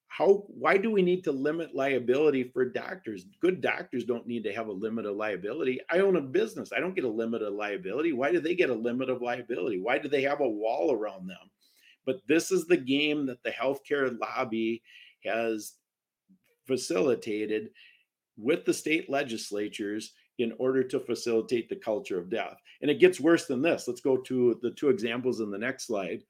how 0.07 0.43
why 0.47 0.77
do 0.77 0.89
we 0.89 1.01
need 1.01 1.23
to 1.23 1.31
limit 1.31 1.75
liability 1.75 2.43
for 2.43 2.65
doctors 2.65 3.25
good 3.41 3.61
doctors 3.61 4.03
don't 4.03 4.25
need 4.25 4.43
to 4.43 4.53
have 4.53 4.67
a 4.67 4.71
limit 4.71 5.05
of 5.05 5.15
liability 5.15 5.79
i 5.91 5.99
own 5.99 6.15
a 6.15 6.21
business 6.21 6.71
i 6.75 6.79
don't 6.79 6.95
get 6.95 7.03
a 7.03 7.09
limit 7.09 7.41
of 7.41 7.53
liability 7.53 8.13
why 8.13 8.31
do 8.31 8.39
they 8.39 8.55
get 8.55 8.69
a 8.69 8.73
limit 8.73 9.09
of 9.09 9.21
liability 9.21 9.79
why 9.79 9.97
do 9.97 10.07
they 10.07 10.21
have 10.21 10.39
a 10.39 10.47
wall 10.47 10.91
around 10.91 11.27
them 11.27 11.51
but 12.07 12.21
this 12.25 12.51
is 12.51 12.65
the 12.65 12.77
game 12.77 13.27
that 13.27 13.43
the 13.43 13.51
healthcare 13.51 14.17
lobby 14.19 14.81
has 15.23 15.73
facilitated 16.65 17.69
with 18.37 18.65
the 18.65 18.73
state 18.73 19.09
legislatures 19.09 20.13
in 20.39 20.53
order 20.57 20.83
to 20.83 20.99
facilitate 20.99 21.67
the 21.67 21.75
culture 21.75 22.17
of 22.17 22.29
death. 22.29 22.57
And 22.81 22.89
it 22.89 22.99
gets 22.99 23.19
worse 23.19 23.45
than 23.45 23.61
this. 23.61 23.87
Let's 23.87 24.01
go 24.01 24.17
to 24.17 24.57
the 24.61 24.71
two 24.71 24.89
examples 24.89 25.41
in 25.41 25.51
the 25.51 25.57
next 25.57 25.85
slide. 25.85 26.23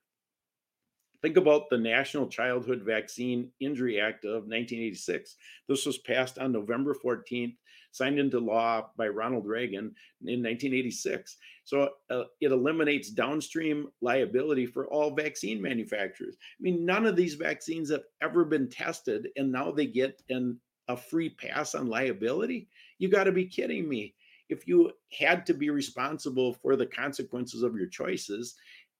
Think 1.21 1.37
about 1.37 1.69
the 1.69 1.77
National 1.77 2.27
Childhood 2.27 2.83
Vaccine 2.83 3.51
Injury 3.59 3.99
Act 3.99 4.25
of 4.25 4.47
1986. 4.47 5.35
This 5.67 5.85
was 5.85 5.97
passed 5.99 6.39
on 6.39 6.51
November 6.51 6.95
14th, 6.95 7.55
signed 7.91 8.19
into 8.19 8.39
law 8.39 8.89
by 8.97 9.07
Ronald 9.07 9.45
Reagan 9.45 9.93
in 10.25 10.43
1986. 10.43 11.37
So 11.63 11.89
uh, 12.09 12.23
it 12.39 12.51
eliminates 12.51 13.09
downstream 13.09 13.87
liability 14.01 14.65
for 14.65 14.87
all 14.87 15.15
vaccine 15.15 15.61
manufacturers. 15.61 16.37
I 16.39 16.61
mean, 16.61 16.85
none 16.85 17.05
of 17.05 17.15
these 17.15 17.35
vaccines 17.35 17.91
have 17.91 18.03
ever 18.21 18.45
been 18.45 18.69
tested, 18.69 19.29
and 19.35 19.51
now 19.51 19.71
they 19.71 19.87
get 19.87 20.21
an, 20.29 20.59
a 20.87 20.95
free 20.95 21.29
pass 21.29 21.75
on 21.75 21.87
liability. 21.87 22.69
You 22.99 23.09
got 23.09 23.25
to 23.25 23.31
be 23.31 23.45
kidding 23.45 23.89
me. 23.89 24.15
If 24.49 24.65
you 24.65 24.91
had 25.19 25.45
to 25.47 25.53
be 25.53 25.69
responsible 25.69 26.53
for 26.53 26.77
the 26.77 26.85
consequences 26.85 27.63
of 27.63 27.75
your 27.75 27.87
choices, 27.87 28.55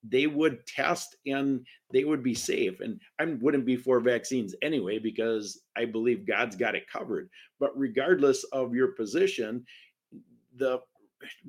they 0.10 0.28
would 0.28 0.66
test 0.68 1.16
and 1.26 1.66
they 1.91 2.03
would 2.03 2.24
be 2.24 2.34
safe. 2.34 2.80
And 2.80 2.99
I 3.20 3.26
wouldn't 3.26 3.66
be 3.66 3.76
for 3.76 3.99
vaccines 3.99 4.55
anyway, 4.62 4.99
because 4.99 5.62
I 5.76 5.86
believe 5.86 6.28
God's 6.28 6.55
got 6.55 6.76
it 6.76 6.89
covered. 6.89 7.30
But 7.60 7.78
regardless 7.78 8.43
of 8.45 8.74
your 8.74 8.89
position, 8.89 9.66
the 10.55 10.80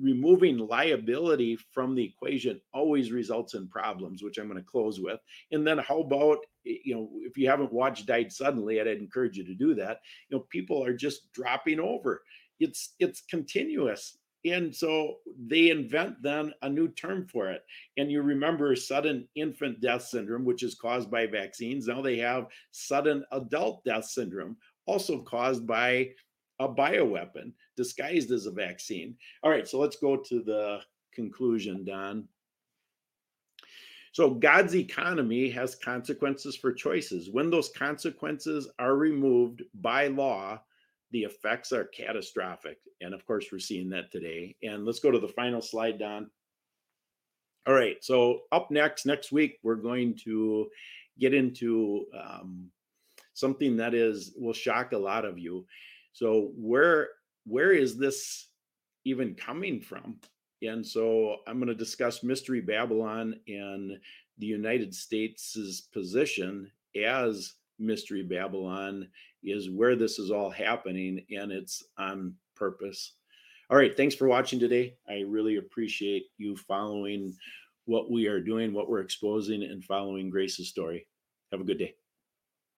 removing 0.01 0.57
liability 0.57 1.57
from 1.71 1.93
the 1.93 2.03
equation 2.03 2.59
always 2.73 3.11
results 3.11 3.53
in 3.53 3.67
problems 3.67 4.23
which 4.23 4.39
i'm 4.39 4.47
going 4.47 4.57
to 4.57 4.67
close 4.67 4.99
with 4.99 5.19
and 5.51 5.65
then 5.65 5.77
how 5.77 5.99
about 5.99 6.39
you 6.63 6.95
know 6.95 7.09
if 7.21 7.37
you 7.37 7.47
haven't 7.47 7.71
watched 7.71 8.07
died 8.07 8.31
suddenly 8.31 8.81
i'd 8.81 8.87
encourage 8.87 9.37
you 9.37 9.45
to 9.45 9.53
do 9.53 9.75
that 9.75 9.99
you 10.27 10.37
know 10.37 10.43
people 10.49 10.83
are 10.83 10.93
just 10.93 11.31
dropping 11.33 11.79
over 11.79 12.23
it's 12.59 12.95
it's 12.99 13.21
continuous 13.29 14.17
and 14.45 14.73
so 14.73 15.17
they 15.47 15.69
invent 15.69 16.21
then 16.21 16.53
a 16.61 16.69
new 16.69 16.87
term 16.89 17.27
for 17.27 17.49
it. 17.49 17.63
And 17.97 18.11
you 18.11 18.21
remember 18.21 18.75
sudden 18.75 19.27
infant 19.35 19.81
death 19.81 20.03
syndrome, 20.03 20.45
which 20.45 20.63
is 20.63 20.75
caused 20.75 21.11
by 21.11 21.27
vaccines. 21.27 21.87
Now 21.87 22.01
they 22.01 22.17
have 22.19 22.47
sudden 22.71 23.25
adult 23.31 23.83
death 23.83 24.05
syndrome, 24.05 24.55
also 24.85 25.21
caused 25.21 25.67
by 25.67 26.09
a 26.59 26.67
bioweapon 26.67 27.53
disguised 27.75 28.31
as 28.31 28.45
a 28.45 28.51
vaccine. 28.51 29.15
All 29.43 29.51
right, 29.51 29.67
so 29.67 29.79
let's 29.79 29.97
go 29.97 30.17
to 30.17 30.41
the 30.41 30.79
conclusion, 31.13 31.83
Don. 31.85 32.27
So 34.11 34.31
God's 34.31 34.75
economy 34.75 35.49
has 35.51 35.75
consequences 35.75 36.55
for 36.55 36.73
choices. 36.73 37.29
When 37.29 37.49
those 37.49 37.69
consequences 37.69 38.69
are 38.79 38.95
removed 38.95 39.63
by 39.81 40.07
law, 40.07 40.59
the 41.11 41.23
effects 41.23 41.71
are 41.71 41.85
catastrophic. 41.85 42.77
And 43.01 43.13
of 43.13 43.25
course, 43.25 43.47
we're 43.51 43.59
seeing 43.59 43.89
that 43.89 44.11
today. 44.11 44.55
And 44.63 44.85
let's 44.85 44.99
go 44.99 45.11
to 45.11 45.19
the 45.19 45.27
final 45.27 45.61
slide, 45.61 45.99
Don. 45.99 46.29
All 47.67 47.73
right. 47.73 47.97
So, 48.03 48.41
up 48.51 48.71
next, 48.71 49.05
next 49.05 49.31
week, 49.31 49.59
we're 49.63 49.75
going 49.75 50.15
to 50.23 50.69
get 51.19 51.33
into 51.33 52.05
um, 52.17 52.69
something 53.33 53.77
that 53.77 53.93
is 53.93 54.33
will 54.37 54.53
shock 54.53 54.93
a 54.93 54.97
lot 54.97 55.25
of 55.25 55.37
you. 55.37 55.65
So, 56.13 56.51
where 56.55 57.09
where 57.45 57.71
is 57.71 57.97
this 57.97 58.47
even 59.05 59.35
coming 59.35 59.81
from? 59.81 60.19
And 60.61 60.85
so, 60.85 61.37
I'm 61.47 61.57
going 61.57 61.67
to 61.67 61.75
discuss 61.75 62.23
Mystery 62.23 62.61
Babylon 62.61 63.39
and 63.47 63.99
the 64.37 64.47
United 64.47 64.95
States' 64.95 65.81
position 65.93 66.71
as 66.95 67.53
Mystery 67.79 68.23
Babylon 68.23 69.07
is 69.43 69.69
where 69.69 69.95
this 69.95 70.19
is 70.19 70.31
all 70.31 70.49
happening 70.49 71.25
and 71.31 71.51
it's 71.51 71.83
on 71.97 72.35
purpose. 72.55 73.13
All 73.69 73.77
right, 73.77 73.95
thanks 73.95 74.15
for 74.15 74.27
watching 74.27 74.59
today. 74.59 74.95
I 75.07 75.21
really 75.27 75.57
appreciate 75.57 76.25
you 76.37 76.55
following 76.55 77.35
what 77.85 78.11
we 78.11 78.27
are 78.27 78.41
doing, 78.41 78.73
what 78.73 78.89
we're 78.89 79.01
exposing, 79.01 79.63
and 79.63 79.83
following 79.83 80.29
Grace's 80.29 80.69
story. 80.69 81.07
Have 81.51 81.61
a 81.61 81.63
good 81.65 81.79
day. 81.79 81.93